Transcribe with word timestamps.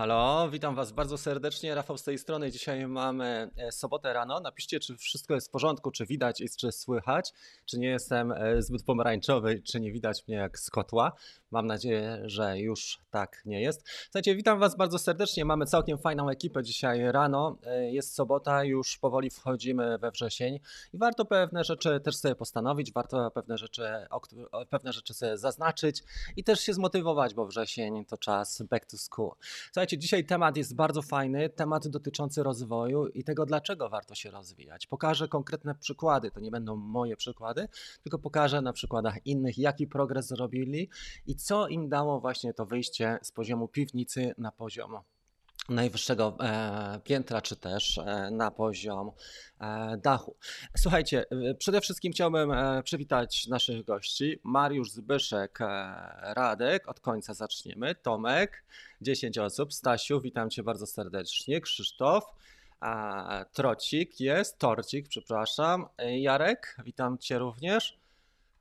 halo, 0.00 0.50
witam 0.50 0.74
Was 0.74 0.92
bardzo 0.92 1.18
serdecznie. 1.18 1.74
Rafał 1.74 1.98
z 1.98 2.02
tej 2.02 2.18
strony. 2.18 2.50
Dzisiaj 2.50 2.86
mamy 2.86 3.50
e, 3.56 3.72
sobotę 3.72 4.12
rano. 4.12 4.40
Napiszcie, 4.40 4.80
czy 4.80 4.96
wszystko 4.96 5.34
jest 5.34 5.48
w 5.48 5.50
porządku, 5.50 5.90
czy 5.90 6.06
widać 6.06 6.40
i 6.40 6.48
czy 6.58 6.72
słychać, 6.72 7.32
czy 7.66 7.78
nie 7.78 7.88
jestem 7.88 8.32
e, 8.32 8.62
zbyt 8.62 8.84
pomarańczowy, 8.84 9.62
czy 9.62 9.80
nie 9.80 9.92
widać 9.92 10.28
mnie 10.28 10.36
jak 10.36 10.58
z 10.58 10.70
kotła. 10.70 11.12
Mam 11.50 11.66
nadzieję, 11.66 12.22
że 12.24 12.58
już 12.58 12.98
tak 13.10 13.42
nie 13.44 13.62
jest. 13.62 13.88
Słuchajcie, 14.04 14.36
witam 14.36 14.58
Was 14.58 14.76
bardzo 14.76 14.98
serdecznie. 14.98 15.44
Mamy 15.44 15.66
całkiem 15.66 15.98
fajną 15.98 16.28
ekipę 16.28 16.62
dzisiaj 16.62 17.12
rano. 17.12 17.56
E, 17.66 17.92
Jest 17.92 18.14
sobota, 18.14 18.64
już 18.64 18.98
powoli 18.98 19.30
wchodzimy 19.30 19.98
we 19.98 20.10
wrzesień 20.10 20.60
i 20.92 20.98
warto 20.98 21.24
pewne 21.24 21.64
rzeczy 21.64 22.00
też 22.00 22.16
sobie 22.16 22.34
postanowić, 22.34 22.92
warto 22.92 23.30
pewne 23.30 23.58
rzeczy, 23.58 23.82
pewne 24.70 24.92
rzeczy 24.92 25.14
sobie 25.14 25.38
zaznaczyć 25.38 26.02
i 26.36 26.44
też 26.44 26.60
się 26.60 26.74
zmotywować, 26.74 27.34
bo 27.34 27.46
wrzesień 27.46 28.04
to 28.04 28.18
czas 28.18 28.62
back 28.62 28.86
to 28.86 28.98
school. 28.98 29.30
Słuchajcie, 29.72 29.89
dzisiaj 29.98 30.24
temat 30.24 30.56
jest 30.56 30.74
bardzo 30.74 31.02
fajny, 31.02 31.48
temat 31.48 31.88
dotyczący 31.88 32.42
rozwoju 32.42 33.06
i 33.06 33.24
tego, 33.24 33.46
dlaczego 33.46 33.88
warto 33.88 34.14
się 34.14 34.30
rozwijać. 34.30 34.86
Pokażę 34.86 35.28
konkretne 35.28 35.74
przykłady, 35.74 36.30
to 36.30 36.40
nie 36.40 36.50
będą 36.50 36.76
moje 36.76 37.16
przykłady, 37.16 37.68
tylko 38.02 38.18
pokażę 38.18 38.62
na 38.62 38.72
przykładach 38.72 39.26
innych, 39.26 39.58
jaki 39.58 39.86
progres 39.86 40.26
zrobili 40.26 40.88
i 41.26 41.36
co 41.36 41.68
im 41.68 41.88
dało 41.88 42.20
właśnie 42.20 42.54
to 42.54 42.66
wyjście 42.66 43.18
z 43.22 43.32
poziomu 43.32 43.68
piwnicy 43.68 44.34
na 44.38 44.52
poziom 44.52 44.96
najwyższego 45.68 46.36
e, 46.40 47.00
piętra, 47.04 47.42
czy 47.42 47.56
też 47.56 47.98
e, 47.98 48.30
na 48.30 48.50
poziom 48.50 49.10
e, 49.60 49.96
dachu. 49.96 50.36
Słuchajcie, 50.76 51.24
przede 51.58 51.80
wszystkim 51.80 52.12
chciałbym 52.12 52.52
przywitać 52.84 53.46
naszych 53.46 53.84
gości. 53.84 54.40
Mariusz 54.42 54.90
Zbyszek, 54.90 55.58
Radek, 56.22 56.88
od 56.88 57.00
końca 57.00 57.34
zaczniemy. 57.34 57.94
Tomek, 57.94 58.64
10 59.00 59.38
osób. 59.38 59.74
Stasiu, 59.74 60.20
witam 60.20 60.50
Cię 60.50 60.62
bardzo 60.62 60.86
serdecznie. 60.86 61.60
Krzysztof, 61.60 62.24
Trocik 63.52 64.20
jest, 64.20 64.58
Torcik, 64.58 65.08
przepraszam. 65.08 65.86
Jarek, 65.98 66.76
witam 66.84 67.18
Cię 67.18 67.38
również. 67.38 67.99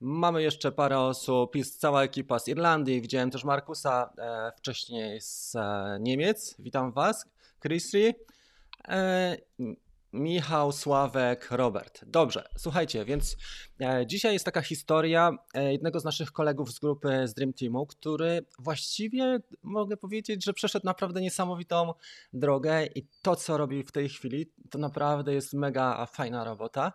Mamy 0.01 0.41
jeszcze 0.43 0.71
parę 0.71 0.99
osób, 0.99 1.55
jest 1.55 1.79
cała 1.79 2.03
ekipa 2.03 2.39
z 2.39 2.47
Irlandii. 2.47 3.01
Widziałem 3.01 3.31
też 3.31 3.43
Markusa 3.43 4.13
e, 4.17 4.51
wcześniej 4.57 5.21
z 5.21 5.55
e, 5.55 5.97
Niemiec. 5.99 6.55
Witam 6.59 6.91
Was. 6.91 7.25
Chrissy, 7.61 8.15
e, 8.87 9.37
Michał, 10.13 10.71
Sławek, 10.71 11.51
Robert. 11.51 12.05
Dobrze, 12.07 12.43
słuchajcie, 12.57 13.05
więc 13.05 13.37
e, 13.81 14.07
dzisiaj 14.07 14.33
jest 14.33 14.45
taka 14.45 14.61
historia 14.61 15.31
e, 15.53 15.71
jednego 15.71 15.99
z 15.99 16.03
naszych 16.03 16.31
kolegów 16.31 16.71
z 16.71 16.79
grupy 16.79 17.27
z 17.27 17.33
Dream 17.33 17.53
Teamu, 17.53 17.85
który 17.85 18.45
właściwie 18.59 19.39
mogę 19.63 19.97
powiedzieć, 19.97 20.45
że 20.45 20.53
przeszedł 20.53 20.85
naprawdę 20.85 21.21
niesamowitą 21.21 21.93
drogę 22.33 22.85
i 22.85 23.07
to, 23.21 23.35
co 23.35 23.57
robi 23.57 23.83
w 23.83 23.91
tej 23.91 24.09
chwili, 24.09 24.51
to 24.69 24.77
naprawdę 24.77 25.33
jest 25.33 25.53
mega 25.53 26.05
fajna 26.05 26.43
robota. 26.43 26.93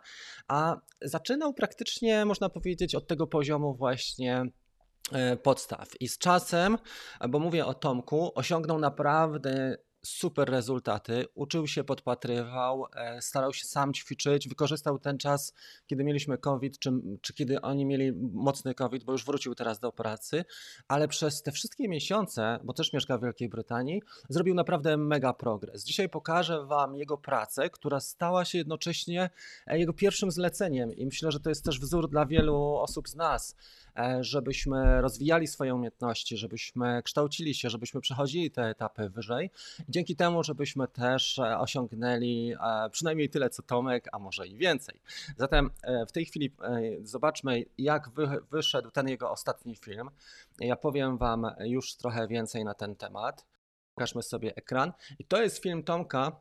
A 0.48 0.76
zaczynał 1.02 1.54
praktycznie, 1.54 2.24
można 2.24 2.48
powiedzieć, 2.48 2.94
od 2.94 3.06
tego 3.06 3.26
poziomu 3.26 3.74
właśnie 3.74 4.44
e, 5.12 5.36
podstaw. 5.36 5.88
I 6.00 6.08
z 6.08 6.18
czasem, 6.18 6.78
bo 7.28 7.38
mówię 7.38 7.66
o 7.66 7.74
Tomku, 7.74 8.32
osiągnął 8.34 8.78
naprawdę 8.78 9.76
super 10.04 10.50
rezultaty. 10.50 11.26
Uczył 11.34 11.66
się, 11.66 11.84
podpatrywał, 11.84 12.86
e, 12.96 13.22
starał 13.22 13.52
się 13.52 13.64
sam 13.64 13.92
ćwiczyć, 13.92 14.48
wykorzystał 14.48 14.98
ten 14.98 15.18
czas, 15.18 15.54
kiedy 15.86 16.04
mieliśmy 16.04 16.38
COVID, 16.38 16.78
czy, 16.78 16.90
czy 17.20 17.34
kiedy 17.34 17.60
oni 17.60 17.86
mieli 17.86 18.12
mocny 18.32 18.74
COVID, 18.74 19.04
bo 19.04 19.12
już 19.12 19.24
wrócił 19.24 19.54
teraz 19.54 19.80
do 19.80 19.92
pracy, 19.92 20.44
ale 20.88 21.08
przez 21.08 21.42
te 21.42 21.52
wszystkie 21.52 21.88
miesiące, 21.88 22.58
bo 22.64 22.72
też 22.72 22.92
mieszka 22.92 23.18
w 23.18 23.22
Wielkiej 23.22 23.48
Brytanii, 23.48 24.02
zrobił 24.28 24.54
naprawdę 24.54 24.96
mega 24.96 25.32
progres. 25.32 25.84
Dzisiaj 25.84 26.08
pokażę 26.08 26.66
Wam 26.66 26.96
jego 26.96 27.18
pracę, 27.18 27.70
która 27.70 28.00
stała 28.00 28.44
się 28.44 28.58
jednocześnie 28.58 29.30
e, 29.66 29.78
jego 29.78 29.92
pierwszym 29.92 30.30
zleceniem 30.30 30.92
i 30.92 31.06
myślę, 31.06 31.32
że 31.32 31.40
to 31.40 31.48
jest 31.48 31.64
też 31.64 31.80
wzór 31.80 32.10
dla 32.10 32.26
wielu 32.26 32.74
osób 32.74 33.08
z 33.08 33.14
nas, 33.14 33.56
żebyśmy 34.20 35.00
rozwijali 35.00 35.46
swoje 35.46 35.74
umiejętności, 35.74 36.36
żebyśmy 36.36 37.02
kształcili 37.04 37.54
się, 37.54 37.70
żebyśmy 37.70 38.00
przechodzili 38.00 38.50
te 38.50 38.62
etapy 38.62 39.08
wyżej. 39.10 39.50
Dzięki 39.88 40.16
temu, 40.16 40.44
żebyśmy 40.44 40.88
też 40.88 41.38
e, 41.38 41.58
osiągnęli 41.58 42.52
e, 42.52 42.90
przynajmniej 42.90 43.30
tyle 43.30 43.50
co 43.50 43.62
Tomek, 43.62 44.08
a 44.12 44.18
może 44.18 44.46
i 44.46 44.56
więcej. 44.56 45.00
Zatem 45.36 45.70
e, 45.82 46.06
w 46.06 46.12
tej 46.12 46.24
chwili 46.24 46.54
e, 46.62 46.80
zobaczmy, 47.02 47.64
jak 47.78 48.10
wy, 48.10 48.28
wyszedł 48.50 48.90
ten 48.90 49.08
jego 49.08 49.30
ostatni 49.30 49.76
film. 49.76 50.10
Ja 50.60 50.76
powiem 50.76 51.18
Wam 51.18 51.50
już 51.60 51.94
trochę 51.94 52.28
więcej 52.28 52.64
na 52.64 52.74
ten 52.74 52.96
temat. 52.96 53.46
Pokażmy 53.94 54.22
sobie 54.22 54.56
ekran. 54.56 54.92
I 55.18 55.24
to 55.24 55.42
jest 55.42 55.62
film 55.62 55.82
Tomka, 55.82 56.32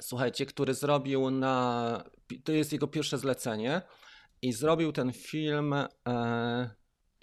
słuchajcie, 0.00 0.46
który 0.46 0.74
zrobił 0.74 1.30
na. 1.30 2.04
To 2.44 2.52
jest 2.52 2.72
jego 2.72 2.86
pierwsze 2.86 3.18
zlecenie. 3.18 3.82
I 4.42 4.52
zrobił 4.52 4.92
ten 4.92 5.12
film, 5.12 5.72
e, 5.72 6.70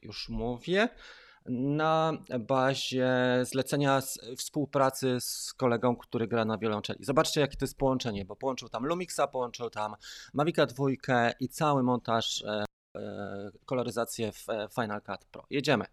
już 0.02 0.30
mówię, 0.30 0.90
na 1.50 2.14
bazie 2.40 3.10
zlecenia 3.44 4.02
współpracy 4.38 5.18
z 5.20 5.54
kolegą, 5.54 5.96
który 5.96 6.28
gra 6.28 6.46
na 6.46 6.58
wiolonczeli. 6.58 7.06
Zobaczcie, 7.06 7.42
jakie 7.42 7.58
to 7.58 7.66
jest 7.66 7.78
połączenie, 7.78 8.26
bo 8.26 8.36
połączył 8.36 8.70
tam 8.70 8.86
Lumixa, 8.86 9.22
połączył 9.32 9.70
tam 9.70 9.96
Mavica 10.34 10.66
2 10.66 10.86
i 11.40 11.50
cały 11.50 11.84
montaż, 11.84 12.44
e, 12.44 12.66
e, 12.98 13.52
koloryzację 13.66 14.32
w 14.32 14.46
Final 14.76 15.02
Cut 15.02 15.26
Pro. 15.26 15.46
Jedziemy. 15.50 15.86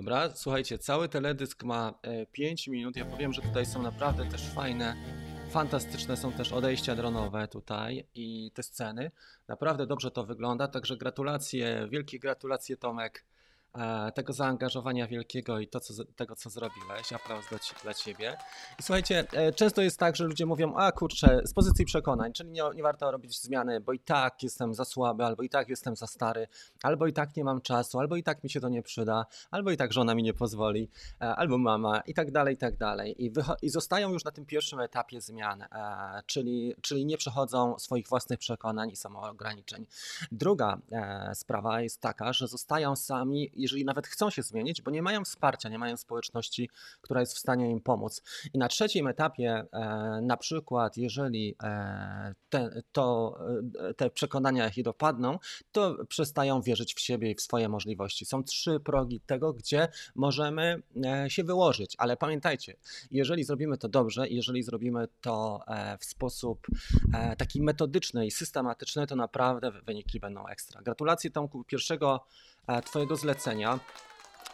Dobra, 0.00 0.30
słuchajcie, 0.34 0.78
cały 0.78 1.08
teledysk 1.08 1.64
ma 1.64 1.94
5 2.32 2.68
minut. 2.68 2.96
Ja 2.96 3.04
powiem, 3.04 3.32
że 3.32 3.42
tutaj 3.42 3.66
są 3.66 3.82
naprawdę 3.82 4.24
też 4.26 4.48
fajne, 4.48 4.96
fantastyczne 5.50 6.16
są 6.16 6.32
też 6.32 6.52
odejścia 6.52 6.96
dronowe 6.96 7.48
tutaj 7.48 8.06
i 8.14 8.50
te 8.54 8.62
sceny. 8.62 9.10
Naprawdę 9.48 9.86
dobrze 9.86 10.10
to 10.10 10.24
wygląda, 10.24 10.68
także 10.68 10.96
gratulacje, 10.96 11.88
wielkie 11.90 12.18
gratulacje 12.18 12.76
Tomek 12.76 13.18
e, 13.18 13.39
tego 14.14 14.32
zaangażowania 14.32 15.06
wielkiego 15.06 15.58
i 15.58 15.68
to, 15.68 15.80
co, 15.80 16.04
tego, 16.16 16.36
co 16.36 16.50
zrobiłeś. 16.50 17.12
Aplauz 17.12 17.44
dla, 17.48 17.58
dla 17.82 17.94
ciebie. 17.94 18.36
I 18.78 18.82
słuchajcie, 18.82 19.24
e, 19.32 19.52
często 19.52 19.82
jest 19.82 19.98
tak, 19.98 20.16
że 20.16 20.24
ludzie 20.24 20.46
mówią, 20.46 20.74
a 20.74 20.92
kurczę, 20.92 21.40
z 21.44 21.54
pozycji 21.54 21.84
przekonań, 21.84 22.32
czyli 22.32 22.50
nie, 22.50 22.62
nie 22.74 22.82
warto 22.82 23.10
robić 23.10 23.42
zmiany, 23.42 23.80
bo 23.80 23.92
i 23.92 23.98
tak 23.98 24.42
jestem 24.42 24.74
za 24.74 24.84
słaby, 24.84 25.24
albo 25.24 25.42
i 25.42 25.48
tak 25.48 25.68
jestem 25.68 25.96
za 25.96 26.06
stary, 26.06 26.48
albo 26.82 27.06
i 27.06 27.12
tak 27.12 27.36
nie 27.36 27.44
mam 27.44 27.60
czasu, 27.60 27.98
albo 27.98 28.16
i 28.16 28.22
tak 28.22 28.44
mi 28.44 28.50
się 28.50 28.60
to 28.60 28.68
nie 28.68 28.82
przyda, 28.82 29.26
albo 29.50 29.70
i 29.70 29.76
tak 29.76 29.92
żona 29.92 30.14
mi 30.14 30.22
nie 30.22 30.34
pozwoli, 30.34 30.90
e, 31.20 31.24
albo 31.24 31.58
mama 31.58 32.00
i 32.00 32.14
tak 32.14 32.30
dalej, 32.30 32.54
i 32.54 32.58
tak 32.58 32.76
dalej. 32.76 33.24
I, 33.24 33.32
i 33.62 33.68
zostają 33.68 34.12
już 34.12 34.24
na 34.24 34.30
tym 34.30 34.46
pierwszym 34.46 34.80
etapie 34.80 35.20
zmian, 35.20 35.62
e, 35.62 35.68
czyli, 36.26 36.74
czyli 36.82 37.06
nie 37.06 37.16
przechodzą 37.16 37.78
swoich 37.78 38.08
własnych 38.08 38.38
przekonań 38.38 38.90
i 38.90 38.96
samoograniczeń. 38.96 39.86
Druga 40.32 40.78
e, 40.92 41.34
sprawa 41.34 41.80
jest 41.80 42.00
taka, 42.00 42.32
że 42.32 42.48
zostają 42.48 42.96
sami, 42.96 43.50
jeżeli 43.62 43.84
nawet 43.84 44.06
chcą 44.06 44.30
się 44.30 44.42
zmienić, 44.42 44.82
bo 44.82 44.90
nie 44.90 45.02
mają 45.02 45.24
wsparcia, 45.24 45.68
nie 45.68 45.78
mają 45.78 45.96
społeczności, 45.96 46.70
która 47.00 47.20
jest 47.20 47.34
w 47.34 47.38
stanie 47.38 47.70
im 47.70 47.80
pomóc. 47.80 48.22
I 48.54 48.58
na 48.58 48.68
trzecim 48.68 49.06
etapie, 49.06 49.64
e, 49.72 50.20
na 50.22 50.36
przykład, 50.36 50.96
jeżeli 50.96 51.56
e, 51.62 52.34
te, 52.48 52.82
to, 52.92 53.38
e, 53.88 53.94
te 53.94 54.10
przekonania 54.10 54.68
ich 54.68 54.82
dopadną, 54.84 55.38
to 55.72 55.96
przestają 56.08 56.62
wierzyć 56.62 56.94
w 56.94 57.00
siebie 57.00 57.30
i 57.30 57.34
w 57.34 57.40
swoje 57.40 57.68
możliwości. 57.68 58.26
Są 58.26 58.44
trzy 58.44 58.80
progi 58.80 59.20
tego, 59.20 59.52
gdzie 59.52 59.88
możemy 60.14 60.82
się 61.28 61.44
wyłożyć, 61.44 61.94
ale 61.98 62.16
pamiętajcie, 62.16 62.76
jeżeli 63.10 63.44
zrobimy 63.44 63.78
to 63.78 63.88
dobrze, 63.88 64.28
jeżeli 64.28 64.62
zrobimy 64.62 65.08
to 65.20 65.60
w 66.00 66.04
sposób 66.04 66.66
taki 67.38 67.62
metodyczny 67.62 68.26
i 68.26 68.30
systematyczny, 68.30 69.06
to 69.06 69.16
naprawdę 69.16 69.70
wyniki 69.70 70.20
będą 70.20 70.46
ekstra. 70.46 70.82
Gratulacje 70.82 71.30
Tomku 71.30 71.64
pierwszego 71.64 72.26
Twojego 72.84 73.16
zlecenia. 73.16 73.80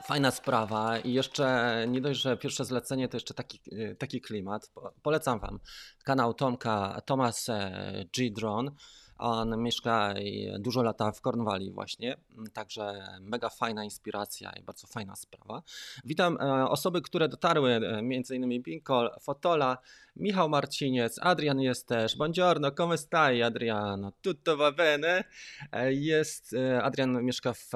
Fajna 0.04 0.30
sprawa 0.30 0.98
i 0.98 1.12
jeszcze 1.12 1.84
nie 1.88 2.00
dość, 2.00 2.20
że 2.20 2.36
pierwsze 2.36 2.64
zlecenie 2.64 3.08
to 3.08 3.16
jeszcze 3.16 3.34
taki, 3.34 3.60
e, 3.72 3.94
taki 3.94 4.20
klimat. 4.20 4.70
Po- 4.74 4.92
Polecam 5.02 5.40
Wam 5.40 5.60
kanał 6.04 6.34
Tomka, 6.34 7.00
Thomas 7.06 7.48
e, 7.48 8.04
G. 8.16 8.30
Drone. 8.30 8.70
On 9.18 9.62
mieszka 9.62 10.14
dużo 10.58 10.82
lata 10.82 11.12
w 11.12 11.20
Cornwalli 11.20 11.70
właśnie, 11.72 12.16
m, 12.38 12.44
także 12.52 13.08
mega 13.20 13.48
fajna 13.48 13.84
inspiracja 13.84 14.50
i 14.50 14.62
bardzo 14.62 14.86
fajna 14.86 15.16
sprawa. 15.16 15.62
Witam 16.04 16.38
e, 16.40 16.68
osoby, 16.68 17.02
które 17.02 17.28
dotarły, 17.28 17.70
e, 17.70 17.98
m.in. 17.98 18.62
Binkol, 18.62 19.10
Fotola, 19.20 19.78
Michał 20.16 20.48
Marciniec, 20.48 21.18
Adrian 21.22 21.60
jest 21.60 21.88
też. 21.88 22.16
Buongiorno, 22.16 22.70
come 22.70 22.98
stai 22.98 23.42
Adriano? 23.42 24.12
Tutto 24.22 24.56
va 24.56 24.72
bene? 24.72 25.24
E, 25.72 25.92
Jest, 25.92 26.54
Adrian 26.82 27.24
mieszka 27.24 27.52
w, 27.52 27.70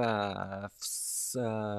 w, 0.71 1.33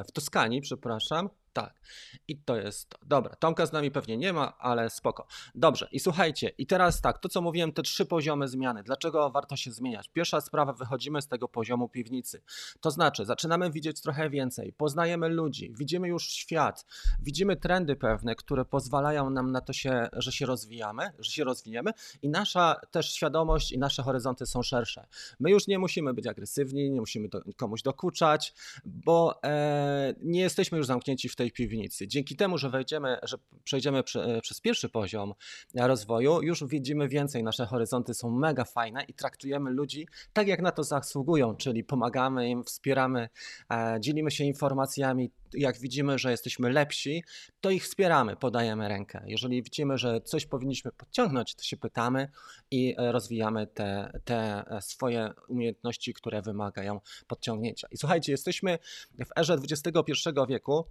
w 0.07 0.11
Toskanii, 0.11 0.61
przepraszam. 0.61 1.29
Tak. 1.53 1.81
I 2.27 2.37
to 2.37 2.55
jest 2.55 2.89
to. 2.89 2.97
Dobra, 3.05 3.35
Tomka 3.35 3.65
z 3.65 3.71
nami 3.71 3.91
pewnie 3.91 4.17
nie 4.17 4.33
ma, 4.33 4.57
ale 4.57 4.89
spoko. 4.89 5.27
Dobrze, 5.55 5.87
i 5.91 5.99
słuchajcie, 5.99 6.51
i 6.57 6.67
teraz 6.67 7.01
tak, 7.01 7.19
to 7.19 7.29
co 7.29 7.41
mówiłem, 7.41 7.71
te 7.71 7.81
trzy 7.81 8.05
poziomy 8.05 8.47
zmiany. 8.47 8.83
Dlaczego 8.83 9.29
warto 9.29 9.55
się 9.55 9.71
zmieniać? 9.71 10.09
Pierwsza 10.09 10.41
sprawa, 10.41 10.73
wychodzimy 10.73 11.21
z 11.21 11.27
tego 11.27 11.47
poziomu 11.47 11.89
piwnicy. 11.89 12.41
To 12.81 12.91
znaczy, 12.91 13.25
zaczynamy 13.25 13.71
widzieć 13.71 14.01
trochę 14.01 14.29
więcej, 14.29 14.73
poznajemy 14.73 15.29
ludzi, 15.29 15.73
widzimy 15.77 16.07
już 16.07 16.27
świat, 16.27 16.85
widzimy 17.21 17.55
trendy 17.55 17.95
pewne, 17.95 18.35
które 18.35 18.65
pozwalają 18.65 19.29
nam 19.29 19.51
na 19.51 19.61
to, 19.61 19.73
się, 19.73 20.09
że 20.13 20.31
się 20.31 20.45
rozwijamy, 20.45 21.11
że 21.19 21.31
się 21.31 21.43
rozwijemy 21.43 21.91
i 22.21 22.29
nasza 22.29 22.81
też 22.91 23.13
świadomość 23.13 23.71
i 23.71 23.77
nasze 23.77 24.03
horyzonty 24.03 24.45
są 24.45 24.63
szersze. 24.63 25.07
My 25.39 25.51
już 25.51 25.67
nie 25.67 25.79
musimy 25.79 26.13
być 26.13 26.27
agresywni, 26.27 26.91
nie 26.91 26.99
musimy 26.99 27.29
komuś 27.57 27.81
dokuczać, 27.81 28.53
bo 28.85 29.43
e, 29.43 30.13
nie 30.21 30.41
jesteśmy 30.41 30.77
już 30.77 30.87
zamknięci 30.87 31.29
w 31.29 31.35
tej 31.41 31.51
piwnicy. 31.51 32.07
Dzięki 32.07 32.35
temu, 32.35 32.57
że 32.57 32.69
wejdziemy, 32.69 33.17
że 33.23 33.37
przejdziemy 33.63 34.03
prze, 34.03 34.41
przez 34.41 34.61
pierwszy 34.61 34.89
poziom 34.89 35.33
rozwoju, 35.75 36.41
już 36.41 36.63
widzimy 36.63 37.07
więcej, 37.07 37.43
nasze 37.43 37.65
horyzonty 37.65 38.13
są 38.13 38.31
mega 38.31 38.65
fajne 38.65 39.03
i 39.03 39.13
traktujemy 39.13 39.71
ludzi 39.71 40.07
tak, 40.33 40.47
jak 40.47 40.61
na 40.61 40.71
to 40.71 40.83
zasługują, 40.83 41.55
czyli 41.55 41.83
pomagamy 41.83 42.49
im, 42.49 42.63
wspieramy, 42.63 43.29
e, 43.71 43.97
dzielimy 43.99 44.31
się 44.31 44.43
informacjami. 44.43 45.31
Jak 45.53 45.79
widzimy, 45.79 46.19
że 46.19 46.31
jesteśmy 46.31 46.69
lepsi, 46.69 47.23
to 47.61 47.69
ich 47.69 47.83
wspieramy, 47.83 48.35
podajemy 48.35 48.87
rękę. 48.87 49.23
Jeżeli 49.25 49.63
widzimy, 49.63 49.97
że 49.97 50.21
coś 50.21 50.45
powinniśmy 50.45 50.91
podciągnąć, 50.91 51.55
to 51.55 51.63
się 51.63 51.77
pytamy 51.77 52.29
i 52.71 52.95
e, 52.97 53.11
rozwijamy 53.11 53.67
te, 53.67 54.19
te 54.25 54.63
e, 54.67 54.81
swoje 54.81 55.33
umiejętności, 55.47 56.13
które 56.13 56.41
wymagają 56.41 57.01
podciągnięcia. 57.27 57.87
I 57.91 57.97
słuchajcie, 57.97 58.31
jesteśmy 58.31 58.79
w 59.25 59.39
erze 59.39 59.53
XXI 59.53 60.29
wieku. 60.49 60.85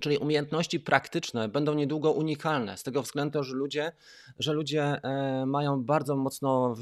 Czyli 0.00 0.18
umiejętności 0.18 0.80
praktyczne 0.80 1.48
będą 1.48 1.74
niedługo 1.74 2.12
unikalne, 2.12 2.76
z 2.76 2.82
tego 2.82 3.02
względu, 3.02 3.44
że 3.44 3.54
ludzie, 3.54 3.92
że 4.38 4.52
ludzie 4.52 4.82
e, 4.82 5.46
mają 5.46 5.84
bardzo 5.84 6.16
mocno 6.16 6.74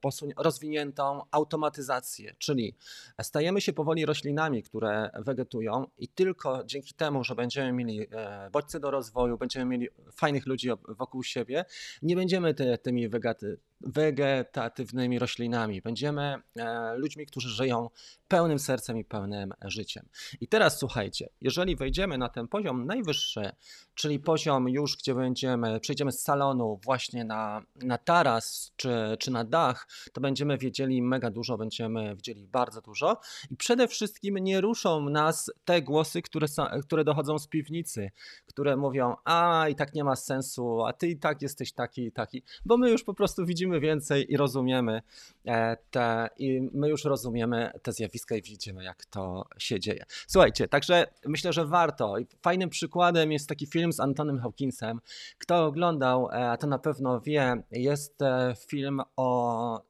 posunie, 0.00 0.34
rozwiniętą 0.36 1.22
automatyzację, 1.30 2.34
czyli 2.38 2.74
stajemy 3.22 3.60
się 3.60 3.72
powoli 3.72 4.06
roślinami, 4.06 4.62
które 4.62 5.10
wegetują 5.14 5.86
i 5.98 6.08
tylko 6.08 6.64
dzięki 6.64 6.94
temu, 6.94 7.24
że 7.24 7.34
będziemy 7.34 7.72
mieli 7.72 8.06
e, 8.10 8.50
bodźce 8.52 8.80
do 8.80 8.90
rozwoju, 8.90 9.38
będziemy 9.38 9.64
mieli 9.64 9.88
fajnych 10.12 10.46
ludzi 10.46 10.70
wokół 10.88 11.22
siebie, 11.22 11.64
nie 12.02 12.16
będziemy 12.16 12.54
ty, 12.54 12.78
tymi 12.82 13.08
wegaty, 13.08 13.58
wegetatywnymi 13.80 15.18
roślinami, 15.18 15.82
będziemy 15.82 16.36
e, 16.56 16.94
ludźmi, 16.96 17.26
którzy 17.26 17.48
żyją 17.48 17.90
pełnym 18.28 18.58
sercem 18.58 18.98
i 18.98 19.04
pełnym 19.04 19.54
życiem. 19.64 20.08
I 20.40 20.48
teraz 20.48 20.78
słuchajcie, 20.78 21.28
jeżeli 21.40 21.76
wejdziemy 21.76 22.18
na 22.18 22.28
ten 22.28 22.48
poziom 22.48 22.86
najwyższy, 22.86 23.52
czyli 23.94 24.20
poziom 24.20 24.68
już, 24.68 24.96
gdzie 24.96 25.14
będziemy, 25.14 25.80
przejdziemy 25.80 26.12
z 26.12 26.22
salonu 26.22 26.80
właśnie 26.84 27.24
na, 27.24 27.62
na 27.76 27.98
taras 27.98 28.72
czy, 28.76 29.16
czy 29.18 29.30
na 29.30 29.44
dach, 29.44 29.88
to 30.12 30.20
będziemy 30.20 30.58
wiedzieli 30.58 31.02
mega 31.02 31.30
dużo, 31.30 31.58
będziemy 31.58 32.16
wiedzieli 32.16 32.48
bardzo 32.48 32.80
dużo. 32.80 33.20
I 33.50 33.56
przede 33.56 33.88
wszystkim 33.88 34.38
nie 34.38 34.60
ruszą 34.60 35.10
nas 35.10 35.50
te 35.64 35.82
głosy, 35.82 36.22
które, 36.22 36.48
są, 36.48 36.66
które 36.82 37.04
dochodzą 37.04 37.38
z 37.38 37.46
piwnicy, 37.46 38.10
które 38.46 38.76
mówią, 38.76 39.16
a 39.24 39.66
i 39.68 39.74
tak 39.74 39.94
nie 39.94 40.04
ma 40.04 40.16
sensu, 40.16 40.84
a 40.84 40.92
ty 40.92 41.08
i 41.08 41.16
tak 41.16 41.42
jesteś 41.42 41.72
taki 41.72 42.02
i 42.02 42.12
taki, 42.12 42.42
bo 42.64 42.76
my 42.76 42.90
już 42.90 43.04
po 43.04 43.14
prostu 43.14 43.46
widzimy 43.46 43.69
więcej 43.78 44.32
i 44.32 44.36
rozumiemy 44.36 45.02
e, 45.46 45.76
te, 45.90 46.28
i 46.38 46.68
my 46.72 46.88
już 46.88 47.04
rozumiemy 47.04 47.70
te 47.82 47.92
zjawiska 47.92 48.36
i 48.36 48.42
widzimy, 48.42 48.84
jak 48.84 49.04
to 49.04 49.44
się 49.58 49.80
dzieje. 49.80 50.04
Słuchajcie, 50.26 50.68
także 50.68 51.06
myślę, 51.26 51.52
że 51.52 51.66
warto. 51.66 52.14
Fajnym 52.42 52.70
przykładem 52.70 53.32
jest 53.32 53.48
taki 53.48 53.66
film 53.66 53.92
z 53.92 54.00
Antonym 54.00 54.38
Hawkinsem. 54.38 55.00
Kto 55.38 55.64
oglądał, 55.64 56.28
e, 56.32 56.58
to 56.58 56.66
na 56.66 56.78
pewno 56.78 57.20
wie, 57.20 57.62
jest 57.70 58.22
e, 58.22 58.54
film 58.68 59.00
o, 59.16 59.82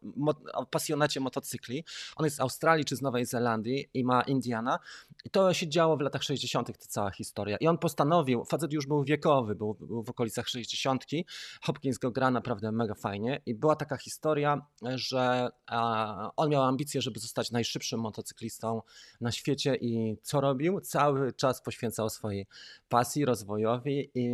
o 0.53 0.67
pasjonacie 0.67 1.21
motocykli. 1.21 1.85
On 2.17 2.25
jest 2.25 2.37
z 2.37 2.41
Australii 2.41 2.85
czy 2.85 2.97
z 2.97 3.03
Nowej 3.03 3.27
Zelandii 3.27 3.89
i 3.95 4.05
ma 4.05 4.23
Indiana. 4.23 4.79
I 5.25 5.31
to 5.31 5.55
się 5.55 5.69
działo 5.69 5.97
w 5.97 6.01
latach 6.01 6.23
60., 6.23 6.67
ta 6.67 6.87
cała 6.89 7.11
historia. 7.11 7.57
I 7.57 7.67
on 7.67 7.79
postanowił, 7.79 8.45
facet 8.45 8.73
już 8.73 8.87
był 8.87 9.05
wiekowy, 9.05 9.55
był, 9.55 9.75
był 9.75 10.03
w 10.03 10.11
okolicach 10.11 10.49
60. 10.49 11.05
Hopkins 11.63 11.99
go 11.99 12.11
gra 12.11 12.31
naprawdę 12.31 12.73
mega 12.73 12.95
fajnie. 12.95 13.41
I 13.47 13.55
była 13.55 13.70
taka 13.77 13.97
historia, 13.97 14.67
że 14.83 15.49
a, 15.67 16.31
on 16.37 16.51
miał 16.51 16.63
ambicje, 16.63 17.03
żeby 17.03 17.21
zostać 17.21 17.51
najszybszym 17.51 18.01
motocyklistą 18.01 18.83
na 19.21 19.33
świecie 19.33 19.77
i 19.77 20.17
co 20.23 20.41
robił? 20.41 20.81
Cały 20.81 21.33
czas 21.33 21.63
poświęcał 21.63 22.11
swojej 22.11 22.47
pasji, 22.89 23.25
rozwojowi 23.25 24.11
i 24.15 24.31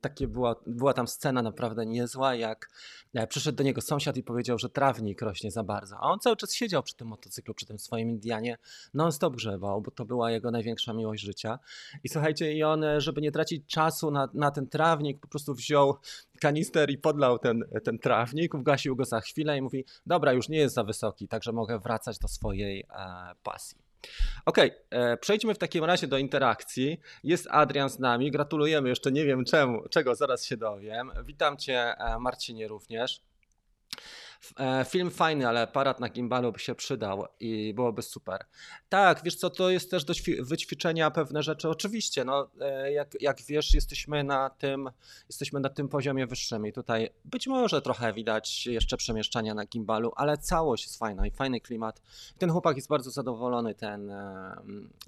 takie 0.00 0.28
była, 0.28 0.56
była 0.66 0.94
tam 0.94 1.08
scena 1.08 1.42
naprawdę 1.42 1.86
niezła, 1.86 2.34
jak 2.34 2.70
e, 3.14 3.26
przyszedł 3.26 3.58
do 3.58 3.64
niego 3.64 3.80
sąsiad 3.80 4.16
i 4.16 4.22
powiedział, 4.22 4.58
że 4.58 4.68
trawnik 4.70 5.22
rośnie 5.22 5.50
za 5.50 5.64
bardzo, 5.64 5.96
a 5.96 6.00
on 6.00 6.18
cały 6.18 6.36
czas 6.36 6.54
siedział 6.54 6.82
przy 6.82 6.96
tym 6.96 7.08
motocyklu, 7.08 7.54
przy 7.54 7.66
tym 7.66 7.78
swoim 7.78 8.10
Indianie, 8.10 8.58
non-stop 8.94 9.36
grzebał, 9.36 9.80
bo 9.82 9.90
to 9.90 10.04
była 10.04 10.30
jego 10.30 10.50
największa 10.50 10.92
miłość 10.92 11.22
życia. 11.22 11.58
I 12.04 12.08
słuchajcie, 12.08 12.52
i 12.52 12.62
on, 12.62 12.84
e, 12.84 13.00
żeby 13.00 13.20
nie 13.20 13.32
tracić 13.32 13.66
czasu 13.66 14.10
na, 14.10 14.28
na 14.34 14.50
ten 14.50 14.66
trawnik, 14.66 15.20
po 15.20 15.28
prostu 15.28 15.54
wziął 15.54 15.96
kanister 16.40 16.90
i 16.90 16.98
podlał 16.98 17.38
ten, 17.38 17.64
ten 17.84 17.98
trawnik, 17.98 18.54
ugasił 18.54 18.96
go 18.96 19.04
za 19.04 19.20
chwilę 19.20 19.58
i 19.58 19.62
mówi, 19.62 19.84
dobra, 20.06 20.32
już 20.32 20.48
nie 20.48 20.58
jest 20.58 20.74
za 20.74 20.84
wysoki, 20.84 21.28
także 21.28 21.52
mogę 21.52 21.78
wracać 21.78 22.18
do 22.18 22.28
swojej 22.28 22.80
e, 22.80 22.84
pasji. 23.42 23.78
Okej, 24.46 24.72
e, 24.90 25.16
przejdźmy 25.16 25.54
w 25.54 25.58
takim 25.58 25.84
razie 25.84 26.06
do 26.06 26.18
interakcji. 26.18 27.00
Jest 27.24 27.48
Adrian 27.50 27.90
z 27.90 27.98
nami, 27.98 28.30
gratulujemy, 28.30 28.88
jeszcze 28.88 29.12
nie 29.12 29.24
wiem 29.24 29.44
czemu, 29.44 29.88
czego, 29.88 30.14
zaraz 30.14 30.44
się 30.44 30.56
dowiem. 30.56 31.10
Witam 31.24 31.56
Cię 31.56 31.94
e, 31.98 32.18
Marcinie 32.18 32.68
również. 32.68 33.20
E, 34.60 34.84
film 34.84 35.10
fajny, 35.10 35.48
ale 35.48 35.62
aparat 35.62 36.00
na 36.00 36.08
gimbalu 36.08 36.52
by 36.52 36.58
się 36.58 36.74
przydał 36.74 37.26
i 37.40 37.74
byłoby 37.74 38.02
super. 38.02 38.44
Tak, 38.88 39.20
wiesz 39.24 39.36
co, 39.36 39.50
to 39.50 39.70
jest 39.70 39.90
też 39.90 40.04
do 40.04 40.14
wyćwiczenia 40.40 41.10
pewne 41.10 41.42
rzeczy. 41.42 41.68
Oczywiście, 41.68 42.24
no, 42.24 42.50
e, 42.60 42.92
jak, 42.92 43.22
jak 43.22 43.42
wiesz, 43.42 43.74
jesteśmy 43.74 44.24
na 44.24 44.50
tym, 44.50 44.90
jesteśmy 45.28 45.60
na 45.60 45.68
tym 45.68 45.88
poziomie 45.88 46.26
wyższym 46.26 46.66
i 46.66 46.72
tutaj 46.72 47.10
być 47.24 47.46
może 47.46 47.82
trochę 47.82 48.12
widać 48.12 48.66
jeszcze 48.66 48.96
przemieszczania 48.96 49.54
na 49.54 49.64
gimbalu, 49.64 50.12
ale 50.16 50.38
całość 50.38 50.84
jest 50.84 50.98
fajna 50.98 51.26
i 51.26 51.30
fajny 51.30 51.60
klimat. 51.60 52.02
Ten 52.38 52.50
chłopak 52.50 52.76
jest 52.76 52.88
bardzo 52.88 53.10
zadowolony, 53.10 53.74
ten, 53.74 54.12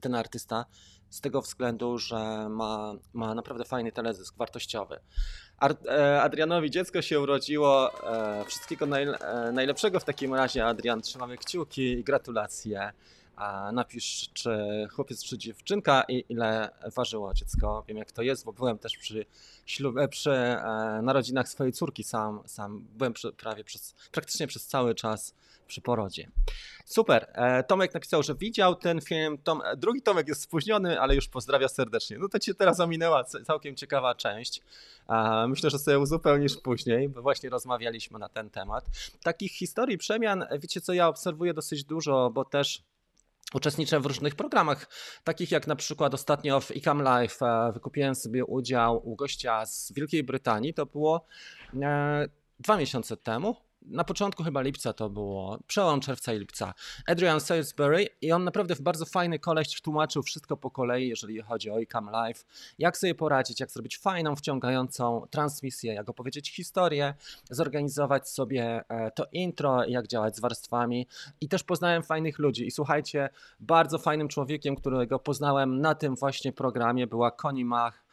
ten 0.00 0.14
artysta 0.14 0.64
z 1.10 1.20
tego 1.20 1.42
względu, 1.42 1.98
że 1.98 2.48
ma, 2.48 2.94
ma 3.12 3.34
naprawdę 3.34 3.64
fajny 3.64 3.92
telezysk 3.92 4.36
wartościowy. 4.36 5.00
E, 5.60 6.22
Adrianowi 6.22 6.70
dziecko 6.70 7.02
się 7.02 7.20
urodziło. 7.20 8.02
E, 8.12 8.44
wszystkiego 8.44 8.98
e, 8.98 9.52
najlepszego 9.52 10.00
w 10.00 10.04
takim 10.04 10.34
razie, 10.34 10.66
Adrian. 10.66 11.02
Trzymamy 11.02 11.36
kciuki 11.36 11.82
i 11.82 12.04
gratulacje. 12.04 12.92
Napisz, 13.72 14.30
czy 14.34 14.50
chłopiec, 14.92 15.24
czy 15.24 15.38
dziewczynka 15.38 16.04
i 16.08 16.24
ile 16.28 16.68
ważyło 16.96 17.34
dziecko. 17.34 17.84
Wiem, 17.88 17.96
jak 17.96 18.12
to 18.12 18.22
jest, 18.22 18.44
bo 18.44 18.52
byłem 18.52 18.78
też 18.78 18.96
przy, 18.96 19.26
ślubie, 19.66 20.08
przy 20.08 20.56
narodzinach 21.02 21.48
swojej 21.48 21.72
córki 21.72 22.04
sam. 22.04 22.42
sam 22.46 22.86
byłem 22.98 23.12
prawie 23.36 23.64
przez, 23.64 23.94
praktycznie 24.12 24.46
przez 24.46 24.66
cały 24.66 24.94
czas 24.94 25.34
przy 25.70 25.80
porodzie. 25.80 26.30
Super. 26.84 27.32
E, 27.34 27.64
Tomek 27.64 27.94
napisał, 27.94 28.22
że 28.22 28.34
widział 28.34 28.74
ten 28.74 29.00
film. 29.00 29.38
Tom, 29.38 29.62
e, 29.64 29.76
drugi 29.76 30.02
Tomek 30.02 30.28
jest 30.28 30.42
spóźniony, 30.42 31.00
ale 31.00 31.14
już 31.14 31.28
pozdrawia 31.28 31.68
serdecznie. 31.68 32.18
No 32.18 32.28
to 32.28 32.38
cię 32.38 32.54
teraz 32.54 32.80
ominęła 32.80 33.24
całkiem 33.24 33.76
ciekawa 33.76 34.14
część. 34.14 34.62
Myślę, 35.48 35.70
że 35.70 35.78
sobie 35.78 35.98
uzupełnisz 35.98 36.56
później, 36.56 37.08
bo 37.08 37.22
właśnie 37.22 37.50
rozmawialiśmy 37.50 38.18
na 38.18 38.28
ten 38.28 38.50
temat. 38.50 38.84
Takich 39.22 39.52
historii 39.52 39.98
przemian, 39.98 40.46
wiecie 40.58 40.80
co, 40.80 40.92
ja 40.92 41.08
obserwuję 41.08 41.54
dosyć 41.54 41.84
dużo, 41.84 42.30
bo 42.30 42.44
też 42.44 42.82
uczestniczę 43.54 44.00
w 44.00 44.06
różnych 44.06 44.34
programach, 44.34 44.88
takich 45.24 45.50
jak 45.50 45.66
na 45.66 45.76
przykład 45.76 46.14
ostatnio 46.14 46.60
w 46.60 46.70
Ecam 46.70 47.02
Live 47.02 47.42
e, 47.42 47.72
wykupiłem 47.72 48.14
sobie 48.14 48.44
udział 48.44 49.08
u 49.08 49.16
gościa 49.16 49.66
z 49.66 49.92
Wielkiej 49.92 50.24
Brytanii. 50.24 50.74
To 50.74 50.86
było 50.86 51.26
dwa 52.60 52.76
miesiące 52.76 53.16
temu, 53.16 53.56
na 53.82 54.04
początku 54.04 54.42
chyba 54.42 54.60
lipca 54.60 54.92
to 54.92 55.10
było, 55.10 55.58
przełom 55.66 56.00
czerwca 56.00 56.34
i 56.34 56.38
lipca, 56.38 56.74
Adrian 57.06 57.40
Salisbury 57.40 58.06
i 58.20 58.32
on 58.32 58.44
naprawdę 58.44 58.74
w 58.74 58.80
bardzo 58.80 59.06
fajny 59.06 59.38
koleś 59.38 59.80
tłumaczył 59.82 60.22
wszystko 60.22 60.56
po 60.56 60.70
kolei, 60.70 61.08
jeżeli 61.08 61.42
chodzi 61.42 61.70
o 61.70 61.74
iCam 61.74 62.10
Live, 62.10 62.44
jak 62.78 62.98
sobie 62.98 63.14
poradzić, 63.14 63.60
jak 63.60 63.70
zrobić 63.70 63.98
fajną, 63.98 64.36
wciągającą 64.36 65.26
transmisję, 65.30 65.94
jak 65.94 66.08
opowiedzieć 66.08 66.54
historię, 66.54 67.14
zorganizować 67.50 68.28
sobie 68.28 68.84
e, 68.88 69.10
to 69.10 69.26
intro, 69.32 69.84
jak 69.84 70.06
działać 70.06 70.36
z 70.36 70.40
warstwami. 70.40 71.06
I 71.40 71.48
też 71.48 71.62
poznałem 71.62 72.02
fajnych 72.02 72.38
ludzi. 72.38 72.66
I 72.66 72.70
słuchajcie, 72.70 73.28
bardzo 73.60 73.98
fajnym 73.98 74.28
człowiekiem, 74.28 74.76
którego 74.76 75.18
poznałem 75.18 75.80
na 75.80 75.94
tym 75.94 76.16
właśnie 76.16 76.52
programie 76.52 77.06
była 77.06 77.30
Connie 77.30 77.64
Mach, 77.64 78.04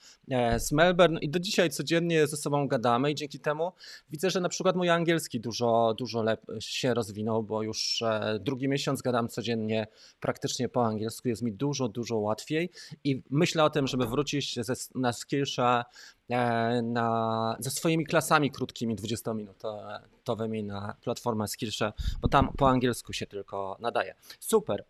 z 0.57 0.71
Melbourne 0.71 1.19
i 1.19 1.29
do 1.29 1.39
dzisiaj 1.39 1.69
codziennie 1.69 2.27
ze 2.27 2.37
sobą 2.37 2.67
gadamy 2.67 3.11
i 3.11 3.15
dzięki 3.15 3.39
temu 3.39 3.71
widzę, 4.09 4.29
że 4.29 4.41
na 4.41 4.49
przykład 4.49 4.75
mój 4.75 4.89
angielski 4.89 5.39
dużo, 5.39 5.95
dużo 5.97 6.23
lepiej 6.23 6.61
się 6.61 6.93
rozwinął, 6.93 7.43
bo 7.43 7.63
już 7.63 8.01
e, 8.01 8.39
drugi 8.41 8.67
miesiąc 8.67 9.01
gadam 9.01 9.27
codziennie 9.29 9.87
praktycznie 10.19 10.69
po 10.69 10.85
angielsku, 10.85 11.27
jest 11.27 11.41
mi 11.41 11.51
dużo, 11.53 11.89
dużo 11.89 12.17
łatwiej 12.17 12.69
i 13.03 13.23
myślę 13.29 13.63
o 13.63 13.69
tym, 13.69 13.87
żeby 13.87 14.05
wrócić 14.05 14.55
ze, 14.55 14.73
na 14.95 15.13
Skillshare 15.13 15.85
e, 16.29 16.81
na, 16.81 17.57
ze 17.59 17.71
swoimi 17.71 18.05
klasami 18.05 18.51
krótkimi 18.51 18.95
20-minutowymi 18.95 20.63
na 20.63 20.95
platformę 21.01 21.47
Skillshare, 21.47 21.93
bo 22.21 22.27
tam 22.27 22.53
po 22.57 22.69
angielsku 22.69 23.13
się 23.13 23.27
tylko 23.27 23.77
nadaje. 23.79 24.15
Super. 24.39 24.85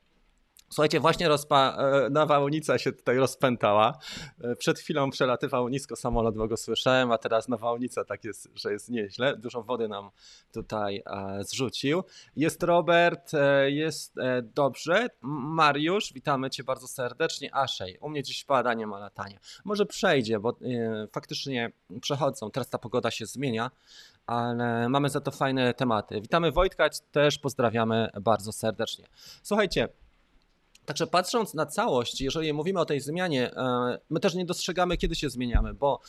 Słuchajcie, 0.69 0.99
właśnie 0.99 1.29
rozpa- 1.29 2.05
e, 2.05 2.09
nawałnica 2.09 2.77
się 2.77 2.91
tutaj 2.91 3.17
rozpętała. 3.17 3.97
E, 4.41 4.55
przed 4.55 4.79
chwilą 4.79 5.09
przelatywał 5.09 5.69
nisko 5.69 5.95
samolot, 5.95 6.35
bo 6.37 6.47
go 6.47 6.57
słyszałem, 6.57 7.11
a 7.11 7.17
teraz 7.17 7.47
nawałnica 7.47 8.05
tak 8.05 8.23
jest, 8.23 8.49
że 8.55 8.71
jest 8.71 8.89
nieźle. 8.89 9.37
Dużo 9.37 9.63
wody 9.63 9.87
nam 9.87 10.09
tutaj 10.53 11.03
e, 11.05 11.43
zrzucił. 11.43 12.03
Jest 12.35 12.63
Robert, 12.63 13.31
jest 13.67 14.15
dobrze. 14.41 15.07
Mariusz, 15.21 16.13
witamy 16.13 16.49
Cię 16.49 16.63
bardzo 16.63 16.87
serdecznie. 16.87 17.55
Aszej, 17.55 17.97
u 18.01 18.09
mnie 18.09 18.23
dziś 18.23 18.43
pada, 18.43 18.73
nie 18.73 18.87
ma 18.87 18.99
latania. 18.99 19.39
Może 19.65 19.85
przejdzie, 19.85 20.39
bo 20.39 20.57
faktycznie 21.11 21.71
przechodzą. 22.01 22.51
Teraz 22.51 22.69
ta 22.69 22.77
pogoda 22.77 23.11
się 23.11 23.25
zmienia, 23.25 23.71
ale 24.25 24.89
mamy 24.89 25.09
za 25.09 25.21
to 25.21 25.31
fajne 25.31 25.73
tematy. 25.73 26.21
Witamy 26.21 26.51
Wojtka, 26.51 26.89
też 27.11 27.39
pozdrawiamy 27.39 28.09
bardzo 28.21 28.51
serdecznie. 28.51 29.05
Słuchajcie, 29.43 29.87
Także 30.87 31.07
patrząc 31.07 31.53
na 31.53 31.65
całość, 31.65 32.21
jeżeli 32.21 32.53
mówimy 32.53 32.79
o 32.79 32.85
tej 32.85 33.01
zmianie, 33.01 33.55
e, 33.55 33.97
my 34.09 34.19
też 34.19 34.33
nie 34.33 34.45
dostrzegamy, 34.45 34.97
kiedy 34.97 35.15
się 35.15 35.29
zmieniamy, 35.29 35.73
bo 35.73 35.99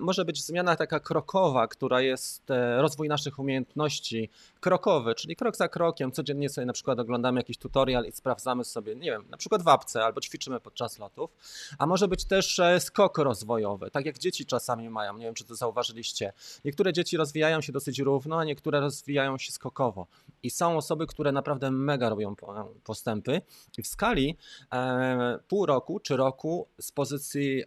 może 0.00 0.24
być 0.24 0.44
zmiana 0.44 0.76
taka 0.76 1.00
krokowa, 1.00 1.68
która 1.68 2.00
jest 2.00 2.50
e, 2.50 2.82
rozwój 2.82 3.08
naszych 3.08 3.38
umiejętności 3.38 4.30
krokowy, 4.60 5.14
czyli 5.14 5.36
krok 5.36 5.56
za 5.56 5.68
krokiem, 5.68 6.12
codziennie 6.12 6.48
sobie 6.48 6.66
na 6.66 6.72
przykład 6.72 6.98
oglądamy 6.98 7.40
jakiś 7.40 7.58
tutorial 7.58 8.04
i 8.04 8.12
sprawdzamy 8.12 8.64
sobie, 8.64 8.96
nie 8.96 9.10
wiem, 9.10 9.24
na 9.30 9.36
przykład 9.36 9.62
w 9.62 9.68
apce 9.68 10.04
albo 10.04 10.20
ćwiczymy 10.20 10.60
podczas 10.60 10.98
lotów, 10.98 11.30
a 11.78 11.86
może 11.86 12.08
być 12.08 12.24
też 12.24 12.58
e, 12.58 12.80
skok 12.80 13.18
rozwojowy, 13.18 13.90
tak 13.90 14.06
jak 14.06 14.18
dzieci 14.18 14.46
czasami 14.46 14.90
mają, 14.90 15.16
nie 15.18 15.24
wiem, 15.24 15.34
czy 15.34 15.44
to 15.44 15.54
zauważyliście. 15.54 16.32
Niektóre 16.64 16.92
dzieci 16.92 17.16
rozwijają 17.16 17.60
się 17.60 17.72
dosyć 17.72 17.98
równo, 17.98 18.38
a 18.38 18.44
niektóre 18.44 18.80
rozwijają 18.80 19.38
się 19.38 19.52
skokowo 19.52 20.06
i 20.42 20.50
są 20.50 20.76
osoby, 20.76 21.06
które 21.06 21.32
naprawdę 21.32 21.70
mega 21.70 22.08
robią 22.08 22.34
postępy 22.84 23.40
i 23.78 23.82
w 23.82 23.86
skali 23.86 24.36
e, 24.72 25.38
pół 25.48 25.66
roku 25.66 26.00
czy 26.00 26.16
roku 26.16 26.66
z 26.80 26.92
pozycji 26.92 27.62
e, 27.62 27.66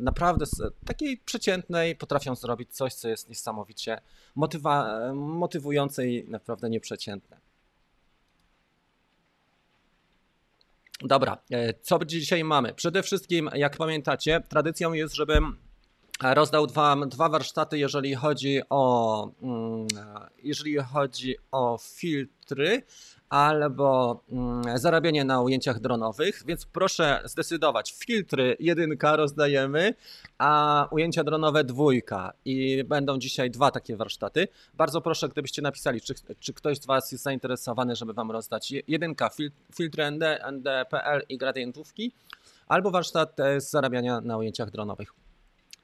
naprawdę 0.00 0.46
takiej 0.84 1.18
przeciętnej 1.18 1.96
potrafią 1.96 2.34
zrobić 2.34 2.74
coś, 2.74 2.94
co 2.94 3.08
jest 3.08 3.28
niesamowicie 3.28 4.00
motywa- 4.36 5.14
motywujące 5.14 6.08
i 6.08 6.28
naprawdę 6.28 6.70
nieprzeciętne. 6.70 7.36
Dobra, 11.00 11.38
e, 11.50 11.74
co 11.74 11.98
dzisiaj 12.04 12.44
mamy? 12.44 12.74
Przede 12.74 13.02
wszystkim, 13.02 13.50
jak 13.54 13.76
pamiętacie, 13.76 14.40
tradycją 14.48 14.92
jest, 14.92 15.14
żebym 15.14 15.56
rozdał 16.22 16.66
dwa, 16.66 16.96
dwa 17.06 17.28
warsztaty, 17.28 17.78
jeżeli 17.78 18.14
chodzi 18.14 18.60
o, 18.70 19.30
mm, 19.42 19.86
jeżeli 20.42 20.76
chodzi 20.76 21.36
o 21.52 21.78
filtry 21.80 22.82
albo 23.28 24.22
mm, 24.32 24.78
zarabianie 24.78 25.24
na 25.24 25.40
ujęciach 25.40 25.80
dronowych, 25.80 26.42
więc 26.46 26.66
proszę 26.66 27.22
zdecydować. 27.24 27.94
Filtry 27.98 28.56
jedynka 28.60 29.16
rozdajemy, 29.16 29.94
a 30.38 30.88
ujęcia 30.90 31.24
dronowe 31.24 31.64
dwójka 31.64 32.32
i 32.44 32.84
będą 32.84 33.18
dzisiaj 33.18 33.50
dwa 33.50 33.70
takie 33.70 33.96
warsztaty. 33.96 34.48
Bardzo 34.74 35.00
proszę, 35.00 35.28
gdybyście 35.28 35.62
napisali, 35.62 36.00
czy, 36.00 36.14
czy 36.40 36.52
ktoś 36.52 36.78
z 36.78 36.86
Was 36.86 37.12
jest 37.12 37.24
zainteresowany, 37.24 37.96
żeby 37.96 38.12
Wam 38.12 38.30
rozdać 38.30 38.72
jedynka, 38.88 39.30
filtry 39.74 40.10
ND, 40.10 40.22
ND.pl 40.52 41.22
i 41.28 41.38
gradientówki, 41.38 42.12
albo 42.68 42.90
warsztat 42.90 43.40
e, 43.40 43.60
z 43.60 43.70
zarabiania 43.70 44.20
na 44.20 44.36
ujęciach 44.36 44.70
dronowych. 44.70 45.21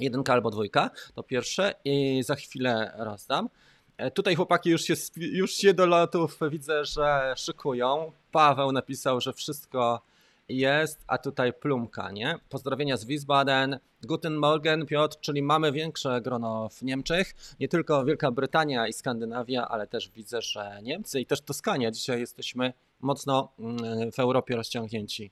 Jedynka 0.00 0.32
albo 0.32 0.50
dwójka, 0.50 0.90
to 1.14 1.22
pierwsze 1.22 1.74
i 1.84 2.22
za 2.22 2.34
chwilę 2.34 2.92
rozdam. 2.98 3.48
E, 3.96 4.10
tutaj 4.10 4.34
chłopaki 4.34 4.70
już 4.70 4.82
się, 4.82 4.94
już 5.16 5.52
się 5.52 5.74
do 5.74 5.86
lotów 5.86 6.38
widzę, 6.50 6.84
że 6.84 7.34
szykują. 7.36 8.12
Paweł 8.32 8.72
napisał, 8.72 9.20
że 9.20 9.32
wszystko 9.32 10.00
jest, 10.48 11.04
a 11.06 11.18
tutaj 11.18 11.52
plumka, 11.52 12.10
nie? 12.10 12.38
Pozdrowienia 12.48 12.96
z 12.96 13.04
Wiesbaden. 13.04 13.78
Guten 14.02 14.36
Morgen, 14.36 14.86
Piotr, 14.86 15.16
czyli 15.20 15.42
mamy 15.42 15.72
większe 15.72 16.20
grono 16.20 16.68
w 16.68 16.82
Niemczech. 16.82 17.34
Nie 17.60 17.68
tylko 17.68 18.04
Wielka 18.04 18.30
Brytania 18.30 18.88
i 18.88 18.92
Skandynawia, 18.92 19.68
ale 19.68 19.86
też 19.86 20.08
widzę, 20.08 20.42
że 20.42 20.78
Niemcy 20.82 21.20
i 21.20 21.26
też 21.26 21.40
Toskania. 21.40 21.90
Dzisiaj 21.90 22.20
jesteśmy 22.20 22.72
mocno 23.00 23.52
mm, 23.58 24.12
w 24.12 24.18
Europie 24.18 24.56
rozciągnięci. 24.56 25.30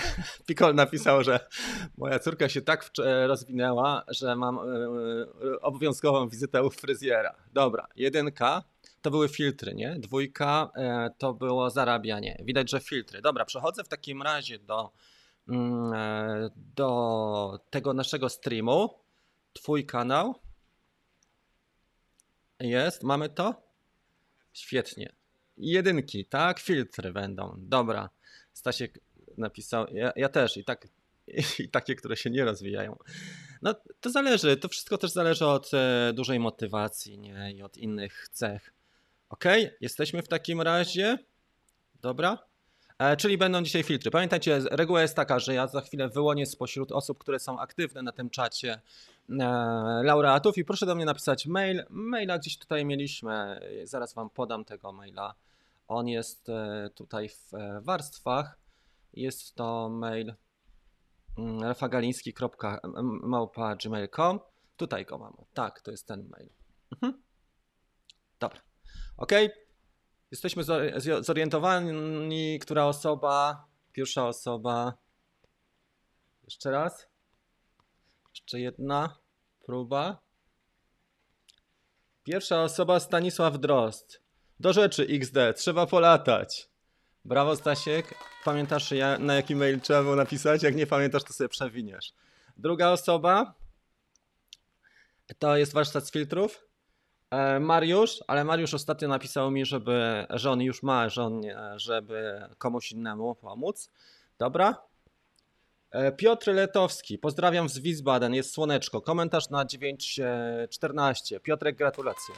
Pikol 0.46 0.74
napisał, 0.74 1.24
że 1.24 1.40
moja 1.98 2.18
córka 2.18 2.48
się 2.48 2.62
tak 2.62 2.90
rozwinęła, 3.26 4.04
że 4.08 4.36
mam 4.36 4.58
e, 4.58 4.60
e, 4.60 5.60
obowiązkową 5.60 6.28
wizytę 6.28 6.62
u 6.62 6.70
fryzjera. 6.70 7.34
Dobra, 7.52 7.86
jedynka 7.96 8.62
to 9.02 9.10
były 9.10 9.28
filtry, 9.28 9.74
nie? 9.74 9.96
Dwójka 9.98 10.70
e, 10.76 11.10
to 11.18 11.34
było 11.34 11.70
zarabianie. 11.70 12.42
Widać, 12.44 12.70
że 12.70 12.80
filtry. 12.80 13.22
Dobra, 13.22 13.44
przechodzę 13.44 13.84
w 13.84 13.88
takim 13.88 14.22
razie 14.22 14.58
do, 14.58 14.92
mm, 15.48 15.92
do 16.76 17.58
tego 17.70 17.92
naszego 17.92 18.28
streamu. 18.28 18.90
Twój 19.52 19.86
kanał. 19.86 20.34
Jest, 22.60 23.02
mamy 23.02 23.28
to? 23.28 23.62
Świetnie. 24.52 25.12
Jedynki, 25.56 26.24
tak? 26.24 26.60
Filtry 26.60 27.12
będą. 27.12 27.54
Dobra. 27.58 28.10
Stasiek 28.52 28.98
napisał, 29.38 29.86
ja, 29.92 30.12
ja 30.16 30.28
też 30.28 30.56
i 30.56 30.64
tak 30.64 30.88
i 31.58 31.68
takie, 31.68 31.94
które 31.94 32.16
się 32.16 32.30
nie 32.30 32.44
rozwijają. 32.44 32.96
No 33.62 33.74
to 34.00 34.10
zależy, 34.10 34.56
to 34.56 34.68
wszystko 34.68 34.98
też 34.98 35.10
zależy 35.10 35.46
od 35.46 35.70
e, 35.74 36.12
dużej 36.12 36.40
motywacji 36.40 37.18
nie? 37.18 37.52
i 37.52 37.62
od 37.62 37.76
innych 37.76 38.28
cech. 38.32 38.72
Ok, 39.28 39.44
jesteśmy 39.80 40.22
w 40.22 40.28
takim 40.28 40.60
razie. 40.60 41.18
Dobra. 42.02 42.38
E, 42.98 43.16
czyli 43.16 43.38
będą 43.38 43.62
dzisiaj 43.62 43.82
filtry. 43.82 44.10
Pamiętajcie, 44.10 44.60
reguła 44.70 45.02
jest 45.02 45.16
taka, 45.16 45.38
że 45.38 45.54
ja 45.54 45.66
za 45.66 45.80
chwilę 45.80 46.08
wyłonię 46.08 46.46
spośród 46.46 46.92
osób, 46.92 47.18
które 47.18 47.38
są 47.38 47.58
aktywne 47.58 48.02
na 48.02 48.12
tym 48.12 48.30
czacie 48.30 48.80
e, 49.30 49.34
laureatów 50.04 50.58
i 50.58 50.64
proszę 50.64 50.86
do 50.86 50.94
mnie 50.94 51.04
napisać 51.04 51.46
mail. 51.46 51.84
Maila 51.90 52.38
gdzieś 52.38 52.58
tutaj 52.58 52.84
mieliśmy, 52.84 53.60
zaraz 53.84 54.14
wam 54.14 54.30
podam 54.30 54.64
tego 54.64 54.92
maila. 54.92 55.34
On 55.88 56.08
jest 56.08 56.48
e, 56.48 56.90
tutaj 56.94 57.28
w 57.28 57.54
e, 57.54 57.80
warstwach. 57.80 58.61
Jest 59.12 59.54
to 59.54 59.88
mail 59.88 60.34
mm, 61.38 61.62
rafagaliński.małpa.gmail.com 61.62 64.40
Tutaj 64.76 65.04
go 65.04 65.18
mamy. 65.18 65.36
Tak, 65.54 65.80
to 65.80 65.90
jest 65.90 66.06
ten 66.06 66.28
mail. 66.28 66.50
Mhm. 66.92 67.22
Dobra. 68.40 68.60
Ok. 69.16 69.32
Jesteśmy 70.30 70.64
zorientowani, 71.20 72.58
która 72.58 72.86
osoba, 72.86 73.66
pierwsza 73.92 74.28
osoba. 74.28 74.98
Jeszcze 76.44 76.70
raz. 76.70 77.06
Jeszcze 78.34 78.60
jedna 78.60 79.16
próba. 79.66 80.22
Pierwsza 82.22 82.62
osoba 82.62 83.00
Stanisław 83.00 83.58
Drozd. 83.58 84.22
Do 84.60 84.72
rzeczy 84.72 85.06
XD, 85.10 85.36
trzeba 85.56 85.86
polatać. 85.86 86.71
Brawo 87.24 87.56
Stasiek. 87.56 88.14
Pamiętasz 88.44 88.94
na 89.18 89.34
jaki 89.34 89.56
mail 89.56 89.80
trzeba 89.80 90.02
było 90.02 90.16
napisać? 90.16 90.62
Jak 90.62 90.76
nie 90.76 90.86
pamiętasz, 90.86 91.24
to 91.24 91.32
sobie 91.32 91.48
przewiniesz. 91.48 92.12
Druga 92.56 92.90
osoba 92.90 93.54
to 95.38 95.56
jest 95.56 95.72
warsztat 95.72 96.06
z 96.06 96.12
filtrów. 96.12 96.66
E, 97.30 97.60
Mariusz, 97.60 98.24
ale 98.26 98.44
Mariusz 98.44 98.74
ostatnio 98.74 99.08
napisał 99.08 99.50
mi, 99.50 99.66
żeby, 99.66 100.26
że 100.30 100.50
on 100.50 100.60
już 100.60 100.82
ma, 100.82 101.08
że 101.08 101.22
on, 101.22 101.42
żeby 101.76 102.40
komuś 102.58 102.92
innemu 102.92 103.34
pomóc. 103.34 103.90
Dobra. 104.38 104.82
E, 105.90 106.12
Piotr 106.12 106.52
Letowski, 106.52 107.18
pozdrawiam 107.18 107.68
z 107.68 107.78
Wiesbaden, 107.78 108.34
jest 108.34 108.54
słoneczko. 108.54 109.00
Komentarz 109.00 109.50
na 109.50 109.64
9.14. 109.64 111.40
Piotrek, 111.40 111.76
gratulacje. 111.76 112.34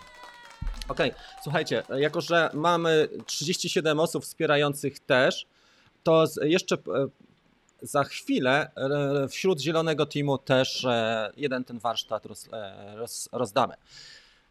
Okej, 0.88 1.10
okay. 1.10 1.22
słuchajcie, 1.42 1.82
jako 1.98 2.20
że 2.20 2.50
mamy 2.54 3.08
37 3.26 4.00
osób 4.00 4.24
wspierających 4.24 4.98
też, 4.98 5.46
to 6.02 6.24
jeszcze 6.42 6.74
e, 6.76 6.78
za 7.82 8.04
chwilę 8.04 8.70
wśród 9.30 9.60
zielonego 9.60 10.06
teamu 10.06 10.38
też 10.38 10.86
jeden 11.36 11.64
ten 11.64 11.78
warsztat 11.78 12.26
roz, 12.26 12.48
roz, 12.94 13.28
rozdamy. 13.32 13.74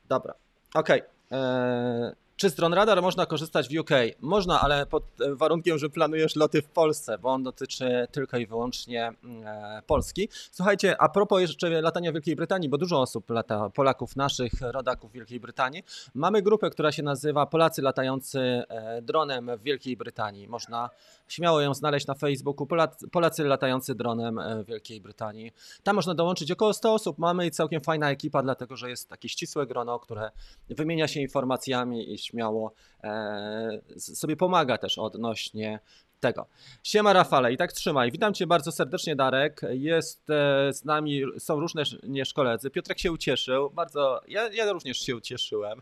Dobra, 0.10 0.34
okej. 0.74 1.02
Okay. 1.02 2.23
E, 2.34 2.38
czy 2.38 2.50
z 2.50 2.56
Drone 2.56 2.75
Radar 2.75 3.02
można 3.02 3.25
korzystać 3.25 3.68
w 3.70 3.80
UK? 3.80 3.90
Można, 4.22 4.62
ale 4.62 4.86
pod 4.86 5.04
warunkiem, 5.32 5.78
że 5.78 5.90
planujesz 5.90 6.36
loty 6.36 6.62
w 6.62 6.70
Polsce, 6.70 7.18
bo 7.18 7.30
on 7.30 7.44
dotyczy 7.44 8.08
tylko 8.12 8.38
i 8.38 8.48
wyłącznie 8.48 9.08
mm, 9.24 9.48
e, 9.48 9.82
Polski. 9.88 10.30
Słuchajcie, 10.52 11.02
a 11.02 11.10
propos 11.10 11.42
jeszcze 11.42 11.82
latania 11.82 12.12
w 12.12 12.13
Wielkiej 12.13 12.36
Brytanii, 12.36 12.70
bo 12.70 12.78
dużo 12.78 13.02
osób 13.02 13.30
lata, 13.30 13.70
Polaków 13.70 14.16
naszych, 14.16 14.52
rodaków 14.62 15.12
w 15.12 15.13
Wielkiej 15.13 15.40
Brytanii. 15.40 15.84
Mamy 16.13 16.42
grupę, 16.42 16.70
która 16.70 16.92
się 16.92 17.04
nazywa 17.04 17.46
Polacy 17.46 17.82
latający 17.82 18.40
e, 18.40 19.02
dronem 19.02 19.52
w 19.58 19.63
Wielkiej 19.63 19.98
Brytanii. 19.98 20.48
Można 20.48 20.90
śmiało 21.28 21.62
ją 21.62 21.74
znaleźć 21.74 22.08
na 22.08 22.16
Facebooku, 22.16 22.68
Polacy, 23.12 23.44
latający 23.44 23.96
dronem 23.96 24.40
e, 24.40 24.63
w 24.63 24.68
Wielkiej 24.68 25.02
Brytanii. 25.02 25.52
Tam 25.84 25.96
można 25.96 26.16
dołączyć 26.16 26.52
około 26.52 26.74
100 26.74 26.94
osób. 26.94 27.18
Mamy 27.18 27.46
i 27.46 27.52
całkiem 27.52 27.82
fajna 27.82 28.12
ekipa, 28.12 28.44
dlatego 28.44 28.75
że 28.75 28.90
jest 28.90 29.10
takie 29.10 29.30
ścisłe 29.30 29.68
grono, 29.68 30.00
które 30.00 30.32
wymienia 30.70 31.08
się 31.08 31.22
informacjami 31.22 32.13
i 32.13 32.18
śmiało 32.24 32.74
e, 33.03 33.82
sobie 33.98 34.36
pomaga 34.36 34.77
też 34.77 34.98
odnośnie 34.98 35.80
tego. 36.20 36.48
Siema 36.84 37.13
Rafale 37.13 37.53
i 37.53 37.58
tak 37.58 37.74
trzymaj. 37.74 38.12
Witam 38.12 38.34
Cię 38.34 38.48
bardzo 38.48 38.72
serdecznie 38.72 39.15
Darek. 39.15 39.62
Jest 39.70 40.30
e, 40.30 40.74
z 40.74 40.86
nami, 40.86 41.22
są 41.39 41.60
różne 41.60 41.84
również 42.03 42.34
koledzy. 42.34 42.70
Piotrek 42.70 43.00
się 43.00 43.12
ucieszył, 43.12 43.70
bardzo, 43.70 44.22
ja, 44.27 44.50
ja 44.50 44.72
również 44.72 44.98
się 44.98 45.15
ucieszyłem. 45.15 45.82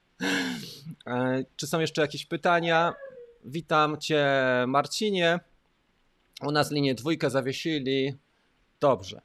e, 1.06 1.44
czy 1.56 1.66
są 1.66 1.80
jeszcze 1.80 2.02
jakieś 2.02 2.26
pytania? 2.26 2.94
Witam 3.44 4.00
Cię 4.00 4.26
Marcinie. 4.66 5.40
U 6.42 6.52
nas 6.52 6.70
linię 6.70 6.94
dwójkę 6.94 7.30
zawiesili. 7.30 8.14
Dobrze. 8.80 9.20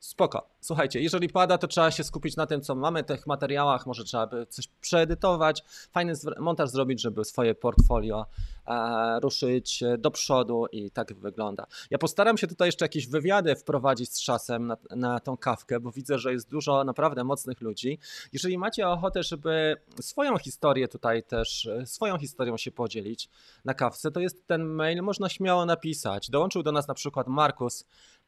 Spoko. 0.00 0.48
Słuchajcie, 0.60 1.00
jeżeli 1.00 1.28
pada, 1.28 1.58
to 1.58 1.66
trzeba 1.66 1.90
się 1.90 2.04
skupić 2.04 2.36
na 2.36 2.46
tym, 2.46 2.60
co 2.60 2.74
mamy 2.74 3.02
w 3.02 3.06
tych 3.06 3.26
materiałach. 3.26 3.86
Może 3.86 4.04
trzeba 4.04 4.26
by 4.26 4.46
coś 4.46 4.68
przeedytować, 4.80 5.64
fajny 5.92 6.12
montaż 6.38 6.70
zrobić, 6.70 7.00
żeby 7.00 7.24
swoje 7.24 7.54
portfolio 7.54 8.26
e, 8.66 9.20
ruszyć 9.20 9.84
do 9.98 10.10
przodu 10.10 10.66
i 10.72 10.90
tak 10.90 11.14
wygląda. 11.14 11.66
Ja 11.90 11.98
postaram 11.98 12.38
się 12.38 12.46
tutaj 12.46 12.68
jeszcze 12.68 12.84
jakieś 12.84 13.06
wywiady 13.06 13.56
wprowadzić 13.56 14.12
z 14.12 14.22
czasem 14.22 14.66
na, 14.66 14.76
na 14.90 15.20
tą 15.20 15.36
kawkę, 15.36 15.80
bo 15.80 15.90
widzę, 15.90 16.18
że 16.18 16.32
jest 16.32 16.50
dużo 16.50 16.84
naprawdę 16.84 17.24
mocnych 17.24 17.60
ludzi. 17.60 17.98
Jeżeli 18.32 18.58
macie 18.58 18.88
ochotę, 18.88 19.22
żeby 19.22 19.76
swoją 20.00 20.38
historię 20.38 20.88
tutaj 20.88 21.22
też, 21.22 21.68
swoją 21.84 22.18
historią 22.18 22.56
się 22.56 22.70
podzielić 22.70 23.28
na 23.64 23.74
kawce, 23.74 24.10
to 24.10 24.20
jest 24.20 24.46
ten 24.46 24.64
mail, 24.64 25.02
można 25.02 25.28
śmiało 25.28 25.66
napisać. 25.66 26.30
Dołączył 26.30 26.62
do 26.62 26.72
nas 26.72 26.88
na 26.88 26.94
przykład 26.94 27.26
Markus 27.26 27.84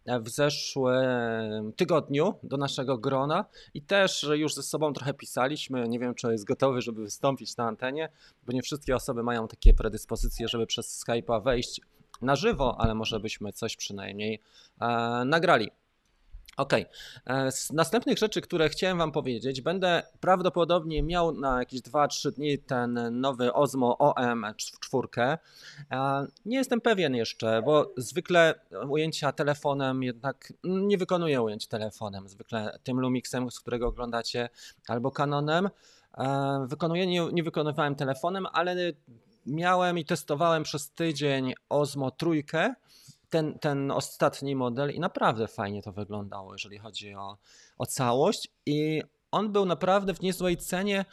w 0.07 0.29
zeszłym 0.29 1.73
tygodniu 1.77 2.35
do 2.43 2.57
naszego 2.57 2.99
grona 2.99 3.45
i 3.75 3.83
też 3.83 4.27
już 4.33 4.55
ze 4.55 4.63
sobą 4.63 4.93
trochę 4.93 5.15
pisaliśmy. 5.15 5.89
Nie 5.89 5.99
wiem, 5.99 6.15
czy 6.15 6.33
jest 6.33 6.45
gotowy, 6.45 6.83
żeby 6.83 7.03
wystąpić 7.03 7.57
na 7.57 7.65
antenie, 7.65 8.09
bo 8.47 8.53
nie 8.53 8.63
wszystkie 8.63 8.97
osoby 8.97 9.23
mają 9.23 9.49
takie 9.49 9.75
predyspozycje, 9.75 10.49
żeby 10.49 10.67
przez 10.67 11.05
Skype'a 11.05 11.43
wejść 11.43 11.81
na 12.23 12.37
żywo, 12.37 12.77
ale 12.81 12.95
może 12.95 13.21
byśmy 13.21 13.53
coś 13.53 13.77
przynajmniej 13.77 14.41
e, 14.81 14.87
nagrali. 15.25 15.71
Ok. 16.57 16.73
E, 16.73 17.53
z 17.53 17.73
następnych 17.73 18.19
rzeczy, 18.19 18.41
które 18.41 18.69
chciałem 18.69 18.99
Wam 18.99 19.13
powiedzieć, 19.13 19.61
będę 19.61 20.03
prawdopodobnie 20.21 21.03
miał 21.03 21.33
na 21.33 21.59
jakieś 21.59 21.81
2-3 21.81 22.33
dni 22.33 22.59
ten 22.59 23.21
nowy 23.21 23.53
Osmo 23.53 23.97
OM4. 24.01 25.39
E, 25.91 26.27
nie 26.45 26.57
jestem 26.57 26.81
pewien 26.81 27.15
jeszcze, 27.15 27.63
bo 27.63 27.93
zwykle 27.97 28.55
ujęcia 28.89 29.33
telefonem 29.33 30.03
jednak 30.03 30.53
nie 30.65 30.99
wykonuję 30.99 31.43
ujęć 31.43 31.67
telefonem. 31.67 32.29
Zwykle 32.29 32.79
tym 32.83 33.01
Lumixem, 33.01 33.51
z 33.51 33.61
którego 33.61 33.89
oglądacie, 33.89 34.49
albo 34.89 35.11
Canonem. 35.11 35.69
E, 36.19 36.67
wykonuję, 36.69 37.07
nie, 37.07 37.33
nie 37.33 37.43
wykonywałem 37.43 37.95
telefonem, 37.95 38.47
ale 38.53 38.77
miałem 39.47 39.99
i 39.99 40.05
testowałem 40.05 40.63
przez 40.63 40.91
tydzień 40.91 41.55
Osmo 41.69 42.11
trójkę 42.11 42.75
ten, 43.33 43.59
ten 43.59 43.91
ostatni 43.91 44.57
model 44.57 44.91
i 44.91 45.01
naprawdę 45.01 45.49
fajnie 45.49 45.83
to 45.83 45.93
wyglądało, 45.93 46.53
jeżeli 46.53 46.79
chodzi 46.79 47.15
o, 47.15 47.39
o 47.79 47.87
całość. 47.87 48.49
I 48.67 49.03
on 49.31 49.53
był 49.53 49.67
naprawdę 49.67 50.15
w 50.15 50.21
niezłej 50.21 50.57
cenie. 50.57 51.05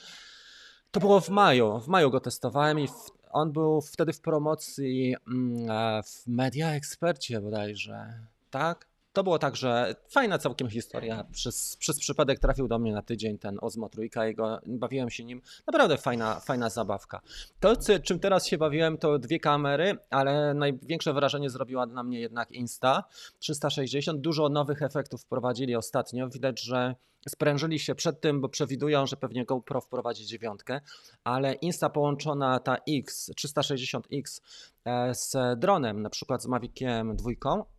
To 0.92 1.00
było 1.00 1.20
w 1.20 1.30
maju. 1.30 1.80
W 1.80 1.88
maju 1.88 2.10
go 2.10 2.20
testowałem 2.20 2.80
i 2.80 2.88
w, 2.88 3.12
on 3.32 3.52
był 3.52 3.82
wtedy 3.82 4.14
w 4.14 4.22
promocji 4.22 5.16
mm, 5.28 5.72
e, 5.72 6.04
w 6.04 6.28
Media 6.28 6.74
Expercie 6.74 7.42
bodajże. 7.42 8.14
Tak? 8.50 8.89
To 9.20 9.24
było 9.24 9.40
tak, 9.40 9.56
że 9.56 9.96
fajna 10.10 10.38
całkiem 10.38 10.70
historia. 10.70 11.26
Przez, 11.32 11.78
przez 11.78 12.00
przypadek 12.00 12.40
trafił 12.40 12.68
do 12.68 12.80
mnie 12.80 12.94
na 12.94 13.02
tydzień 13.02 13.38
ten 13.38 13.58
Ozmo 13.62 13.90
Trójka 13.90 14.28
i 14.28 14.36
go, 14.36 14.60
bawiłem 14.68 15.10
się 15.10 15.24
nim. 15.24 15.42
Naprawdę 15.68 15.98
fajna, 15.98 16.40
fajna 16.40 16.70
zabawka. 16.70 17.22
To, 17.60 17.74
czym 18.04 18.20
teraz 18.20 18.48
się 18.48 18.58
bawiłem, 18.58 18.98
to 18.98 19.20
dwie 19.20 19.40
kamery, 19.40 19.98
ale 20.10 20.54
największe 20.54 21.14
wrażenie 21.14 21.50
zrobiła 21.50 21.86
na 21.86 22.04
mnie 22.04 22.20
jednak 22.20 22.52
Insta 22.52 23.04
360. 23.40 24.22
Dużo 24.22 24.50
nowych 24.50 24.82
efektów 24.82 25.22
wprowadzili 25.22 25.76
ostatnio. 25.76 26.30
Widać, 26.30 26.62
że 26.62 26.96
sprężyli 27.28 27.80
się 27.80 27.96
przed 27.96 28.22
tym, 28.22 28.42
bo 28.42 28.50
przewidują, 28.50 29.06
że 29.06 29.18
pewnie 29.18 29.46
GoPro 29.46 29.82
wprowadzi 29.82 30.26
dziewiątkę, 30.26 30.82
ale 31.24 31.54
Insta 31.54 31.90
połączona 31.90 32.60
ta 32.60 32.78
X, 32.90 33.32
360X 33.38 34.42
e, 34.86 35.16
z 35.16 35.36
dronem, 35.60 36.02
na 36.02 36.10
przykład 36.10 36.44
z 36.44 36.48
Maviciem 36.48 37.16
2 37.16 37.30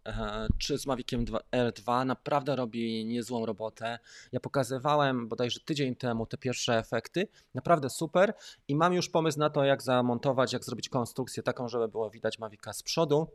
e, 0.07 0.47
czy 0.59 0.79
z 0.79 0.87
Maviciem 0.87 1.25
R2 1.53 2.07
naprawdę 2.07 2.57
robi 2.57 3.05
niezłą 3.07 3.47
robotę. 3.47 3.99
Ja 4.33 4.41
pokazywałem 4.41 5.29
bodajże 5.29 5.61
tydzień 5.61 5.97
temu 5.97 6.27
te 6.27 6.37
pierwsze 6.37 6.79
efekty, 6.79 7.29
naprawdę 7.55 7.91
super 7.91 8.35
i 8.69 8.77
mam 8.77 8.93
już 8.93 9.09
pomysł 9.09 9.39
na 9.39 9.51
to, 9.51 9.65
jak 9.65 9.83
zamontować, 9.83 10.53
jak 10.53 10.65
zrobić 10.65 10.89
konstrukcję 10.89 11.43
taką, 11.43 11.69
żeby 11.69 11.89
było 11.89 12.11
widać 12.11 12.39
Mavica 12.39 12.73
z 12.73 12.83
przodu 12.83 13.29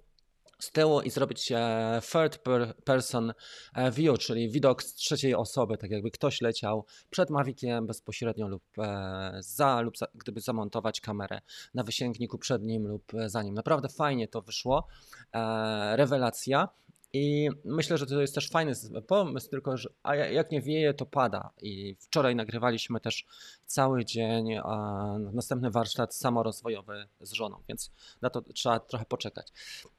z 0.59 0.71
tyłu 0.71 1.01
i 1.01 1.09
zrobić 1.09 1.51
e, 1.51 2.01
third 2.11 2.39
person 2.85 3.33
e, 3.75 3.91
view, 3.91 4.19
czyli 4.19 4.49
widok 4.49 4.83
z 4.83 4.93
trzeciej 4.93 5.35
osoby, 5.35 5.77
tak 5.77 5.91
jakby 5.91 6.11
ktoś 6.11 6.41
leciał 6.41 6.85
przed 7.09 7.29
Maviciem 7.29 7.87
bezpośrednio 7.87 8.47
lub 8.47 8.63
e, 8.77 9.37
za, 9.39 9.81
lub 9.81 9.97
za, 9.97 10.07
gdyby 10.15 10.41
zamontować 10.41 11.01
kamerę 11.01 11.41
na 11.73 11.83
wysięgniku 11.83 12.37
przed 12.37 12.63
nim 12.63 12.87
lub 12.87 13.11
za 13.25 13.43
nim. 13.43 13.53
Naprawdę 13.53 13.89
fajnie 13.89 14.27
to 14.27 14.41
wyszło, 14.41 14.87
rewelacja. 15.95 16.69
I 17.17 17.49
myślę, 17.65 17.97
że 17.97 18.05
to 18.05 18.21
jest 18.21 18.35
też 18.35 18.49
fajny 18.49 18.73
pomysł, 19.07 19.49
tylko 19.49 19.77
że 19.77 19.89
a 20.03 20.15
jak 20.15 20.51
nie 20.51 20.61
wieje, 20.61 20.93
to 20.93 21.05
pada. 21.05 21.49
I 21.61 21.95
wczoraj 21.99 22.35
nagrywaliśmy 22.35 22.99
też 22.99 23.25
cały 23.65 24.05
dzień 24.05 24.47
następny 25.33 25.71
warsztat 25.71 26.15
samorozwojowy 26.15 27.07
z 27.21 27.31
żoną, 27.31 27.57
więc 27.69 27.91
na 28.21 28.29
to 28.29 28.41
trzeba 28.41 28.79
trochę 28.79 29.05
poczekać. 29.05 29.47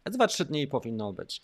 Dwa, 0.05 0.27
trzy 0.27 0.45
dni 0.45 0.67
powinno 0.67 1.13
być. 1.13 1.41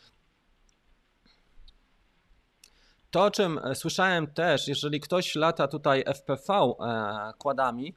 To, 3.11 3.25
o 3.25 3.31
czym 3.31 3.59
e, 3.59 3.75
słyszałem 3.75 4.27
też, 4.27 4.69
jeżeli 4.69 5.01
ktoś 5.01 5.35
lata 5.35 5.69
tutaj 5.69 6.05
FPV 6.15 6.55
e, 6.55 7.33
kładami, 7.39 7.95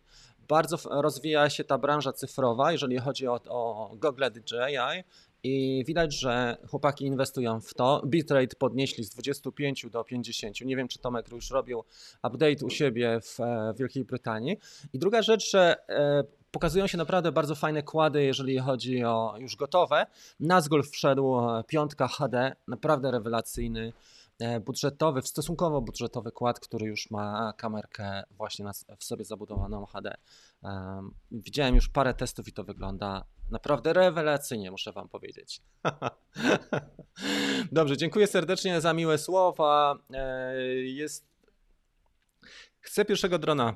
bardzo 0.47 0.77
rozwija 1.01 1.49
się 1.49 1.63
ta 1.63 1.77
branża 1.77 2.13
cyfrowa, 2.13 2.71
jeżeli 2.71 2.97
chodzi 2.97 3.27
o, 3.27 3.39
o 3.49 3.91
Google 3.95 4.23
DJI 4.31 5.03
i 5.45 5.83
widać, 5.87 6.19
że 6.19 6.57
chłopaki 6.69 7.05
inwestują 7.05 7.61
w 7.61 7.73
to. 7.73 8.01
Bitrate 8.05 8.55
podnieśli 8.55 9.03
z 9.03 9.09
25 9.09 9.85
do 9.91 10.03
50. 10.03 10.61
Nie 10.61 10.75
wiem, 10.75 10.87
czy 10.87 10.99
Tomek 10.99 11.31
już 11.31 11.51
robił 11.51 11.83
update 12.23 12.65
u 12.65 12.69
siebie 12.69 13.19
w, 13.21 13.39
e, 13.39 13.73
w 13.73 13.77
Wielkiej 13.77 14.05
Brytanii. 14.05 14.57
I 14.93 14.99
druga 14.99 15.21
rzecz, 15.21 15.51
że 15.51 15.75
pokazują 16.51 16.87
się 16.87 16.97
naprawdę 16.97 17.31
bardzo 17.31 17.55
fajne 17.55 17.83
kłady, 17.83 18.23
jeżeli 18.23 18.59
chodzi 18.59 19.03
o 19.03 19.35
już 19.39 19.55
gotowe. 19.55 20.05
Nazgul 20.39 20.83
wszedł 20.83 21.37
piątka 21.67 22.07
HD, 22.07 22.55
naprawdę 22.67 23.11
rewelacyjny. 23.11 23.93
E, 24.39 24.59
budżetowy, 24.59 25.21
stosunkowo 25.21 25.81
budżetowy 25.81 26.31
kład, 26.31 26.59
który 26.59 26.85
już 26.85 27.11
ma 27.11 27.53
kamerkę 27.57 28.23
właśnie 28.31 28.65
w 28.97 29.03
sobie 29.03 29.25
zabudowaną 29.25 29.85
HD. 29.85 30.15
Widziałem 31.31 31.75
już 31.75 31.89
parę 31.89 32.13
testów 32.13 32.47
i 32.47 32.53
to 32.53 32.63
wygląda 32.63 33.25
naprawdę 33.49 33.93
rewelacyjnie, 33.93 34.71
muszę 34.71 34.91
Wam 34.91 35.09
powiedzieć. 35.09 35.61
Dobrze, 37.71 37.97
dziękuję 37.97 38.27
serdecznie 38.27 38.81
za 38.81 38.93
miłe 38.93 39.17
słowa. 39.17 39.99
E, 40.13 40.63
jest... 40.75 41.25
Chcę 42.81 43.05
pierwszego 43.05 43.39
drona 43.39 43.75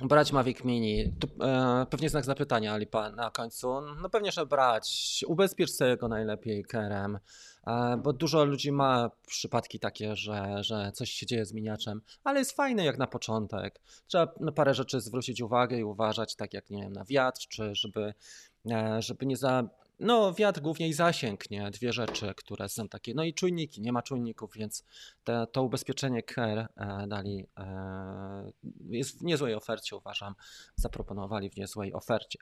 brać 0.00 0.32
Mavic 0.32 0.64
Mini. 0.64 1.12
Tu, 1.20 1.44
e, 1.44 1.86
pewnie 1.90 2.08
znak 2.08 2.24
zapytania 2.24 2.76
Lipa 2.76 3.10
na 3.10 3.30
końcu. 3.30 3.80
No 4.02 4.10
pewnie, 4.10 4.32
że 4.32 4.46
brać. 4.46 5.24
Ubezpiecz 5.28 5.70
sobie 5.70 5.96
go 5.96 6.08
najlepiej 6.08 6.64
kerem. 6.64 7.18
E, 7.66 7.96
bo 7.96 8.12
dużo 8.12 8.44
ludzi 8.44 8.72
ma 8.72 9.10
przypadki 9.26 9.78
takie, 9.78 10.16
że, 10.16 10.64
że 10.64 10.92
coś 10.94 11.10
się 11.10 11.26
dzieje 11.26 11.46
z 11.46 11.52
miniaczem, 11.52 12.02
ale 12.24 12.38
jest 12.38 12.56
fajne 12.56 12.84
jak 12.84 12.98
na 12.98 13.06
początek. 13.06 13.80
Trzeba 14.06 14.34
na 14.40 14.52
parę 14.52 14.74
rzeczy 14.74 15.00
zwrócić 15.00 15.40
uwagę 15.40 15.78
i 15.78 15.84
uważać, 15.84 16.36
tak 16.36 16.54
jak 16.54 16.70
nie 16.70 16.82
wiem, 16.82 16.92
na 16.92 17.04
wiatr, 17.04 17.40
czy 17.48 17.74
żeby, 17.74 18.14
e, 18.70 19.02
żeby 19.02 19.26
nie 19.26 19.36
za 19.36 19.68
no, 20.00 20.32
wiatr 20.32 20.60
głównie 20.60 20.88
i 20.88 20.92
zasięg, 20.92 21.50
nie? 21.50 21.70
Dwie 21.70 21.92
rzeczy, 21.92 22.34
które 22.36 22.68
są 22.68 22.88
takie. 22.88 23.14
No 23.14 23.24
i 23.24 23.34
czujniki, 23.34 23.80
nie 23.80 23.92
ma 23.92 24.02
czujników, 24.02 24.50
więc 24.54 24.84
te, 25.24 25.46
to 25.52 25.62
ubezpieczenie 25.62 26.22
CARE 26.22 26.66
dali, 27.08 27.46
e, 27.58 28.52
jest 28.88 29.18
w 29.18 29.22
niezłej 29.22 29.54
ofercie, 29.54 29.96
uważam. 29.96 30.34
Zaproponowali 30.76 31.50
w 31.50 31.56
niezłej 31.56 31.92
ofercie. 31.92 32.38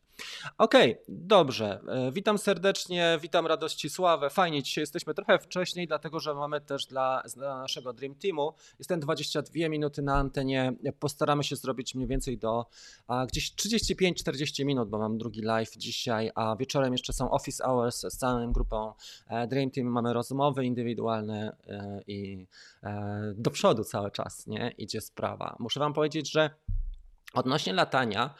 Okej, 0.58 0.92
okay, 0.92 1.04
dobrze. 1.08 1.80
E, 1.88 2.12
witam 2.12 2.38
serdecznie, 2.38 3.18
witam 3.22 3.46
Radoscisławę. 3.46 4.30
Fajnie, 4.30 4.62
dzisiaj 4.62 4.82
jesteśmy 4.82 5.14
trochę 5.14 5.38
wcześniej, 5.38 5.86
dlatego 5.86 6.20
że 6.20 6.34
mamy 6.34 6.60
też 6.60 6.86
dla, 6.86 7.22
dla 7.36 7.58
naszego 7.58 7.92
Dream 7.92 8.14
Teamu. 8.14 8.52
Jestem 8.78 9.00
22 9.00 9.68
minuty 9.68 10.02
na 10.02 10.14
antenie. 10.14 10.72
Postaramy 10.98 11.44
się 11.44 11.56
zrobić 11.56 11.94
mniej 11.94 12.08
więcej 12.08 12.38
do 12.38 12.66
a, 13.06 13.26
gdzieś 13.26 13.54
35-40 13.54 14.64
minut, 14.64 14.88
bo 14.88 14.98
mam 14.98 15.18
drugi 15.18 15.40
live 15.40 15.76
dzisiaj, 15.76 16.30
a 16.34 16.56
wieczorem 16.56 16.92
jeszcze 16.92 17.12
są 17.12 17.30
office 17.30 17.51
hours 17.60 18.00
z 18.00 18.16
całą 18.16 18.52
grupą 18.52 18.92
e, 19.28 19.46
Dream 19.46 19.70
Team. 19.70 19.86
Mamy 19.86 20.12
rozmowy 20.12 20.64
indywidualne 20.64 21.56
e, 21.66 22.00
i 22.06 22.46
e, 22.82 23.32
do 23.36 23.50
przodu 23.50 23.84
cały 23.84 24.10
czas 24.10 24.46
nie 24.46 24.74
idzie 24.78 25.00
sprawa. 25.00 25.56
Muszę 25.58 25.80
Wam 25.80 25.92
powiedzieć, 25.92 26.30
że 26.30 26.50
Odnośnie 27.34 27.72
latania, 27.72 28.34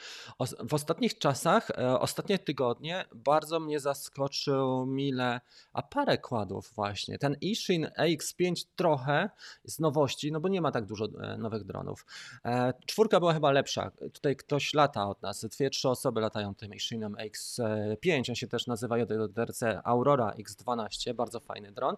w 0.69 0.75
ostatnich 0.75 1.19
czasach, 1.19 1.71
e, 1.71 1.99
ostatnie 1.99 2.39
tygodnie 2.39 3.05
bardzo 3.15 3.61
mnie 3.61 3.81
zaskoczył 3.81 4.87
mile, 4.87 5.41
a 5.73 5.83
parę 5.83 6.19
kładów 6.19 6.73
właśnie. 6.75 7.19
Ten 7.19 7.37
Ishin 7.41 7.89
AX5 7.99 8.67
trochę 8.77 9.31
z 9.65 9.79
nowości, 9.79 10.33
no 10.33 10.41
bo 10.41 10.49
nie 10.49 10.61
ma 10.61 10.73
tak 10.73 10.87
dużo 10.87 11.05
e, 11.05 11.39
nowych 11.39 11.65
dronów. 11.65 12.07
E, 12.45 12.73
czwórka 12.87 13.21
była 13.21 13.35
chyba 13.35 13.53
lepsza. 13.53 13.91
Tutaj 14.13 14.37
ktoś 14.37 14.75
lata 14.75 15.09
od 15.09 15.23
nas, 15.23 15.45
dwie, 15.45 15.71
trzy 15.71 15.89
osoby 15.89 16.21
latają 16.21 16.55
tym 16.55 16.75
Ishinem 16.75 17.15
AX5, 17.15 18.29
on 18.29 18.35
się 18.35 18.47
też 18.47 18.67
nazywa 18.67 18.99
JDRC 18.99 19.63
Aurora 19.85 20.35
X12, 20.39 21.15
bardzo 21.15 21.41
fajny 21.41 21.73
dron. 21.73 21.97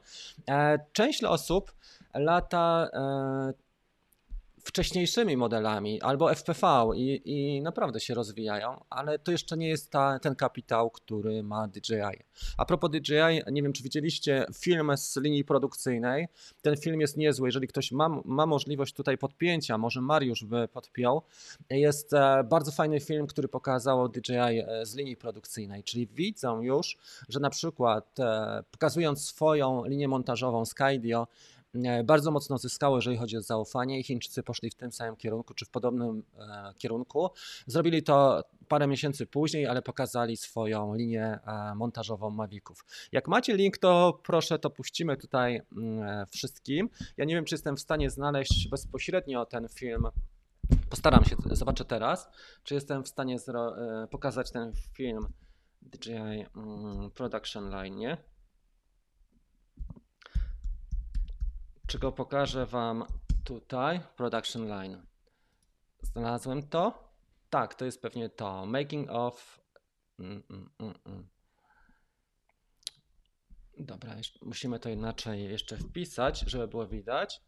Część 0.92 1.24
osób 1.24 1.74
lata 2.14 2.90
wcześniejszymi 4.64 5.36
modelami 5.36 6.00
albo 6.00 6.34
FPV 6.34 6.90
i, 6.96 7.22
i 7.24 7.62
naprawdę 7.62 8.00
się 8.00 8.14
rozwijają, 8.14 8.84
ale 8.90 9.18
to 9.18 9.32
jeszcze 9.32 9.56
nie 9.56 9.68
jest 9.68 9.90
ta, 9.90 10.18
ten 10.18 10.34
kapitał, 10.34 10.90
który 10.90 11.42
ma 11.42 11.68
DJI. 11.68 12.24
A 12.56 12.64
propos 12.64 12.90
DJI, 12.90 13.52
nie 13.52 13.62
wiem 13.62 13.72
czy 13.72 13.82
widzieliście 13.82 14.46
film 14.54 14.90
z 14.96 15.16
linii 15.16 15.44
produkcyjnej. 15.44 16.28
Ten 16.62 16.76
film 16.76 17.00
jest 17.00 17.16
niezły. 17.16 17.48
Jeżeli 17.48 17.68
ktoś 17.68 17.92
ma, 17.92 18.08
ma 18.24 18.46
możliwość 18.46 18.94
tutaj 18.94 19.18
podpięcia, 19.18 19.78
może 19.78 20.00
Mariusz 20.00 20.44
by 20.44 20.68
podpiął. 20.68 21.22
Jest 21.70 22.14
e, 22.14 22.44
bardzo 22.44 22.72
fajny 22.72 23.00
film, 23.00 23.26
który 23.26 23.48
pokazało 23.48 24.08
DJI 24.08 24.32
e, 24.32 24.86
z 24.86 24.94
linii 24.94 25.16
produkcyjnej, 25.16 25.84
czyli 25.84 26.06
widzą 26.06 26.60
już, 26.60 26.98
że 27.28 27.40
na 27.40 27.50
przykład 27.50 28.20
e, 28.20 28.62
pokazując 28.70 29.26
swoją 29.26 29.84
linię 29.84 30.08
montażową 30.08 30.64
Skydio, 30.64 31.26
bardzo 32.04 32.30
mocno 32.30 32.58
zyskało, 32.58 32.96
jeżeli 32.96 33.16
chodzi 33.16 33.36
o 33.36 33.42
zaufanie 33.42 34.00
i 34.00 34.02
Chińczycy 34.02 34.42
poszli 34.42 34.70
w 34.70 34.74
tym 34.74 34.92
samym 34.92 35.16
kierunku, 35.16 35.54
czy 35.54 35.64
w 35.64 35.70
podobnym 35.70 36.22
e, 36.38 36.74
kierunku. 36.78 37.30
Zrobili 37.66 38.02
to 38.02 38.44
parę 38.68 38.86
miesięcy 38.86 39.26
później, 39.26 39.66
ale 39.66 39.82
pokazali 39.82 40.36
swoją 40.36 40.94
linię 40.94 41.38
e, 41.46 41.74
montażową 41.74 42.30
Maviców. 42.30 42.84
Jak 43.12 43.28
macie 43.28 43.56
link, 43.56 43.78
to 43.78 44.20
proszę, 44.24 44.58
to 44.58 44.70
puścimy 44.70 45.16
tutaj 45.16 45.62
mm, 45.76 46.26
wszystkim. 46.26 46.90
Ja 47.16 47.24
nie 47.24 47.34
wiem, 47.34 47.44
czy 47.44 47.54
jestem 47.54 47.76
w 47.76 47.80
stanie 47.80 48.10
znaleźć 48.10 48.68
bezpośrednio 48.68 49.46
ten 49.46 49.68
film. 49.68 50.06
Postaram 50.90 51.24
się, 51.24 51.36
zobaczę 51.50 51.84
teraz, 51.84 52.28
czy 52.62 52.74
jestem 52.74 53.04
w 53.04 53.08
stanie 53.08 53.36
pokazać 54.10 54.50
ten 54.50 54.72
film 54.92 55.28
DJI 55.82 56.12
mm, 56.12 57.10
Production 57.14 57.70
Line, 57.70 57.96
nie? 57.96 58.33
Czego 61.86 62.12
pokażę 62.12 62.66
Wam 62.66 63.04
tutaj, 63.44 64.00
production 64.16 64.68
line. 64.68 65.06
Znalazłem 66.02 66.68
to? 66.68 67.12
Tak, 67.50 67.74
to 67.74 67.84
jest 67.84 68.02
pewnie 68.02 68.28
to. 68.28 68.66
Making 68.66 69.10
of. 69.10 69.60
Mm, 70.18 70.42
mm, 70.50 70.70
mm, 70.80 70.94
mm. 71.06 71.28
Dobra, 73.78 74.14
musimy 74.42 74.78
to 74.78 74.88
inaczej 74.88 75.44
jeszcze 75.44 75.76
wpisać, 75.76 76.40
żeby 76.40 76.68
było 76.68 76.86
widać. 76.86 77.40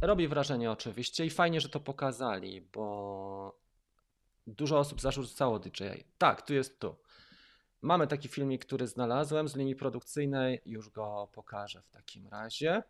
Robi 0.00 0.28
wrażenie 0.28 0.70
oczywiście 0.70 1.26
i 1.26 1.30
fajnie, 1.30 1.60
że 1.60 1.68
to 1.68 1.80
pokazali, 1.80 2.60
bo 2.60 3.60
dużo 4.46 4.78
osób 4.78 5.00
zarzucało 5.00 5.58
DJI. 5.58 6.04
Tak, 6.18 6.42
tu 6.42 6.54
jest 6.54 6.80
tu. 6.80 6.96
Mamy 7.82 8.06
taki 8.06 8.28
filmik, 8.28 8.64
który 8.64 8.86
znalazłem 8.86 9.48
z 9.48 9.56
linii 9.56 9.76
produkcyjnej, 9.76 10.62
już 10.66 10.90
go 10.90 11.28
pokażę 11.32 11.82
w 11.82 11.90
takim 11.90 12.28
razie. 12.28 12.82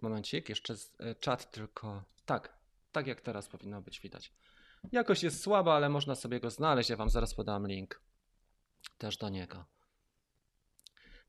Momencik, 0.00 0.48
jeszcze 0.48 0.74
e, 0.98 1.14
czat 1.14 1.50
tylko. 1.50 2.02
Tak, 2.26 2.58
tak 2.92 3.06
jak 3.06 3.20
teraz 3.20 3.48
powinno 3.48 3.82
być 3.82 4.00
widać. 4.00 4.32
Jakość 4.92 5.22
jest 5.22 5.42
słaba, 5.42 5.74
ale 5.74 5.88
można 5.88 6.14
sobie 6.14 6.40
go 6.40 6.50
znaleźć. 6.50 6.90
Ja 6.90 6.96
Wam 6.96 7.10
zaraz 7.10 7.34
podam 7.34 7.66
link 7.66 8.00
też 8.98 9.16
do 9.16 9.28
niego. 9.28 9.64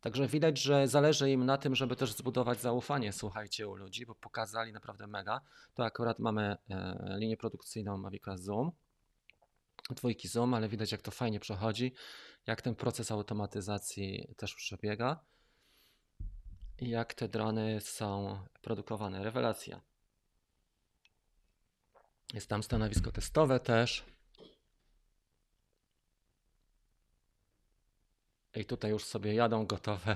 Także 0.02 0.28
widać, 0.28 0.62
że 0.62 0.88
zależy 0.88 1.32
im 1.32 1.46
na 1.46 1.58
tym, 1.58 1.76
żeby 1.76 1.96
też 1.96 2.14
zbudować 2.14 2.62
zaufanie, 2.62 3.14
słuchajcie, 3.14 3.68
u 3.68 3.76
ludzi, 3.76 4.06
bo 4.06 4.16
pokazali 4.16 4.74
naprawdę 4.74 5.08
mega. 5.08 5.42
To 5.74 5.86
akurat 5.86 6.20
mamy 6.20 6.58
e, 6.70 7.18
linię 7.20 7.38
produkcyjną 7.38 7.98
Mavica 7.98 8.38
Zoom, 8.38 8.72
dwójki 9.90 10.28
Zoom, 10.28 10.54
ale 10.54 10.70
widać 10.70 10.92
jak 10.92 11.02
to 11.02 11.12
fajnie 11.12 11.40
przechodzi, 11.40 11.94
jak 12.48 12.62
ten 12.62 12.76
proces 12.76 13.12
automatyzacji 13.12 14.34
też 14.38 14.56
przebiega 14.56 15.20
i 16.80 16.90
jak 16.90 17.14
te 17.14 17.28
drony 17.28 17.82
są 17.82 18.40
produkowane. 18.62 19.24
Rewelacja. 19.24 19.82
Jest 22.34 22.50
tam 22.50 22.64
stanowisko 22.64 23.12
testowe 23.12 23.60
też. 23.60 24.06
I 28.56 28.66
tutaj 28.66 28.92
już 28.92 29.04
sobie 29.04 29.34
jadą 29.34 29.66
gotowe. 29.66 30.16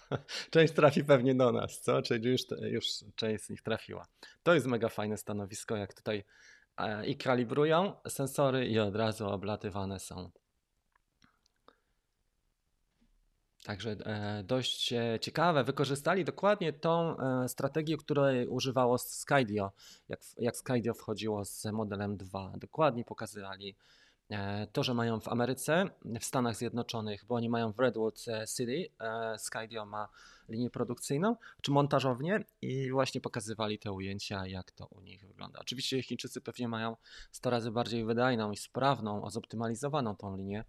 część 0.50 0.74
trafi 0.74 1.04
pewnie 1.04 1.34
do 1.34 1.52
nas, 1.52 1.80
co? 1.80 2.02
Czyli 2.02 2.30
już, 2.30 2.42
już 2.60 2.86
część 3.16 3.44
z 3.44 3.50
nich 3.50 3.62
trafiła. 3.62 4.06
To 4.42 4.54
jest 4.54 4.66
mega 4.66 4.88
fajne 4.88 5.16
stanowisko, 5.16 5.76
jak 5.76 5.94
tutaj 5.94 6.24
e, 6.76 7.06
i 7.06 7.16
kalibrują 7.16 7.92
sensory 8.08 8.66
i 8.66 8.78
od 8.78 8.96
razu 8.96 9.28
oblatywane 9.28 10.00
są. 10.00 10.30
Także 13.64 13.90
e, 13.90 14.42
dość 14.44 14.92
e, 14.92 15.18
ciekawe. 15.20 15.64
Wykorzystali 15.64 16.24
dokładnie 16.24 16.72
tą 16.72 17.16
strategię, 17.48 17.96
której 17.96 18.46
używało 18.46 18.98
Skydio, 18.98 19.72
jak, 20.08 20.20
jak 20.38 20.56
Skydio 20.56 20.94
wchodziło 20.94 21.44
z 21.44 21.64
modelem 21.64 22.16
2. 22.16 22.52
Dokładnie 22.56 23.04
pokazywali 23.04 23.76
to, 24.72 24.82
że 24.82 24.94
mają 24.94 25.20
w 25.20 25.28
Ameryce, 25.28 25.84
w 26.20 26.24
Stanach 26.24 26.56
Zjednoczonych, 26.56 27.24
bo 27.24 27.34
oni 27.34 27.48
mają 27.48 27.72
w 27.72 27.78
Redwood 27.78 28.24
City, 28.56 28.88
Skydio 29.38 29.86
ma 29.86 30.08
linię 30.50 30.70
produkcyjną 30.70 31.36
czy 31.62 31.70
montażownię 31.70 32.44
i 32.62 32.90
właśnie 32.90 33.20
pokazywali 33.20 33.78
te 33.78 33.92
ujęcia, 33.92 34.46
jak 34.46 34.70
to 34.70 34.86
u 34.86 35.00
nich 35.00 35.26
wygląda. 35.26 35.58
Oczywiście 35.60 36.02
Chińczycy 36.02 36.40
pewnie 36.40 36.68
mają 36.68 36.96
100 37.32 37.50
razy 37.50 37.70
bardziej 37.70 38.04
wydajną 38.04 38.52
i 38.52 38.56
sprawną, 38.56 39.30
zoptymalizowaną 39.30 40.16
tą 40.16 40.36
linię, 40.36 40.64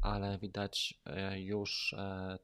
ale 0.00 0.38
widać 0.38 1.00
e, 1.06 1.40
już 1.40 1.94
e, 1.98 2.38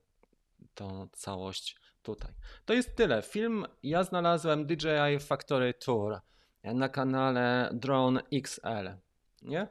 tą 0.75 1.09
całość 1.13 1.77
tutaj. 2.03 2.33
To 2.65 2.75
jest 2.75 2.97
tyle. 2.97 3.23
Film 3.23 3.67
ja 3.83 4.05
znalazłem 4.05 4.67
DJI 4.67 5.19
Factory 5.21 5.75
Tour 5.75 6.21
na 6.65 6.89
kanale 6.89 7.71
Drone 7.73 8.23
XL. 8.33 8.91
Nie? 9.43 9.69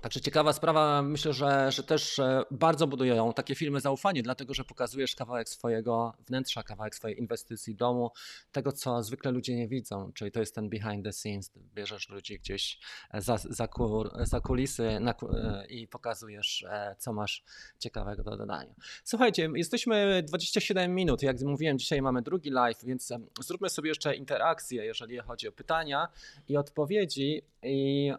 Także 0.00 0.20
ciekawa 0.20 0.52
sprawa, 0.52 1.02
myślę, 1.02 1.32
że, 1.32 1.72
że 1.72 1.82
też 1.82 2.18
e, 2.18 2.42
bardzo 2.50 2.86
budują 2.86 3.32
takie 3.32 3.54
filmy 3.54 3.80
zaufanie, 3.80 4.22
dlatego 4.22 4.54
że 4.54 4.64
pokazujesz 4.64 5.16
kawałek 5.16 5.48
swojego 5.48 6.14
wnętrza, 6.26 6.62
kawałek 6.62 6.94
swojej 6.94 7.18
inwestycji 7.18 7.74
domu, 7.74 8.10
tego 8.52 8.72
co 8.72 9.02
zwykle 9.02 9.30
ludzie 9.30 9.56
nie 9.56 9.68
widzą, 9.68 10.12
czyli 10.12 10.32
to 10.32 10.40
jest 10.40 10.54
ten 10.54 10.68
behind 10.68 11.04
the 11.04 11.12
scenes, 11.12 11.52
bierzesz 11.74 12.08
ludzi 12.08 12.38
gdzieś 12.38 12.78
e, 13.10 13.20
za, 13.20 13.38
za, 13.38 13.68
kur, 13.68 14.10
za 14.22 14.40
kulisy 14.40 15.00
na, 15.00 15.14
e, 15.32 15.66
i 15.66 15.88
pokazujesz 15.88 16.66
co 16.98 17.12
masz 17.12 17.44
ciekawego 17.78 18.22
do 18.22 18.36
dodania. 18.36 18.74
Słuchajcie, 19.04 19.50
jesteśmy 19.54 20.22
27 20.22 20.94
minut, 20.94 21.22
jak 21.22 21.40
mówiłem, 21.40 21.78
dzisiaj 21.78 22.02
mamy 22.02 22.22
drugi 22.22 22.50
live, 22.50 22.84
więc 22.84 23.12
zróbmy 23.40 23.68
sobie 23.68 23.88
jeszcze 23.88 24.16
interakcję, 24.16 24.84
jeżeli 24.84 25.18
chodzi 25.18 25.48
o 25.48 25.52
pytania 25.52 26.08
i 26.48 26.56
odpowiedzi 26.56 27.42
i, 27.62 28.12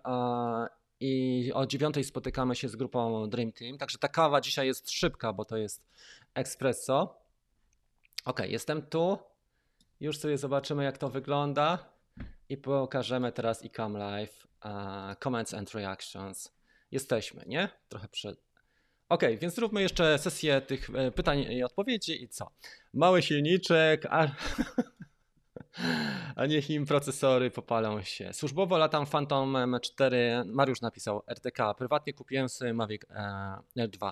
i 0.99 1.51
o 1.53 1.65
dziewiątej 1.65 2.03
spotykamy 2.03 2.55
się 2.55 2.69
z 2.69 2.75
grupą 2.75 3.29
Dream 3.29 3.51
Team. 3.51 3.77
Także 3.77 3.97
ta 3.97 4.07
kawa 4.07 4.41
dzisiaj 4.41 4.67
jest 4.67 4.91
szybka, 4.91 5.33
bo 5.33 5.45
to 5.45 5.57
jest 5.57 5.83
espresso. 6.35 7.17
Ok, 8.25 8.39
jestem 8.47 8.81
tu. 8.81 9.17
Już 9.99 10.17
sobie 10.17 10.37
zobaczymy, 10.37 10.83
jak 10.83 10.97
to 10.97 11.09
wygląda 11.09 11.89
i 12.49 12.57
pokażemy 12.57 13.31
teraz 13.31 13.65
Ecom 13.65 13.97
Live 13.97 14.47
uh, 14.65 15.19
Comments 15.19 15.53
and 15.53 15.71
Reactions. 15.71 16.51
Jesteśmy, 16.91 17.43
nie? 17.47 17.69
Trochę 17.89 18.07
przed. 18.07 18.49
Ok, 19.09 19.23
więc 19.41 19.55
zróbmy 19.55 19.81
jeszcze 19.81 20.19
sesję 20.19 20.61
tych 20.61 20.89
e, 20.95 21.11
pytań 21.11 21.39
i 21.39 21.63
odpowiedzi 21.63 22.23
i 22.23 22.29
co? 22.29 22.51
Mały 22.93 23.21
silniczek, 23.21 24.05
a 24.09 24.27
a 26.39 26.45
niech 26.45 26.69
im 26.69 26.85
procesory 26.85 27.51
popalą 27.51 28.01
się. 28.01 28.33
Służbowo 28.33 28.77
latam 28.77 29.05
Phantom 29.05 29.53
M4, 29.53 30.15
Mariusz 30.45 30.81
napisał 30.81 31.21
RTK, 31.27 31.73
prywatnie 31.73 32.13
kupiłem 32.13 32.49
sobie 32.49 32.73
Mavic 32.73 33.01
e, 33.09 33.57
L2. 33.77 34.11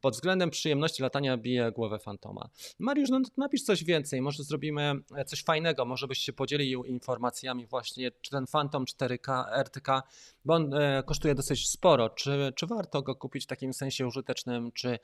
Pod 0.00 0.14
względem 0.14 0.50
przyjemności 0.50 1.02
latania 1.02 1.36
bije 1.36 1.72
głowę 1.72 1.98
Fantoma. 1.98 2.48
Mariusz, 2.78 3.10
no 3.10 3.20
napisz 3.36 3.62
coś 3.62 3.84
więcej, 3.84 4.22
może 4.22 4.44
zrobimy 4.44 4.94
e, 5.16 5.24
coś 5.24 5.44
fajnego, 5.44 5.84
może 5.84 6.08
byś 6.08 6.18
się 6.18 6.32
podzielił 6.32 6.84
informacjami 6.84 7.66
właśnie, 7.66 8.10
czy 8.20 8.30
ten 8.30 8.46
Phantom 8.46 8.84
4K 8.84 9.44
RTK, 9.52 10.02
bo 10.44 10.54
on 10.54 10.74
e, 10.74 11.02
kosztuje 11.06 11.34
dosyć 11.34 11.68
sporo, 11.68 12.10
czy, 12.10 12.52
czy 12.56 12.66
warto 12.66 13.02
go 13.02 13.14
kupić 13.14 13.44
w 13.44 13.46
takim 13.46 13.72
sensie 13.72 14.06
użytecznym, 14.06 14.72
czy 14.72 14.98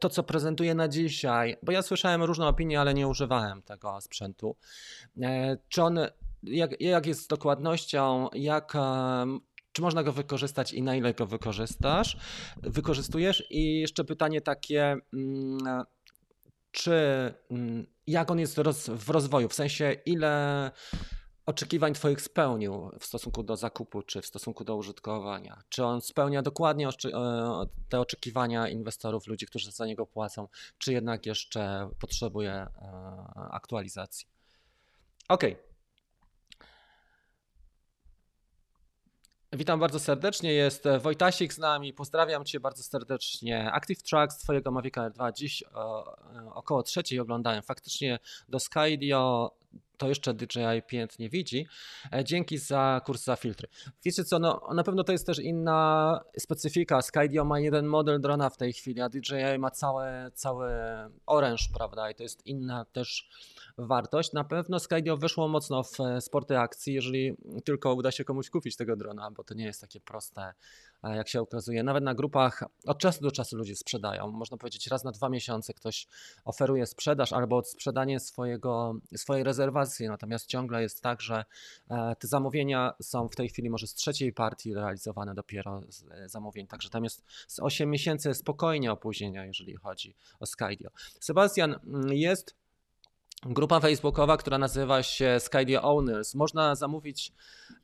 to, 0.00 0.08
co 0.08 0.22
prezentuję 0.22 0.74
na 0.74 0.88
dzisiaj, 0.88 1.56
bo 1.62 1.72
ja 1.72 1.82
słyszałem 1.82 2.22
różne 2.22 2.46
opinie, 2.46 2.80
ale 2.80 2.94
nie 2.94 3.08
używałem 3.08 3.62
tego 3.62 4.00
sprzętu. 4.00 4.56
E, 5.22 5.56
czy 5.68 5.82
on, 5.82 5.98
jak, 6.42 6.80
jak 6.80 7.06
jest 7.06 7.22
z 7.22 7.26
dokładnością, 7.26 8.28
jak, 8.32 8.72
czy 9.72 9.82
można 9.82 10.02
go 10.02 10.12
wykorzystać 10.12 10.72
i 10.72 10.82
na 10.82 10.96
ile 10.96 11.14
go 11.14 11.26
wykorzystasz, 11.26 12.16
wykorzystujesz? 12.62 13.44
I 13.50 13.80
jeszcze 13.80 14.04
pytanie 14.04 14.40
takie, 14.40 14.96
mm, 15.12 15.58
czy 16.70 16.94
mm, 17.50 17.86
jak 18.06 18.30
on 18.30 18.38
jest 18.38 18.60
w 18.88 19.10
rozwoju, 19.10 19.48
w 19.48 19.54
sensie 19.54 19.96
ile 20.06 20.70
oczekiwań 21.46 21.94
Twoich 21.94 22.20
spełnił 22.20 22.90
w 23.00 23.04
stosunku 23.04 23.42
do 23.42 23.56
zakupu, 23.56 24.02
czy 24.02 24.22
w 24.22 24.26
stosunku 24.26 24.64
do 24.64 24.76
użytkowania? 24.76 25.62
Czy 25.68 25.84
on 25.84 26.00
spełnia 26.00 26.42
dokładnie 26.42 26.88
e, 26.88 26.92
te 27.88 28.00
oczekiwania 28.00 28.68
inwestorów, 28.68 29.26
ludzi, 29.26 29.46
którzy 29.46 29.72
za 29.72 29.86
niego 29.86 30.06
płacą, 30.06 30.48
czy 30.78 30.92
jednak 30.92 31.26
jeszcze 31.26 31.90
potrzebuje 32.00 32.52
e, 32.52 32.68
aktualizacji? 33.50 34.28
OK. 35.28 35.42
Witam 39.52 39.80
bardzo 39.80 40.00
serdecznie, 40.00 40.52
jest 40.52 40.84
Wojtasik 41.00 41.52
z 41.52 41.58
nami, 41.58 41.92
pozdrawiam 41.92 42.44
Cię 42.44 42.60
bardzo 42.60 42.82
serdecznie. 42.82 43.72
Active 43.72 44.02
Tracks 44.02 44.38
Twojego 44.38 44.70
Mavic 44.70 44.94
2 45.14 45.32
dziś 45.32 45.64
około 46.54 46.82
trzeciej 46.82 47.20
oglądałem. 47.20 47.62
Faktycznie 47.62 48.18
do 48.48 48.60
Skydio 48.60 49.52
to 49.96 50.08
jeszcze 50.08 50.34
DJI 50.34 50.82
pięknie 50.86 51.28
widzi. 51.28 51.66
E, 52.12 52.24
dzięki 52.24 52.58
za 52.58 53.00
kurs 53.04 53.24
za 53.24 53.36
filtry. 53.36 53.68
Wiecie 54.04 54.24
co, 54.24 54.38
no, 54.38 54.68
na 54.74 54.82
pewno 54.82 55.04
to 55.04 55.12
jest 55.12 55.26
też 55.26 55.38
inna 55.38 56.20
specyfika. 56.38 57.02
Skydio 57.02 57.44
ma 57.44 57.60
jeden 57.60 57.86
model 57.86 58.20
drona 58.20 58.50
w 58.50 58.56
tej 58.56 58.72
chwili, 58.72 59.00
a 59.00 59.08
DJI 59.08 59.58
ma 59.58 59.70
całe, 59.70 60.30
cały 60.34 60.70
oręż, 61.26 61.68
prawda? 61.74 62.10
I 62.10 62.14
to 62.14 62.22
jest 62.22 62.46
inna 62.46 62.84
też 62.84 63.28
wartość. 63.78 64.32
Na 64.32 64.44
pewno 64.44 64.80
Skydio 64.80 65.16
wyszło 65.16 65.48
mocno 65.48 65.82
w 65.82 65.98
sporty 66.20 66.58
akcji, 66.58 66.94
jeżeli 66.94 67.36
tylko 67.64 67.94
uda 67.94 68.10
się 68.10 68.24
komuś 68.24 68.50
kupić 68.50 68.76
tego 68.76 68.96
drona, 68.96 69.30
bo 69.30 69.44
to 69.44 69.54
nie 69.54 69.64
jest 69.64 69.80
takie 69.80 70.00
proste 70.00 70.52
jak 71.02 71.28
się 71.28 71.40
okazuje. 71.40 71.82
Nawet 71.82 72.04
na 72.04 72.14
grupach 72.14 72.64
od 72.86 72.98
czasu 72.98 73.22
do 73.22 73.30
czasu 73.30 73.56
ludzie 73.56 73.76
sprzedają. 73.76 74.30
Można 74.30 74.56
powiedzieć, 74.56 74.86
raz 74.86 75.04
na 75.04 75.12
dwa 75.12 75.28
miesiące 75.28 75.74
ktoś 75.74 76.06
oferuje 76.44 76.86
sprzedaż 76.86 77.32
albo 77.32 77.64
sprzedanie 77.64 78.20
swojego, 78.20 78.94
swojej 79.16 79.44
rezerwacji. 79.44 80.08
Natomiast 80.08 80.46
ciągle 80.46 80.82
jest 80.82 81.02
tak, 81.02 81.20
że 81.20 81.44
e, 81.90 82.16
te 82.16 82.28
zamówienia 82.28 82.94
są 83.02 83.28
w 83.28 83.36
tej 83.36 83.48
chwili 83.48 83.70
może 83.70 83.86
z 83.86 83.94
trzeciej 83.94 84.32
partii 84.32 84.74
realizowane 84.74 85.34
dopiero 85.34 85.80
e, 86.10 86.28
zamówień. 86.28 86.66
Także 86.66 86.90
tam 86.90 87.04
jest 87.04 87.24
z 87.48 87.60
8 87.60 87.90
miesięcy 87.90 88.34
spokojnie 88.34 88.92
opóźnienia, 88.92 89.46
jeżeli 89.46 89.76
chodzi 89.76 90.14
o 90.40 90.46
Skydio. 90.46 90.90
Sebastian, 91.20 91.74
mm, 91.86 92.12
jest 92.12 92.54
grupa 93.44 93.80
facebookowa, 93.80 94.36
która 94.36 94.58
nazywa 94.58 95.02
się 95.02 95.36
Skydio 95.40 95.82
Owners. 95.82 96.34
Można 96.34 96.74
zamówić 96.74 97.32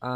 e, 0.03 0.09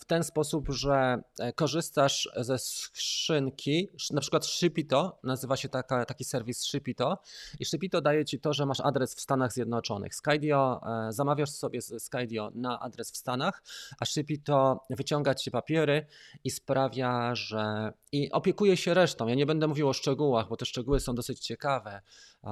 w 0.00 0.04
ten 0.04 0.24
sposób, 0.24 0.68
że 0.68 1.22
e, 1.38 1.52
korzystasz 1.52 2.28
ze 2.36 2.58
skrzynki, 2.58 3.88
na 4.10 4.20
przykład 4.20 4.46
Shipito, 4.46 5.18
nazywa 5.22 5.56
się 5.56 5.68
taka, 5.68 6.04
taki 6.04 6.24
serwis 6.24 6.64
Shipito 6.64 7.18
i 7.60 7.64
Shipito 7.64 8.00
daje 8.00 8.24
ci 8.24 8.40
to, 8.40 8.52
że 8.52 8.66
masz 8.66 8.80
adres 8.80 9.14
w 9.14 9.20
Stanach 9.20 9.52
Zjednoczonych. 9.52 10.14
Skydio, 10.14 10.80
e, 11.08 11.12
zamawiasz 11.12 11.50
sobie 11.50 11.80
Skydio 11.82 12.50
na 12.54 12.80
adres 12.80 13.12
w 13.12 13.16
Stanach, 13.16 13.62
a 14.00 14.04
Shipito 14.04 14.80
wyciąga 14.90 15.34
ci 15.34 15.50
papiery 15.50 16.06
i 16.44 16.50
sprawia, 16.50 17.34
że 17.34 17.92
i 18.12 18.32
opiekuje 18.32 18.76
się 18.76 18.94
resztą. 18.94 19.26
Ja 19.26 19.34
nie 19.34 19.46
będę 19.46 19.66
mówił 19.66 19.88
o 19.88 19.92
szczegółach, 19.92 20.48
bo 20.48 20.56
te 20.56 20.66
szczegóły 20.66 21.00
są 21.00 21.14
dosyć 21.14 21.40
ciekawe. 21.40 22.02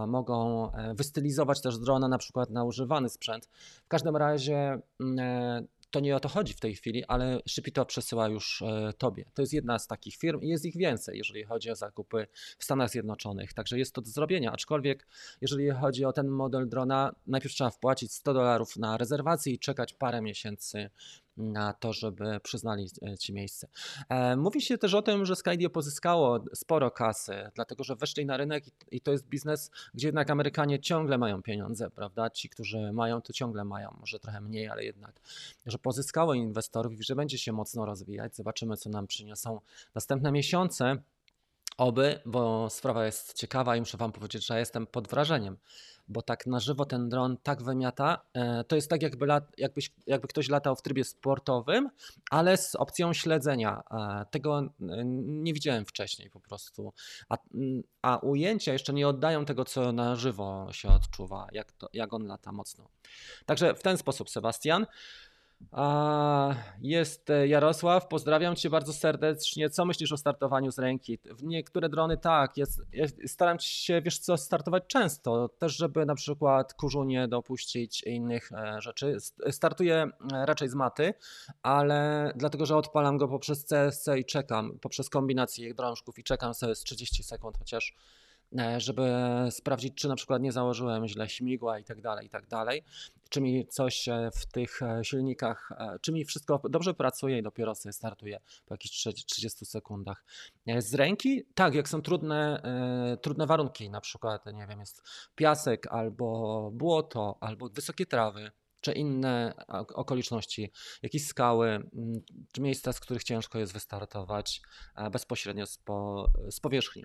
Mogą 0.09 0.71
wystylizować 0.95 1.63
też 1.63 1.79
drona 1.79 2.09
na 2.09 2.19
przykład 2.19 2.51
na 2.51 2.65
używany 2.65 3.09
sprzęt. 3.09 3.47
W 3.85 3.89
każdym 3.89 4.17
razie 4.17 4.79
mm, 5.01 5.19
e, 5.19 5.65
to 5.91 6.01
nie 6.01 6.17
o 6.17 6.21
to 6.21 6.29
chodzi 6.29 6.55
w 6.55 6.61
tej 6.61 6.75
chwili, 6.75 7.05
ale 7.05 7.41
Shipito 7.49 7.87
przesyła 7.87 8.29
już 8.29 8.63
e, 8.63 8.93
tobie. 8.99 9.25
To 9.35 9.43
jest 9.43 9.53
jedna 9.53 9.79
z 9.79 9.87
takich 9.87 10.17
firm 10.17 10.41
i 10.41 10.49
jest 10.49 10.65
ich 10.65 10.77
więcej, 10.77 11.19
jeżeli 11.19 11.45
chodzi 11.45 11.71
o 11.71 11.77
zakupy 11.77 12.27
w 12.59 12.65
Stanach 12.65 12.91
Zjednoczonych. 12.91 13.55
Także 13.55 13.79
jest 13.79 13.95
to 13.95 14.01
do 14.01 14.11
zrobienia. 14.11 14.53
Aczkolwiek, 14.53 15.07
jeżeli 15.41 15.71
chodzi 15.71 16.05
o 16.05 16.13
ten 16.13 16.29
model 16.29 16.69
drona, 16.69 17.15
najpierw 17.27 17.55
trzeba 17.55 17.71
wpłacić 17.71 18.13
100 18.13 18.35
dolarów 18.35 18.77
na 18.77 18.97
rezerwację 18.97 19.53
i 19.53 19.59
czekać 19.59 19.93
parę 19.93 20.23
miesięcy 20.23 20.91
na 21.37 21.73
to, 21.73 21.93
żeby 21.93 22.41
przyznali 22.43 22.89
e, 23.03 23.19
ci 23.19 23.33
miejsce. 23.33 23.69
Mówi 24.37 24.61
się 24.63 24.79
też 24.79 24.95
o 24.95 25.03
tym, 25.03 25.25
że 25.27 25.37
Skydio 25.37 25.71
pozyskało 25.71 26.45
sporo 26.55 26.91
kasy, 26.91 27.51
dlatego 27.55 27.85
że 27.85 27.97
weszli 27.97 28.27
na 28.27 28.37
rynek 28.37 28.65
i 28.91 29.01
to 29.01 29.13
jest 29.13 29.29
biznes, 29.29 29.71
gdzie 29.95 30.09
jednak 30.09 30.31
Amerykanie 30.31 30.81
ciągle 30.81 31.19
mają 31.19 31.43
pieniądze, 31.43 31.91
prawda? 31.91 32.31
Ci, 32.31 32.49
którzy 32.49 32.93
mają, 32.93 33.23
to 33.23 33.33
ciągle 33.33 33.65
mają, 33.65 33.97
może 34.01 34.19
trochę 34.19 34.41
mniej, 34.41 34.69
ale 34.69 34.85
jednak, 34.85 35.21
że 35.67 35.79
pozyskało 35.79 36.35
inwestorów 36.35 36.93
i 36.93 37.03
że 37.03 37.17
będzie 37.17 37.39
się 37.39 37.53
mocno 37.53 37.87
rozwijać. 37.87 38.37
Zobaczymy, 38.37 38.77
co 38.77 38.91
nam 38.91 39.07
przyniosą 39.07 39.61
następne 39.95 40.33
miesiące. 40.33 40.97
Oby, 41.77 42.21
bo 42.27 42.71
sprawa 42.71 43.07
jest 43.07 43.35
ciekawa 43.35 43.77
i 43.77 43.81
muszę 43.81 43.97
Wam 43.97 44.13
powiedzieć, 44.13 44.47
że 44.47 44.59
jestem 44.59 44.87
pod 44.87 45.09
wrażeniem, 45.09 45.57
bo 46.09 46.23
tak 46.23 46.47
na 46.47 46.61
żywo 46.61 46.85
ten 46.85 47.09
dron 47.09 47.37
tak 47.43 47.63
wymiata. 47.63 48.21
e, 48.35 48.65
To 48.65 48.77
jest 48.77 48.91
tak, 48.91 49.03
jakby, 49.03 49.27
lat, 49.27 49.45
jakbyś, 49.59 49.91
jakby 50.07 50.29
ktoś 50.29 50.49
latał 50.49 50.77
w 50.77 50.83
trybie 50.83 51.05
sportowym, 51.05 51.91
ale 52.31 52.57
z 52.57 52.75
opcją 52.75 53.13
śledzenia. 53.13 53.83
E, 53.91 54.27
Tego 54.31 54.59
e, 54.59 54.67
nie 55.25 55.55
widziałem 55.55 55.85
wcześniej 55.87 56.31
po 56.31 56.41
prostu. 56.41 56.93
A, 57.29 57.37
mm, 57.55 57.83
a 58.03 58.17
ujęcia 58.17 58.73
jeszcze 58.73 58.93
nie 58.93 59.09
oddają 59.09 59.45
tego, 59.45 59.65
co 59.65 59.93
na 59.93 60.17
żywo 60.17 60.69
się 60.73 60.89
odczuwa, 60.89 61.47
jak, 61.53 61.73
to, 61.73 61.89
jak 61.93 62.13
on 62.13 62.27
lata 62.27 62.53
mocno. 62.53 62.89
Także 63.47 63.75
w 63.75 63.83
ten 63.83 63.99
sposób, 63.99 64.31
Sebastian. 64.31 64.87
A, 65.73 66.55
Jest 66.81 67.31
e, 67.31 67.49
Jarosław, 67.49 68.09
pozdrawiam 68.09 68.57
Cię 68.57 68.71
bardzo 68.71 68.93
serdecznie. 68.93 69.71
Co 69.71 69.85
myślisz 69.85 70.13
o 70.13 70.17
startowaniu 70.17 70.71
z 70.71 70.79
ręki? 70.79 71.19
Niektóre 71.43 71.89
drony 71.89 72.17
tak, 72.17 72.57
jest, 72.57 72.81
jest, 72.93 73.17
staram 73.27 73.59
się, 73.61 74.01
wiesz 74.03 74.19
co, 74.19 74.37
startować 74.37 74.85
często, 74.87 75.49
też 75.49 75.77
żeby 75.77 76.07
na 76.07 76.15
przykład 76.15 76.75
kurzu 76.75 77.05
nie 77.05 77.29
dopuścić 77.29 78.03
innych 78.03 78.53
e, 78.53 78.81
rzeczy. 78.81 79.17
Startuję 79.51 80.11
e, 80.33 80.47
raczej 80.47 80.69
z 80.69 80.75
maty, 80.75 81.15
ale 81.63 82.33
dlatego, 82.37 82.67
że 82.67 82.77
odpalam 82.77 83.19
go 83.19 83.29
poprzez 83.29 83.67
CSC 83.67 84.09
i 84.19 84.25
czekam, 84.25 84.79
poprzez 84.79 85.11
kombinację 85.11 85.75
drążków 85.75 86.19
i 86.19 86.25
czekam 86.25 86.55
sobie 86.55 86.75
z 86.75 86.81
30 86.81 87.23
sekund 87.23 87.59
chociaż 87.59 87.95
żeby 88.77 89.13
sprawdzić, 89.51 89.95
czy 89.95 90.09
na 90.09 90.17
przykład 90.17 90.43
nie 90.43 90.53
założyłem 90.53 91.09
źle 91.09 91.29
śmigła 91.29 91.79
i 91.79 91.85
tak 91.85 92.01
dalej, 92.01 92.27
i 92.27 92.31
tak 92.31 92.47
dalej, 92.47 92.83
czy 93.29 93.41
mi 93.41 93.67
coś 93.67 94.09
e, 94.09 94.31
w 94.35 94.47
tych 94.47 94.83
e, 94.83 95.05
silnikach, 95.05 95.73
e, 95.73 95.99
czy 96.01 96.13
mi 96.13 96.25
wszystko 96.25 96.61
dobrze 96.71 96.95
pracuje 96.95 97.39
i 97.39 97.43
dopiero 97.43 97.75
sobie 97.75 97.93
startuję 97.93 98.41
po 98.67 98.75
jakichś 98.75 99.07
30 99.27 99.67
sekundach. 99.67 100.25
E, 100.67 100.83
Z 100.83 100.95
ręki, 100.95 101.43
tak, 101.55 101.75
jak 101.75 101.89
są 101.89 102.03
trudne, 102.03 102.63
e, 103.13 103.17
trudne 103.17 103.47
warunki, 103.47 103.91
na 103.91 104.01
przykład, 104.01 104.47
nie 104.47 104.67
wiem, 104.67 104.81
jest 104.81 105.03
piasek 105.35 105.87
albo 105.87 106.71
błoto, 106.73 107.39
albo 107.41 107.69
wysokie 107.69 108.07
trawy, 108.07 108.51
czy 108.81 108.93
inne 108.93 109.55
ok- 109.69 109.93
okoliczności, 109.95 110.73
jakieś 111.03 111.27
skały, 111.27 111.91
czy 112.53 112.61
miejsca, 112.61 112.93
z 112.93 113.01
których 113.01 113.25
ciężko 113.25 113.59
jest 113.59 113.73
wystartować 113.73 114.61
e, 114.97 115.11
bezpośrednio 115.11 115.67
z, 115.67 115.79
po, 115.79 116.27
z 116.51 116.61
powierzchni. 116.61 117.05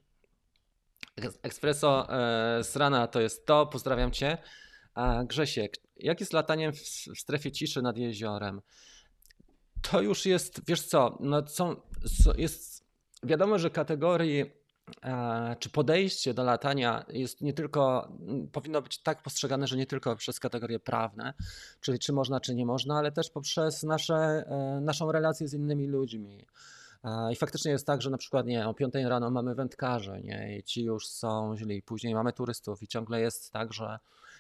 Eks- 1.18 1.40
Espresso 1.44 2.08
e, 2.10 2.64
z 2.64 2.76
rana 2.76 3.08
to 3.08 3.22
jest 3.22 3.46
to, 3.46 3.66
pozdrawiam 3.66 4.12
Cię. 4.12 4.38
A 4.94 5.24
Grzesiek, 5.24 5.74
jak 5.96 6.20
jest 6.20 6.34
lataniem 6.34 6.74
w, 6.74 6.80
w 7.16 7.20
strefie 7.20 7.52
ciszy 7.52 7.82
nad 7.82 7.98
jeziorem? 7.98 8.62
To 9.82 10.02
już 10.02 10.26
jest, 10.26 10.62
wiesz 10.68 10.82
co, 10.82 11.18
no 11.20 11.48
są, 11.48 11.76
jest 12.38 12.86
wiadomo, 13.24 13.60
że 13.60 13.70
kategorii 13.70 14.46
e, 15.04 15.56
czy 15.60 15.70
podejście 15.70 16.34
do 16.34 16.44
latania 16.44 17.06
jest 17.10 17.42
nie 17.42 17.54
tylko, 17.54 18.12
powinno 18.52 18.82
być 18.82 19.02
tak 19.02 19.24
postrzegane, 19.24 19.68
że 19.68 19.78
nie 19.78 19.86
tylko 19.86 20.16
przez 20.16 20.40
kategorie 20.40 20.80
prawne, 20.80 21.34
czyli 21.82 22.00
czy 22.00 22.14
można, 22.14 22.40
czy 22.40 22.56
nie 22.56 22.66
można, 22.66 22.98
ale 22.98 23.12
też 23.12 23.30
poprzez 23.30 23.84
nasze, 23.84 24.16
e, 24.16 24.82
naszą 24.82 25.12
relację 25.12 25.48
z 25.48 25.54
innymi 25.54 25.88
ludźmi. 25.88 26.46
I 27.32 27.36
faktycznie 27.36 27.72
jest 27.72 27.88
tak, 27.88 28.02
że 28.02 28.10
na 28.10 28.18
przykład 28.18 28.46
nie, 28.46 28.68
o 28.68 28.74
5 28.74 28.94
rano 28.94 29.32
mamy 29.32 29.56
wędkarzy, 29.56 30.22
nie, 30.24 30.58
i 30.58 30.64
ci 30.64 30.84
już 30.84 31.08
są 31.08 31.58
źli, 31.58 31.82
później 31.82 32.14
mamy 32.14 32.34
turystów 32.34 32.84
i 32.84 32.88
ciągle 32.88 33.22
jest 33.22 33.52
tak, 33.52 33.74
że, 33.74 34.00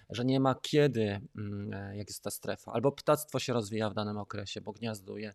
że 0.09 0.25
nie 0.25 0.39
ma 0.39 0.55
kiedy, 0.55 1.21
mm, 1.37 1.73
e, 1.73 1.97
jak 1.97 2.07
jest 2.07 2.23
ta 2.23 2.31
strefa, 2.31 2.71
albo 2.71 2.91
ptactwo 2.91 3.39
się 3.39 3.53
rozwija 3.53 3.89
w 3.89 3.93
danym 3.93 4.17
okresie, 4.17 4.61
bo 4.61 4.71
gniazduje, 4.71 5.33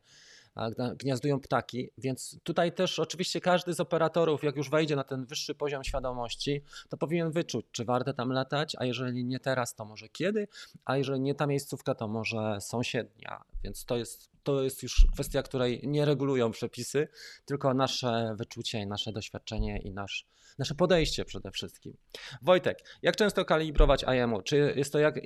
gniazdują 0.96 1.40
ptaki, 1.40 1.90
więc 1.98 2.38
tutaj 2.42 2.72
też 2.72 2.98
oczywiście 2.98 3.40
każdy 3.40 3.74
z 3.74 3.80
operatorów, 3.80 4.42
jak 4.42 4.56
już 4.56 4.70
wejdzie 4.70 4.96
na 4.96 5.04
ten 5.04 5.24
wyższy 5.26 5.54
poziom 5.54 5.84
świadomości, 5.84 6.62
to 6.88 6.96
powinien 6.96 7.30
wyczuć, 7.30 7.66
czy 7.72 7.84
warto 7.84 8.12
tam 8.12 8.32
latać, 8.32 8.76
a 8.78 8.84
jeżeli 8.84 9.24
nie 9.24 9.40
teraz, 9.40 9.74
to 9.74 9.84
może 9.84 10.08
kiedy, 10.08 10.48
a 10.84 10.96
jeżeli 10.96 11.20
nie 11.20 11.34
ta 11.34 11.46
miejscówka, 11.46 11.94
to 11.94 12.08
może 12.08 12.60
sąsiednia, 12.60 13.44
więc 13.64 13.84
to 13.84 13.96
jest, 13.96 14.30
to 14.42 14.62
jest 14.62 14.82
już 14.82 15.06
kwestia, 15.14 15.42
której 15.42 15.80
nie 15.82 16.04
regulują 16.04 16.50
przepisy, 16.50 17.08
tylko 17.44 17.74
nasze 17.74 18.34
wyczucie 18.38 18.86
nasze 18.86 19.12
doświadczenie 19.12 19.78
i 19.78 19.90
nasz, 19.90 20.26
nasze 20.58 20.74
podejście 20.74 21.24
przede 21.24 21.50
wszystkim. 21.50 21.96
Wojtek, 22.42 22.78
jak 23.02 23.16
często 23.16 23.44
kalibrować 23.44 24.04
IMU? 24.24 24.42
Czy 24.42 24.74
jest 24.76 24.92
to 24.92 24.98
jak, 24.98 25.16
e, 25.18 25.22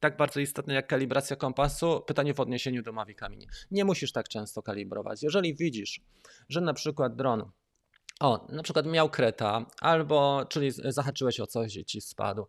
tak 0.00 0.16
bardzo 0.16 0.40
istotne 0.40 0.74
jak 0.74 0.86
kalibracja 0.86 1.36
kompasu? 1.36 2.02
Pytanie 2.06 2.34
w 2.34 2.40
odniesieniu 2.40 2.82
do 2.82 2.92
Mavic 2.92 3.18
Mini. 3.30 3.48
Nie 3.70 3.84
musisz 3.84 4.12
tak 4.12 4.28
często 4.28 4.62
kalibrować. 4.62 5.22
Jeżeli 5.22 5.54
widzisz, 5.54 6.00
że 6.48 6.60
na 6.60 6.74
przykład 6.74 7.16
dron 7.16 7.50
o, 8.20 8.46
na 8.48 8.62
przykład 8.62 8.86
miał 8.86 9.10
kreta, 9.10 9.66
albo, 9.80 10.44
czyli 10.48 10.70
zahaczyłeś 10.70 11.40
o 11.40 11.46
coś 11.46 11.76
i 11.76 11.84
ci 11.84 12.00
spadł, 12.00 12.46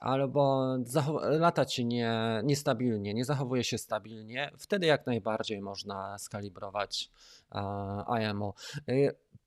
albo 0.00 0.74
lata 1.22 1.64
ci 1.64 1.84
nie, 1.84 2.40
niestabilnie, 2.44 3.14
nie 3.14 3.24
zachowuje 3.24 3.64
się 3.64 3.78
stabilnie, 3.78 4.50
wtedy 4.58 4.86
jak 4.86 5.06
najbardziej 5.06 5.62
można 5.62 6.18
skalibrować 6.18 7.10
e, 7.52 8.30
IMO. 8.30 8.54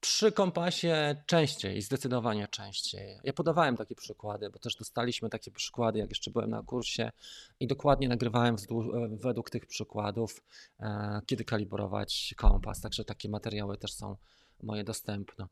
Przy 0.01 0.31
kompasie 0.31 1.15
częściej, 1.25 1.81
zdecydowanie 1.81 2.47
częściej. 2.47 3.19
Ja 3.23 3.34
podawałem 3.34 3.77
takie 3.77 3.95
przykłady, 3.95 4.49
bo 4.49 4.60
też 4.60 4.75
dostaliśmy 4.75 5.29
takie 5.29 5.51
przykłady, 5.51 5.99
jak 5.99 6.10
jeszcze 6.10 6.31
byłem 6.31 6.49
na 6.49 6.63
kursie 6.63 7.12
i 7.60 7.67
dokładnie 7.67 8.08
nagrywałem 8.10 8.55
wzdłuż- 8.55 9.17
według 9.21 9.49
tych 9.49 9.65
przykładów, 9.65 10.41
e, 10.79 11.21
kiedy 11.25 11.45
kalibrować 11.45 12.34
kompas. 12.38 12.81
Także 12.81 13.05
takie 13.05 13.29
materiały 13.29 13.77
też 13.77 13.93
są 13.93 14.15
moje 14.63 14.84
dostępne. 14.84 15.47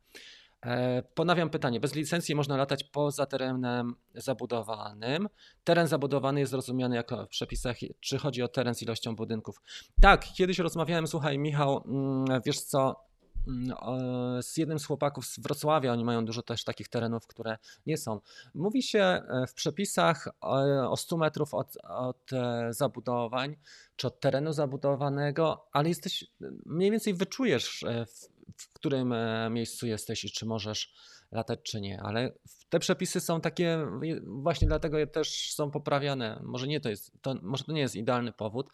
E, 0.65 1.03
Ponawiam 1.15 1.49
pytanie. 1.49 1.79
Bez 1.79 1.95
licencji 1.95 2.35
można 2.35 2.57
latać 2.57 2.83
poza 2.83 3.25
terenem 3.25 3.95
zabudowanym. 4.15 5.29
Teren 5.63 5.87
zabudowany 5.87 6.39
jest 6.39 6.53
rozumiany 6.53 6.95
jako 6.95 7.25
w 7.25 7.29
przepisach, 7.29 7.77
czy 7.99 8.17
chodzi 8.17 8.41
o 8.43 8.47
teren 8.47 8.75
z 8.75 8.81
ilością 8.81 9.15
budynków. 9.15 9.61
Tak, 10.01 10.25
kiedyś 10.33 10.59
rozmawiałem, 10.59 11.07
słuchaj, 11.07 11.37
Michał, 11.37 11.83
mm, 11.85 12.41
wiesz 12.45 12.59
co, 12.59 12.95
z 14.41 14.57
jednym 14.57 14.79
z 14.79 14.85
chłopaków 14.85 15.25
z 15.25 15.39
Wrocławia, 15.39 15.91
oni 15.91 16.05
mają 16.05 16.25
dużo 16.25 16.41
też 16.41 16.63
takich 16.63 16.89
terenów, 16.89 17.27
które 17.27 17.57
nie 17.85 17.97
są. 17.97 18.19
Mówi 18.55 18.83
się 18.83 18.99
e, 18.99 19.45
w 19.47 19.53
przepisach 19.53 20.27
o, 20.41 20.91
o 20.91 20.97
100 20.97 21.17
metrów 21.17 21.53
od, 21.53 21.77
od 21.83 22.33
e, 22.33 22.67
zabudowań, 22.73 23.55
czy 23.95 24.07
od 24.07 24.19
terenu 24.19 24.53
zabudowanego, 24.53 25.67
ale 25.71 25.89
jesteś, 25.89 26.25
mniej 26.65 26.91
więcej 26.91 27.13
wyczujesz, 27.13 27.83
e, 27.83 28.05
w, 28.05 28.29
w 28.57 28.73
którym 28.73 29.13
e, 29.13 29.49
miejscu 29.49 29.87
jesteś 29.87 30.25
i 30.25 30.31
czy 30.31 30.45
możesz 30.45 30.93
latać, 31.31 31.59
czy 31.63 31.81
nie. 31.81 32.01
Ale 32.01 32.31
w- 32.47 32.62
te 32.73 32.79
przepisy 32.79 33.19
są 33.19 33.41
takie, 33.41 33.87
właśnie 34.23 34.67
dlatego 34.67 35.07
też 35.07 35.53
są 35.53 35.71
poprawiane. 35.71 36.39
Może 36.43 36.67
nie 36.67 36.79
to 36.79 36.89
jest, 36.89 37.11
to, 37.21 37.35
może 37.41 37.63
to 37.63 37.71
nie 37.71 37.81
jest 37.81 37.95
idealny 37.95 38.31
powód, 38.31 38.69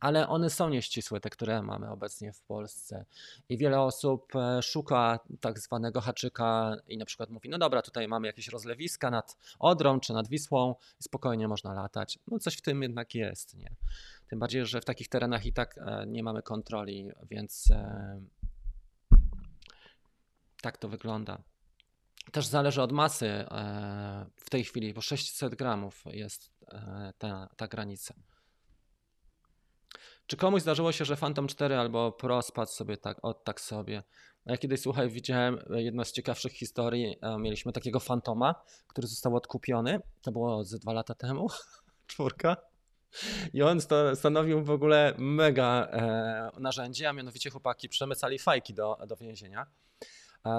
ale 0.00 0.28
one 0.28 0.50
są 0.50 0.68
nieścisłe, 0.68 1.20
te, 1.20 1.30
które 1.30 1.62
mamy 1.62 1.90
obecnie 1.90 2.32
w 2.32 2.42
Polsce. 2.42 3.04
I 3.48 3.58
wiele 3.58 3.80
osób 3.80 4.36
e, 4.36 4.62
szuka 4.62 5.18
tak 5.40 5.58
zwanego 5.58 6.00
haczyka 6.00 6.76
i 6.88 6.98
na 6.98 7.04
przykład 7.04 7.30
mówi, 7.30 7.48
no 7.48 7.58
dobra, 7.58 7.82
tutaj 7.82 8.08
mamy 8.08 8.26
jakieś 8.26 8.48
rozlewiska 8.48 9.10
nad 9.10 9.36
Odrą 9.58 10.00
czy 10.00 10.12
nad 10.12 10.28
Wisłą 10.28 10.74
spokojnie 10.98 11.48
można 11.48 11.74
latać. 11.74 12.18
No 12.28 12.38
coś 12.38 12.56
w 12.56 12.62
tym 12.62 12.82
jednak 12.82 13.14
jest, 13.14 13.54
nie? 13.54 13.74
Tym 14.28 14.38
bardziej, 14.38 14.66
że 14.66 14.80
w 14.80 14.84
takich 14.84 15.08
terenach 15.08 15.46
i 15.46 15.52
tak 15.52 15.78
e, 15.78 16.06
nie 16.06 16.22
mamy 16.22 16.42
kontroli, 16.42 17.10
więc 17.30 17.70
e, 17.70 18.20
tak 20.62 20.78
to 20.78 20.88
wygląda. 20.88 21.51
Też 22.32 22.46
zależy 22.46 22.82
od 22.82 22.92
masy 22.92 23.26
e, 23.26 24.26
w 24.36 24.50
tej 24.50 24.64
chwili, 24.64 24.94
bo 24.94 25.00
600 25.00 25.54
gramów 25.54 26.04
jest 26.06 26.50
e, 26.68 27.12
ta, 27.18 27.48
ta 27.56 27.68
granica. 27.68 28.14
Czy 30.26 30.36
komuś 30.36 30.62
zdarzyło 30.62 30.92
się, 30.92 31.04
że 31.04 31.16
Phantom 31.16 31.48
4 31.48 31.76
albo 31.76 32.12
Pro 32.12 32.42
spadł 32.42 32.70
sobie 32.70 32.96
tak, 32.96 33.18
od 33.22 33.44
tak 33.44 33.60
sobie? 33.60 34.02
Ja 34.46 34.56
kiedyś, 34.56 34.80
słuchaj, 34.80 35.10
widziałem 35.10 35.58
jedną 35.70 36.04
z 36.04 36.12
ciekawszych 36.12 36.52
historii. 36.52 37.16
e, 37.22 37.38
Mieliśmy 37.38 37.72
takiego 37.72 38.00
Fantoma, 38.00 38.54
który 38.86 39.06
został 39.06 39.36
odkupiony. 39.36 40.00
To 40.22 40.32
było 40.32 40.64
ze 40.64 40.78
dwa 40.78 40.92
lata 40.92 41.14
temu. 41.14 41.48
Czwórka. 42.06 42.56
I 43.52 43.62
on 43.62 43.78
stanowił 44.14 44.64
w 44.64 44.70
ogóle 44.70 45.14
mega 45.18 45.88
narzędzie, 46.58 47.08
a 47.08 47.12
mianowicie 47.12 47.50
chłopaki 47.50 47.88
przemycali 47.88 48.38
fajki 48.38 48.74
do, 48.74 48.98
do 49.06 49.16
więzienia 49.16 49.66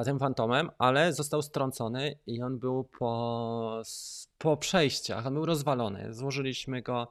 tym 0.06 0.20
fantomem, 0.20 0.70
ale 0.78 1.14
został 1.14 1.42
strącony 1.42 2.18
i 2.28 2.42
on 2.42 2.60
był 2.60 2.84
po, 2.84 3.82
po 4.38 4.58
przejściach, 4.58 5.28
on 5.28 5.34
był 5.34 5.46
rozwalony. 5.46 6.14
Złożyliśmy 6.14 6.82
go 6.82 7.08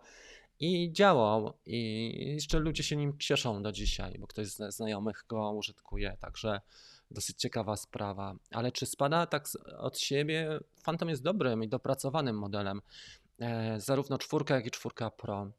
i 0.61 0.93
działał. 0.93 1.53
I 1.67 2.13
jeszcze 2.35 2.59
ludzie 2.59 2.83
się 2.83 2.97
nim 2.97 3.19
cieszą 3.19 3.63
do 3.63 3.73
dzisiaj, 3.73 4.19
bo 4.19 4.27
ktoś 4.27 4.47
ze 4.49 4.73
znajomych 4.73 5.25
go 5.29 5.51
użytkuje, 5.51 6.17
także 6.21 6.61
dosyć 7.11 7.39
ciekawa 7.41 7.77
sprawa. 7.77 8.35
Ale 8.51 8.73
czy 8.73 8.87
spada 8.87 9.27
tak 9.27 9.49
z- 9.49 9.57
od 9.79 9.99
siebie? 9.99 10.61
Phantom 10.85 11.09
jest 11.09 11.23
dobrym 11.23 11.65
i 11.65 11.69
dopracowanym 11.69 12.39
modelem. 12.39 12.83
E, 13.41 13.81
zarówno 13.81 14.19
czwórka, 14.19 14.55
jak 14.55 14.67
i 14.67 14.71
czwórka 14.71 15.11
Pro. 15.11 15.51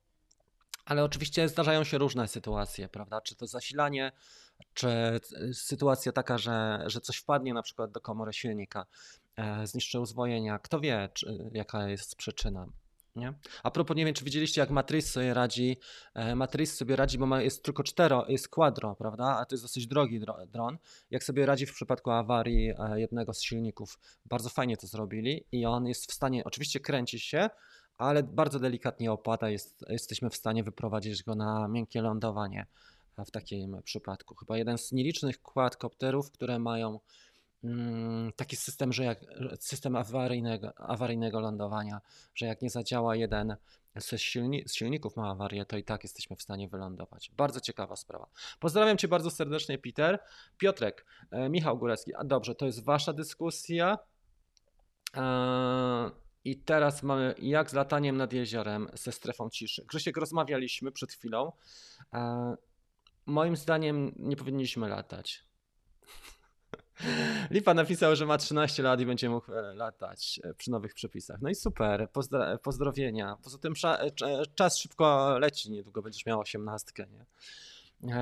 Ale 0.86 1.04
oczywiście 1.04 1.49
zdarzają 1.49 1.84
się 1.84 1.97
różne 1.97 2.28
sytuacje, 2.28 2.89
prawda? 2.89 3.21
Czy 3.21 3.36
to 3.36 3.47
zasilanie, 3.47 4.12
czy 4.73 5.19
sytuacja 5.54 6.12
taka, 6.12 6.38
że, 6.38 6.84
że 6.86 7.02
coś 7.02 7.17
wpadnie 7.17 7.54
na 7.54 7.62
przykład 7.62 7.91
do 7.91 8.02
komory 8.02 8.34
silnika, 8.34 8.86
e, 9.36 9.67
zniszczy 9.67 10.00
uzwojenia. 10.00 10.60
Kto 10.60 10.79
wie, 10.79 11.10
czy, 11.13 11.50
jaka 11.54 11.90
jest 11.90 12.15
przyczyna. 12.15 12.67
Nie? 13.15 13.33
A 13.63 13.71
propos, 13.71 13.98
nie 13.98 14.06
wiem, 14.06 14.13
czy 14.13 14.25
widzieliście, 14.25 14.62
jak 14.62 14.69
Matrix 14.69 15.12
sobie 15.12 15.33
radzi. 15.33 15.77
E, 16.13 16.35
Matrix 16.35 16.75
sobie 16.75 16.96
radzi, 16.96 17.17
bo 17.17 17.25
ma, 17.25 17.42
jest 17.42 17.63
tylko 17.63 17.83
cztero, 17.83 18.25
jest 18.27 18.50
quadro, 18.50 18.96
prawda? 18.96 19.25
A 19.25 19.46
to 19.46 19.56
jest 19.56 19.63
dosyć 19.63 19.87
drogi 19.87 20.21
dron. 20.48 20.77
Jak 21.12 21.23
sobie 21.23 21.46
radzi 21.46 21.65
w 21.65 21.73
przypadku 21.73 22.12
awarii 22.12 22.69
e, 22.69 23.00
jednego 23.00 23.33
z 23.33 23.42
silników. 23.42 24.00
Bardzo 24.25 24.50
fajnie 24.50 24.77
to 24.77 24.87
zrobili 24.87 25.46
i 25.52 25.65
on 25.65 25.87
jest 25.87 26.12
w 26.12 26.13
stanie, 26.13 26.44
oczywiście 26.44 26.79
kręci 26.79 27.19
się, 27.19 27.50
ale 27.98 28.23
bardzo 28.23 28.60
delikatnie 28.60 29.12
opada. 29.12 29.50
Jest, 29.50 29.85
jesteśmy 29.90 30.29
w 30.29 30.35
stanie 30.35 30.63
wyprowadzić 30.63 31.23
go 31.23 31.35
na 31.35 31.67
miękkie 31.67 32.02
lądowanie 32.02 32.65
w 33.25 33.31
takim 33.31 33.81
przypadku. 33.83 34.35
Chyba 34.35 34.57
jeden 34.57 34.77
z 34.77 34.91
nielicznych 34.91 35.41
quadcopterów, 35.41 36.31
które 36.31 36.59
mają 36.59 36.99
Mm, 37.63 38.31
taki 38.35 38.55
system, 38.55 38.93
że 38.93 39.03
jak 39.03 39.19
system 39.59 39.95
awaryjnego, 39.95 40.73
awaryjnego 40.77 41.39
lądowania, 41.39 42.01
że 42.35 42.45
jak 42.45 42.61
nie 42.61 42.69
zadziała 42.69 43.15
jeden 43.15 43.55
z, 43.99 44.21
silni, 44.21 44.63
z 44.67 44.73
silników 44.73 45.15
ma 45.17 45.29
awarię, 45.29 45.65
to 45.65 45.77
i 45.77 45.83
tak 45.83 46.03
jesteśmy 46.03 46.35
w 46.35 46.41
stanie 46.41 46.67
wylądować. 46.67 47.31
Bardzo 47.37 47.59
ciekawa 47.59 47.95
sprawa. 47.95 48.27
Pozdrawiam 48.59 48.97
Cię 48.97 49.07
bardzo 49.07 49.31
serdecznie, 49.31 49.77
Peter. 49.77 50.19
Piotrek, 50.57 51.05
e, 51.31 51.49
Michał 51.49 51.77
Górecki. 51.77 52.15
A 52.15 52.23
dobrze, 52.23 52.55
to 52.55 52.65
jest 52.65 52.83
Wasza 52.83 53.13
dyskusja. 53.13 53.97
E, 55.17 56.11
I 56.45 56.57
teraz 56.57 57.03
mamy 57.03 57.35
jak 57.37 57.69
z 57.69 57.73
lataniem 57.73 58.17
nad 58.17 58.33
jeziorem 58.33 58.87
ze 58.93 59.11
strefą 59.11 59.49
ciszy. 59.49 59.85
Grzesiek, 59.85 60.17
rozmawialiśmy 60.17 60.91
przed 60.91 61.13
chwilą. 61.13 61.51
E, 62.13 62.55
moim 63.26 63.56
zdaniem 63.56 64.12
nie 64.15 64.36
powinniśmy 64.36 64.90
latać. 64.90 65.46
Lipa 67.52 67.74
napisał, 67.74 68.15
że 68.15 68.26
ma 68.26 68.38
13 68.38 68.84
lat 68.84 69.02
i 69.02 69.06
będzie 69.06 69.30
mógł 69.30 69.54
e, 69.54 69.74
latać 69.74 70.40
e, 70.44 70.54
przy 70.54 70.71
nowych 70.71 70.94
przepisach. 70.94 71.42
No 71.42 71.50
i 71.50 71.56
super, 71.56 72.10
Pozdra 72.12 72.58
pozdrowienia. 72.58 73.38
Poza 73.44 73.58
tym 73.58 73.74
e, 73.86 74.12
czas 74.56 74.78
szybko 74.78 75.38
leci, 75.40 75.71
niedługo 75.71 76.02
będziesz 76.02 76.26
miał 76.26 76.40
18, 76.40 76.92
nie? 77.12 77.26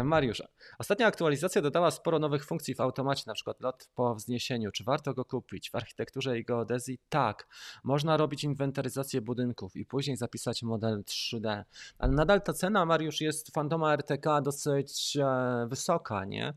Mariusz, 0.04 0.44
ostatnia 0.80 1.08
aktualizacja 1.08 1.62
dodała 1.62 1.92
sporo 1.92 2.20
nowych 2.20 2.46
funkcji 2.46 2.76
w 2.76 2.82
automacie, 2.82 3.24
na 3.28 3.34
przykład 3.34 3.62
lot 3.62 3.90
po 3.96 4.16
wzniesieniu. 4.16 4.72
Czy 4.72 4.84
warto 4.84 5.14
go 5.14 5.26
kupić? 5.26 5.72
W 5.72 5.76
architekturze 5.76 6.40
i 6.40 6.44
geodezji? 6.44 7.00
Tak. 7.10 7.48
Można 7.84 8.18
robić 8.18 8.44
inwentaryzację 8.44 9.22
budynków 9.22 9.76
i 9.76 9.86
później 9.86 10.18
zapisać 10.18 10.64
model 10.64 11.04
3D. 11.04 11.64
Ale 11.98 12.12
nadal 12.12 12.42
ta 12.42 12.54
cena, 12.54 12.86
Mariusz, 12.86 13.22
jest 13.22 13.54
Fantoma 13.54 13.94
RTK 13.94 14.42
dosyć 14.42 15.18
wysoka, 15.68 16.26
nie? 16.26 16.54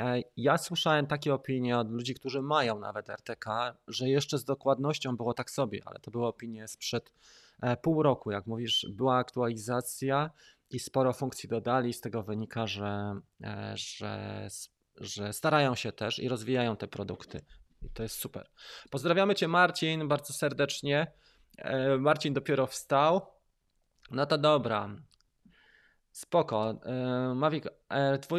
E, 0.00 0.22
ja 0.36 0.58
słyszałem 0.58 1.06
takie 1.06 1.34
opinie 1.34 1.78
od 1.78 1.90
ludzi, 1.90 2.14
którzy 2.14 2.42
mają 2.42 2.78
nawet 2.78 3.10
RTK, 3.10 3.76
że 3.88 4.08
jeszcze 4.08 4.38
z 4.38 4.44
dokładnością 4.44 5.16
było 5.16 5.34
tak 5.34 5.50
sobie, 5.50 5.80
ale 5.84 5.98
to 5.98 6.10
były 6.10 6.26
opinie 6.26 6.68
sprzed 6.68 7.12
e, 7.62 7.76
pół 7.76 8.02
roku. 8.02 8.30
Jak 8.30 8.46
mówisz, 8.46 8.86
była 8.90 9.16
aktualizacja 9.16 10.30
i 10.70 10.78
sporo 10.78 11.12
funkcji 11.12 11.48
dodali. 11.48 11.92
Z 11.92 12.00
tego 12.00 12.22
wynika, 12.22 12.66
że, 12.66 13.20
e, 13.44 13.72
że, 13.76 14.48
że 14.96 15.32
starają 15.32 15.74
się 15.74 15.92
też 15.92 16.18
i 16.18 16.28
rozwijają 16.28 16.76
te 16.76 16.88
produkty. 16.88 17.40
I 17.82 17.90
to 17.90 18.02
jest 18.02 18.18
super. 18.18 18.50
Pozdrawiamy 18.90 19.34
Cię, 19.34 19.48
Marcin, 19.48 20.08
bardzo 20.08 20.32
serdecznie. 20.32 21.12
Marcin 21.98 22.34
dopiero 22.34 22.66
wstał. 22.66 23.26
No 24.10 24.26
to 24.26 24.38
dobra. 24.38 24.88
Spoko. 26.12 26.80
E, 26.84 27.34
Mavic 27.34 27.64
Air 27.88 28.18
2 28.18 28.36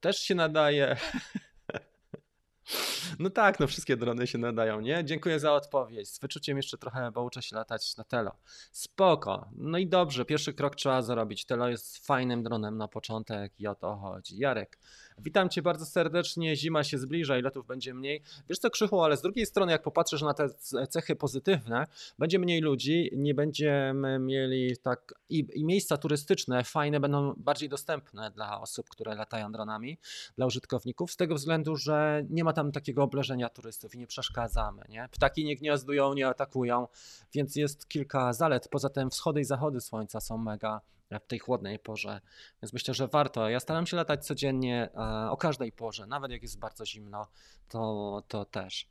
też 0.00 0.18
się 0.18 0.34
nadaje. 0.34 0.96
No 3.18 3.30
tak, 3.30 3.60
no 3.60 3.66
wszystkie 3.66 3.96
drony 3.96 4.26
się 4.26 4.38
nadają, 4.38 4.80
nie? 4.80 5.04
Dziękuję 5.04 5.40
za 5.40 5.52
odpowiedź. 5.52 6.08
Z 6.08 6.18
wyczuciem 6.18 6.56
jeszcze 6.56 6.78
trochę, 6.78 7.10
bo 7.10 7.22
uczę 7.22 7.42
się 7.42 7.56
latać 7.56 7.96
na 7.96 8.04
Telo. 8.04 8.32
Spoko. 8.72 9.48
No 9.56 9.78
i 9.78 9.86
dobrze, 9.86 10.24
pierwszy 10.24 10.52
krok 10.52 10.76
trzeba 10.76 11.02
zrobić. 11.02 11.44
Telo 11.44 11.68
jest 11.68 12.06
fajnym 12.06 12.42
dronem 12.42 12.78
na 12.78 12.88
początek 12.88 13.52
i 13.60 13.66
o 13.66 13.74
to 13.74 13.96
chodzi. 13.96 14.38
Jarek, 14.38 14.78
Witam 15.18 15.48
Cię 15.48 15.62
bardzo 15.62 15.86
serdecznie. 15.86 16.56
Zima 16.56 16.84
się 16.84 16.98
zbliża 16.98 17.38
i 17.38 17.42
lotów 17.42 17.66
będzie 17.66 17.94
mniej. 17.94 18.22
Wiesz 18.48 18.58
co, 18.58 18.70
Krzychu, 18.70 19.02
ale 19.02 19.16
z 19.16 19.22
drugiej 19.22 19.46
strony, 19.46 19.72
jak 19.72 19.82
popatrzysz 19.82 20.22
na 20.22 20.34
te 20.34 20.48
cechy 20.88 21.16
pozytywne, 21.16 21.86
będzie 22.18 22.38
mniej 22.38 22.60
ludzi, 22.60 23.10
nie 23.16 23.34
będziemy 23.34 24.18
mieli 24.18 24.76
tak. 24.76 25.14
I, 25.28 25.46
i 25.54 25.64
miejsca 25.64 25.96
turystyczne 25.96 26.64
fajne 26.64 27.00
będą 27.00 27.34
bardziej 27.36 27.68
dostępne 27.68 28.30
dla 28.30 28.60
osób, 28.60 28.88
które 28.88 29.14
latają 29.14 29.52
dronami, 29.52 29.98
dla 30.36 30.46
użytkowników, 30.46 31.12
z 31.12 31.16
tego 31.16 31.34
względu, 31.34 31.76
że 31.76 32.24
nie 32.30 32.44
ma 32.44 32.52
tam 32.52 32.72
takiego 32.72 32.91
obleżenia 33.00 33.48
turystów 33.48 33.94
i 33.94 33.98
nie 33.98 34.06
przeszkadzamy. 34.06 34.82
Nie? 34.88 35.08
Ptaki 35.12 35.44
nie 35.44 35.56
gniazdują, 35.56 36.14
nie 36.14 36.28
atakują, 36.28 36.88
więc 37.34 37.56
jest 37.56 37.88
kilka 37.88 38.32
zalet. 38.32 38.68
Poza 38.68 38.88
tym 38.88 39.10
wschody 39.10 39.40
i 39.40 39.44
zachody 39.44 39.80
słońca 39.80 40.20
są 40.20 40.38
mega 40.38 40.80
w 41.20 41.26
tej 41.26 41.38
chłodnej 41.38 41.78
porze. 41.78 42.20
Więc 42.62 42.72
myślę, 42.72 42.94
że 42.94 43.08
warto. 43.08 43.48
Ja 43.48 43.60
staram 43.60 43.86
się 43.86 43.96
latać 43.96 44.26
codziennie 44.26 44.90
e, 44.94 45.30
o 45.30 45.36
każdej 45.36 45.72
porze, 45.72 46.06
nawet 46.06 46.30
jak 46.30 46.42
jest 46.42 46.58
bardzo 46.58 46.86
zimno, 46.86 47.26
to, 47.68 48.22
to 48.28 48.44
też. 48.44 48.88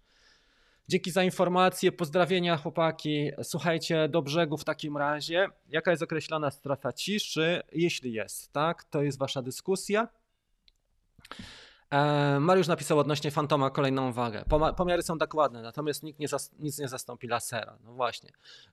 Dzięki 0.87 1.11
za 1.11 1.23
informację, 1.23 1.91
pozdrowienia 1.91 2.57
chłopaki. 2.57 3.31
Słuchajcie, 3.43 4.09
do 4.09 4.21
brzegu 4.21 4.57
w 4.57 4.63
takim 4.63 4.97
razie. 4.97 5.47
Jaka 5.69 5.91
jest 5.91 6.03
określona 6.03 6.51
strefa 6.51 6.93
ciszy, 6.93 7.61
jeśli 7.71 8.13
jest, 8.13 8.51
tak? 8.53 8.83
To 8.83 9.03
jest 9.03 9.19
wasza 9.19 9.41
dyskusja. 9.41 10.07
E, 11.91 12.39
Mariusz 12.39 12.67
napisał 12.67 12.99
odnośnie 12.99 13.31
Fantoma 13.31 13.69
kolejną 13.69 14.13
wagę. 14.13 14.43
Pomiary 14.77 15.03
są 15.03 15.17
dokładne, 15.17 15.61
natomiast 15.61 16.03
nikt 16.03 16.19
nie 16.19 16.27
nic 16.59 16.79
nie 16.79 16.87
zastąpi 16.87 17.27
lasera. 17.27 17.77
No 17.83 17.93
właśnie. 17.93 18.29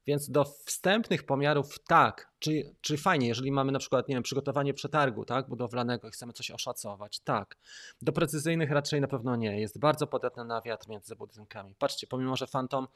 Więc 0.07 0.31
do 0.31 0.45
wstępnych 0.45 1.27
pomiarów 1.27 1.79
tak, 1.79 2.28
czy, 2.39 2.75
czy 2.81 2.97
fajnie, 2.97 3.29
jeżeli 3.29 3.53
mamy 3.53 3.73
na 3.73 3.79
przykład, 3.79 4.09
nie 4.09 4.15
wiem, 4.15 4.23
przygotowanie 4.23 4.75
przetargu 4.75 5.25
tak, 5.25 5.49
budowlanego 5.49 6.09
i 6.09 6.11
chcemy 6.11 6.33
coś 6.33 6.51
oszacować, 6.51 7.21
tak. 7.21 7.57
Do 8.03 8.13
precyzyjnych 8.13 8.71
raczej 8.71 9.01
na 9.01 9.09
pewno 9.09 9.37
nie. 9.37 9.61
Jest 9.61 9.79
bardzo 9.79 10.07
podatny 10.07 10.45
na 10.45 10.63
wiatr 10.63 10.89
między 10.89 11.17
budynkami. 11.17 11.75
Patrzcie, 11.75 12.07
pomimo, 12.07 12.37
że 12.37 12.47
Phantom 12.47 12.89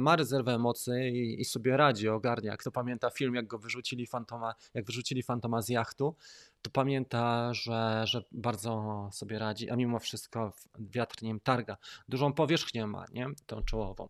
ma 0.00 0.16
rezerwę 0.16 0.58
mocy 0.58 1.10
i, 1.10 1.40
i 1.40 1.44
sobie 1.44 1.76
radzi, 1.76 2.08
ogarnia. 2.08 2.56
Kto 2.56 2.70
pamięta 2.70 3.10
film, 3.10 3.34
jak 3.34 3.46
go 3.46 3.58
wyrzucili 3.58 4.06
Fantoma, 4.06 4.54
jak 4.74 4.84
wyrzucili 4.84 5.22
Fantoma 5.22 5.62
z 5.62 5.68
jachtu, 5.68 6.14
to 6.62 6.70
pamięta, 6.70 7.54
że, 7.54 8.02
że 8.04 8.24
bardzo 8.32 9.08
sobie 9.12 9.38
radzi, 9.38 9.70
a 9.70 9.76
mimo 9.76 9.98
wszystko 9.98 10.52
wiatr 10.78 11.22
nim 11.22 11.40
targa. 11.40 11.76
Dużą 12.08 12.32
powierzchnię 12.32 12.86
ma, 12.86 13.04
nie? 13.12 13.26
Tą 13.46 13.62
czołową. 13.62 14.08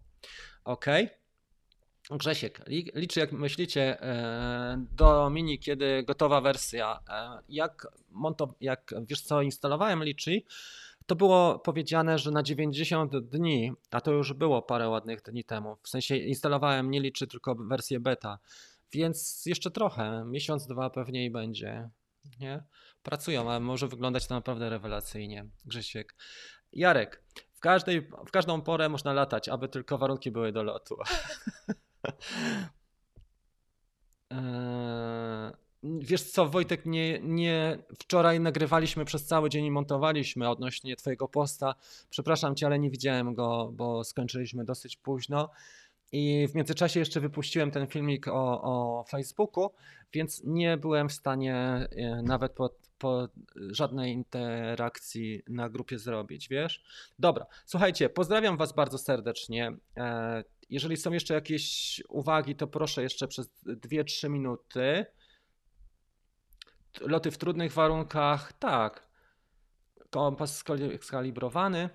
Ok. 0.64 0.87
Grzesiek, 2.11 2.62
liczy 2.94 3.20
jak 3.20 3.32
myślicie 3.32 4.02
e, 4.02 4.86
do 4.92 5.30
mini, 5.30 5.58
kiedy 5.58 6.02
gotowa 6.02 6.40
wersja. 6.40 7.00
E, 7.08 7.42
jak, 7.48 7.86
monto, 8.11 8.54
jak 8.61 8.94
wiesz 9.06 9.22
co, 9.22 9.42
instalowałem 9.42 10.04
liczy, 10.04 10.42
to 11.06 11.16
było 11.16 11.58
powiedziane, 11.58 12.18
że 12.18 12.30
na 12.30 12.42
90 12.42 13.16
dni, 13.16 13.72
a 13.90 14.00
to 14.00 14.12
już 14.12 14.32
było 14.32 14.62
parę 14.62 14.88
ładnych 14.88 15.22
dni 15.22 15.44
temu, 15.44 15.76
w 15.82 15.88
sensie 15.88 16.16
instalowałem 16.16 16.90
nie 16.90 17.00
liczy, 17.00 17.26
tylko 17.26 17.54
wersję 17.54 18.00
beta, 18.00 18.38
więc 18.92 19.46
jeszcze 19.46 19.70
trochę, 19.70 20.24
miesiąc, 20.24 20.66
dwa 20.66 20.90
pewnie 20.90 21.24
i 21.24 21.30
będzie 21.30 21.90
nie? 22.40 22.62
Pracują, 23.02 23.50
ale 23.50 23.61
może 23.61 23.88
wyglądać 23.88 24.26
to 24.26 24.34
naprawdę 24.34 24.70
rewelacyjnie. 24.70 25.46
Grzesiek. 25.64 26.16
Jarek, 26.72 27.22
w, 27.52 27.61
każdej, 27.61 28.00
w 28.26 28.30
każdą 28.30 28.62
porę 28.62 28.88
można 28.88 29.12
latać, 29.12 29.48
aby 29.48 29.68
tylko 29.68 29.98
warunki 29.98 30.30
były 30.30 30.52
do 30.52 30.62
lotu. 30.62 30.96
eee, 34.30 35.53
wiesz 35.82 36.22
co, 36.22 36.48
Wojtek, 36.48 36.86
nie, 36.86 37.20
nie, 37.22 37.78
wczoraj 37.98 38.40
nagrywaliśmy 38.40 39.05
przez 39.05 39.26
cały 39.26 39.51
dzień 39.51 39.64
i 39.64 39.70
montowaliśmy 39.70 40.48
odnośnie 40.48 40.96
twojego 40.96 41.28
posta. 41.28 41.74
Przepraszam 42.11 42.57
cię, 42.57 42.66
ale 42.66 42.78
nie 42.78 42.90
widziałem 42.90 43.34
go, 43.34 43.70
bo 43.72 44.05
skończyliśmy 44.05 44.64
dosyć 44.64 44.96
późno. 44.96 45.51
I 46.12 46.48
w 46.48 46.55
międzyczasie 46.55 47.01
jeszcze 47.01 47.20
wypuściłem 47.20 47.70
ten 47.70 47.86
filmik 47.86 48.28
o, 48.28 48.62
o 48.62 49.05
Facebooku, 49.09 49.70
więc 50.12 50.42
nie 50.44 50.76
byłem 50.76 51.09
w 51.09 51.12
stanie 51.12 51.57
e, 51.57 51.88
nawet 52.22 52.53
po, 52.53 52.70
po 52.98 53.28
żadnej 53.57 54.12
interakcji 54.12 55.42
na 55.48 55.68
grupie 55.68 55.98
zrobić, 55.98 56.48
wiesz? 56.48 56.82
Dobra, 57.18 57.46
słuchajcie, 57.66 58.09
pozdrawiam 58.09 58.57
Was 58.57 58.72
bardzo 58.72 58.98
serdecznie. 58.98 59.72
Jeżeli 60.71 60.97
są 60.97 61.12
jeszcze 61.12 61.35
jakieś 61.35 62.03
uwagi, 62.09 62.57
to 62.57 62.66
proszę 62.66 63.03
jeszcze 63.03 63.29
przez 63.29 63.51
2-3 63.66 64.31
minuty. 64.31 65.07
Loty 67.01 67.31
w 67.31 67.39
trudnych 67.39 67.73
warunkach, 67.73 68.53
tak. 68.53 69.11
Kompas 70.11 70.64
skalibrowany. 71.01 71.91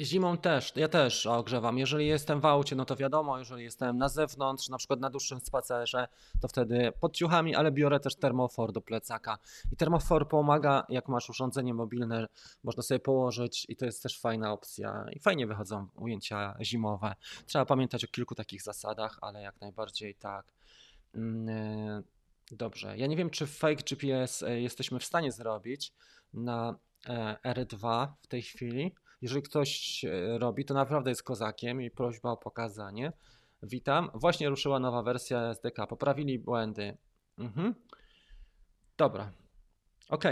Zimą 0.00 0.38
też, 0.38 0.72
ja 0.76 0.88
też 0.88 1.26
ogrzewam. 1.26 1.78
Jeżeli 1.78 2.06
jestem 2.06 2.40
w 2.40 2.44
aucie, 2.44 2.76
no 2.76 2.84
to 2.84 2.96
wiadomo, 2.96 3.38
jeżeli 3.38 3.64
jestem 3.64 3.98
na 3.98 4.08
zewnątrz, 4.08 4.68
na 4.68 4.78
przykład 4.78 5.00
na 5.00 5.10
dłuższym 5.10 5.40
spacerze, 5.40 6.08
to 6.40 6.48
wtedy 6.48 6.92
pod 7.00 7.16
ciuchami, 7.16 7.54
ale 7.54 7.72
biorę 7.72 8.00
też 8.00 8.16
termofor 8.16 8.72
do 8.72 8.80
plecaka. 8.80 9.38
I 9.72 9.76
termofor 9.76 10.28
pomaga, 10.28 10.86
jak 10.88 11.08
masz 11.08 11.30
urządzenie 11.30 11.74
mobilne, 11.74 12.26
można 12.64 12.82
sobie 12.82 13.00
położyć 13.00 13.66
i 13.68 13.76
to 13.76 13.86
jest 13.86 14.02
też 14.02 14.20
fajna 14.20 14.52
opcja. 14.52 15.06
I 15.12 15.20
fajnie 15.20 15.46
wychodzą 15.46 15.86
ujęcia 15.94 16.56
zimowe. 16.60 17.14
Trzeba 17.46 17.66
pamiętać 17.66 18.04
o 18.04 18.08
kilku 18.08 18.34
takich 18.34 18.62
zasadach, 18.62 19.18
ale 19.20 19.42
jak 19.42 19.60
najbardziej 19.60 20.14
tak. 20.14 20.52
Mm, 21.14 21.48
e, 21.48 22.02
Dobrze. 22.50 22.98
Ja 22.98 23.06
nie 23.06 23.16
wiem, 23.16 23.30
czy 23.30 23.46
fake 23.46 23.82
GPS 23.82 24.42
e, 24.42 24.60
jesteśmy 24.60 24.98
w 24.98 25.04
stanie 25.04 25.32
zrobić 25.32 25.92
na 26.32 26.78
e, 27.06 27.36
R2 27.44 28.08
w 28.20 28.26
tej 28.26 28.42
chwili. 28.42 28.94
Jeżeli 29.22 29.42
ktoś 29.42 30.04
e, 30.04 30.38
robi, 30.38 30.64
to 30.64 30.74
naprawdę 30.74 31.10
jest 31.10 31.22
kozakiem 31.22 31.82
i 31.82 31.90
prośba 31.90 32.30
o 32.30 32.36
pokazanie. 32.36 33.12
Witam. 33.62 34.10
Właśnie 34.14 34.48
ruszyła 34.48 34.80
nowa 34.80 35.02
wersja 35.02 35.50
SDK. 35.50 35.86
Poprawili 35.86 36.38
błędy. 36.38 36.96
Mhm. 37.38 37.74
Dobra. 38.96 39.32
Ok. 40.08 40.24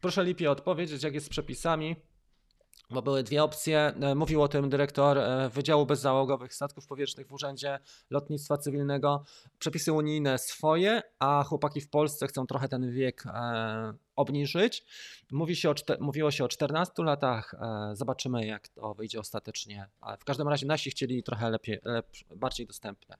Proszę 0.00 0.24
Lipie 0.24 0.50
odpowiedzieć, 0.50 1.02
jak 1.02 1.14
jest 1.14 1.26
z 1.26 1.28
przepisami. 1.28 1.96
Bo 2.90 3.02
były 3.02 3.22
dwie 3.22 3.42
opcje. 3.44 3.78
E, 4.00 4.14
Mówił 4.14 4.42
o 4.42 4.48
tym 4.48 4.68
dyrektor 4.70 5.18
e, 5.18 5.48
Wydziału 5.48 5.86
Bezzałogowych 5.86 6.54
Statków 6.54 6.86
Powietrznych 6.86 7.26
w 7.28 7.32
Urzędzie 7.32 7.78
Lotnictwa 8.10 8.56
Cywilnego. 8.58 9.24
Przepisy 9.58 9.92
unijne 9.92 10.38
swoje, 10.38 11.02
a 11.18 11.44
chłopaki 11.44 11.80
w 11.80 11.90
Polsce 11.90 12.26
chcą 12.26 12.46
trochę 12.46 12.68
ten 12.68 12.90
wiek 12.92 13.26
e, 13.26 13.92
obniżyć. 14.16 14.84
Mówi 15.30 15.56
się 15.56 15.70
o, 15.70 15.74
mówiło 16.00 16.30
się 16.30 16.44
o 16.44 16.48
14 16.48 17.02
latach. 17.02 17.54
Zobaczymy, 17.92 18.46
jak 18.46 18.68
to 18.68 18.94
wyjdzie 18.94 19.20
ostatecznie. 19.20 19.88
Ale 20.00 20.16
w 20.16 20.24
każdym 20.24 20.48
razie 20.48 20.66
nasi 20.66 20.90
chcieli 20.90 21.22
trochę 21.22 21.50
lepiej, 21.50 21.80
lep- 21.80 22.36
bardziej 22.36 22.66
dostępne. 22.66 23.16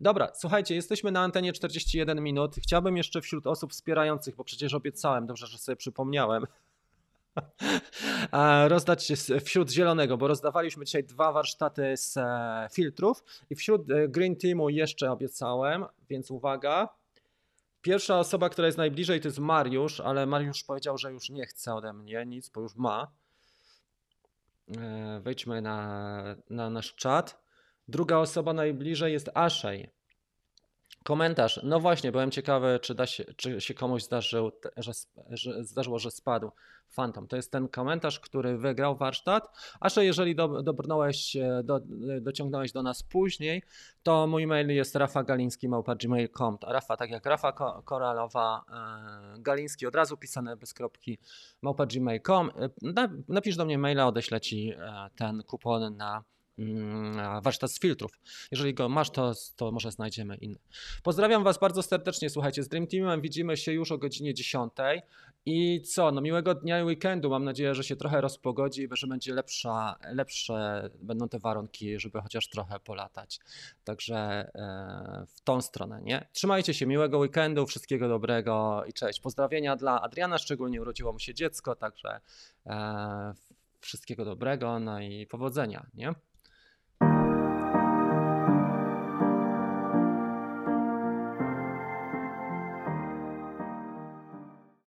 Dobra, 0.00 0.32
słuchajcie, 0.34 0.74
jesteśmy 0.74 1.12
na 1.12 1.20
antenie 1.20 1.52
41 1.52 2.22
minut. 2.22 2.56
Chciałbym 2.62 2.96
jeszcze 2.96 3.20
wśród 3.20 3.46
osób 3.46 3.72
wspierających, 3.72 4.36
bo 4.36 4.44
przecież 4.44 4.74
obiecałem, 4.74 5.26
dobrze, 5.26 5.46
że 5.46 5.58
sobie 5.58 5.76
przypomniałem. 5.76 6.46
Rozdać 8.68 9.12
wśród 9.44 9.70
zielonego, 9.70 10.16
bo 10.16 10.28
rozdawaliśmy 10.28 10.84
dzisiaj 10.84 11.04
dwa 11.04 11.32
warsztaty 11.32 11.96
z 11.96 12.16
e, 12.16 12.68
filtrów 12.72 13.24
i 13.50 13.54
wśród 13.54 13.90
e, 13.90 14.08
Green 14.08 14.36
Teamu 14.36 14.68
jeszcze 14.68 15.12
obiecałem, 15.12 15.84
więc 16.08 16.30
uwaga. 16.30 16.88
Pierwsza 17.82 18.18
osoba, 18.18 18.48
która 18.48 18.66
jest 18.66 18.78
najbliżej, 18.78 19.20
to 19.20 19.28
jest 19.28 19.38
Mariusz, 19.38 20.00
ale 20.00 20.26
Mariusz 20.26 20.64
powiedział, 20.64 20.98
że 20.98 21.12
już 21.12 21.30
nie 21.30 21.46
chce 21.46 21.74
ode 21.74 21.92
mnie 21.92 22.26
nic, 22.26 22.48
bo 22.48 22.60
już 22.60 22.76
ma. 22.76 23.12
E, 24.78 25.20
Wejdźmy 25.20 25.62
na, 25.62 26.22
na 26.50 26.70
nasz 26.70 26.94
czat. 26.94 27.44
Druga 27.88 28.18
osoba 28.18 28.52
najbliżej 28.52 29.12
jest 29.12 29.30
Ashej. 29.34 29.90
Komentarz. 31.04 31.60
No 31.62 31.80
właśnie, 31.80 32.12
byłem 32.12 32.30
ciekawy, 32.30 32.78
czy, 32.82 32.94
da 32.94 33.06
się, 33.06 33.24
czy 33.36 33.60
się 33.60 33.74
komuś 33.74 34.02
zdarzył, 34.02 34.52
że, 34.76 34.92
że 35.30 35.64
zdarzyło, 35.64 35.98
że 35.98 36.10
spadł 36.10 36.50
Phantom. 36.96 37.28
To 37.28 37.36
jest 37.36 37.52
ten 37.52 37.68
komentarz, 37.68 38.20
który 38.20 38.58
wygrał 38.58 38.96
warsztat. 38.96 39.48
A 39.80 39.88
że 39.88 40.04
jeżeli 40.04 40.34
do, 40.34 40.62
dobrnąłeś, 40.62 41.36
e, 41.36 41.60
do, 41.64 41.80
dociągnąłeś 42.20 42.72
do 42.72 42.82
nas 42.82 43.02
później, 43.02 43.62
to 44.02 44.26
mój 44.26 44.46
mail 44.46 44.68
jest 44.68 44.96
rafagaliński.gmail.com. 44.96 46.58
Rafa, 46.66 46.96
tak 46.96 47.10
jak 47.10 47.26
Rafa 47.26 47.52
Ko- 47.52 47.82
Koralowa, 47.84 48.64
e, 49.36 49.42
Galiński 49.42 49.86
od 49.86 49.94
razu 49.94 50.16
pisane 50.16 50.56
bez 50.56 50.74
kropki 50.74 51.18
małpa.gmail.com. 51.62 52.50
E, 52.60 52.68
na- 52.82 53.08
Napisz 53.28 53.56
do 53.56 53.64
mnie 53.64 53.78
maila, 53.78 54.06
odeślę 54.06 54.40
ci 54.40 54.72
e, 54.78 55.10
ten 55.16 55.42
kupon 55.42 55.96
na 55.96 56.24
warsztat 57.42 57.72
z 57.72 57.80
filtrów. 57.80 58.18
Jeżeli 58.50 58.74
go 58.74 58.88
masz, 58.88 59.10
to, 59.10 59.32
to 59.56 59.72
może 59.72 59.90
znajdziemy 59.90 60.36
inny. 60.36 60.58
Pozdrawiam 61.02 61.44
Was 61.44 61.58
bardzo 61.58 61.82
serdecznie. 61.82 62.30
Słuchajcie, 62.30 62.62
z 62.62 62.68
Dream 62.68 62.86
Teamem 62.86 63.20
widzimy 63.20 63.56
się 63.56 63.72
już 63.72 63.92
o 63.92 63.98
godzinie 63.98 64.34
10. 64.34 64.72
I 65.46 65.82
co? 65.82 66.12
No 66.12 66.20
miłego 66.20 66.54
dnia 66.54 66.80
i 66.80 66.84
weekendu. 66.84 67.30
Mam 67.30 67.44
nadzieję, 67.44 67.74
że 67.74 67.84
się 67.84 67.96
trochę 67.96 68.20
rozpogodzi 68.20 68.82
i 68.82 68.88
że 68.92 69.06
będzie 69.06 69.34
lepsza, 69.34 69.96
lepsze 70.12 70.90
będą 71.00 71.28
te 71.28 71.38
warunki, 71.38 72.00
żeby 72.00 72.20
chociaż 72.20 72.48
trochę 72.48 72.80
polatać. 72.80 73.40
Także 73.84 74.16
e, 74.16 75.26
w 75.26 75.40
tą 75.40 75.60
stronę, 75.60 76.00
nie? 76.02 76.28
Trzymajcie 76.32 76.74
się, 76.74 76.86
miłego 76.86 77.18
weekendu, 77.18 77.66
wszystkiego 77.66 78.08
dobrego 78.08 78.84
i 78.88 78.92
cześć. 78.92 79.20
Pozdrowienia 79.20 79.76
dla 79.76 80.02
Adriana, 80.02 80.38
szczególnie 80.38 80.80
urodziło 80.80 81.12
mu 81.12 81.18
się 81.18 81.34
dziecko, 81.34 81.76
także 81.76 82.20
e, 82.66 83.34
wszystkiego 83.80 84.24
dobrego, 84.24 84.80
no 84.80 85.00
i 85.00 85.26
powodzenia, 85.26 85.86
nie? 85.94 86.14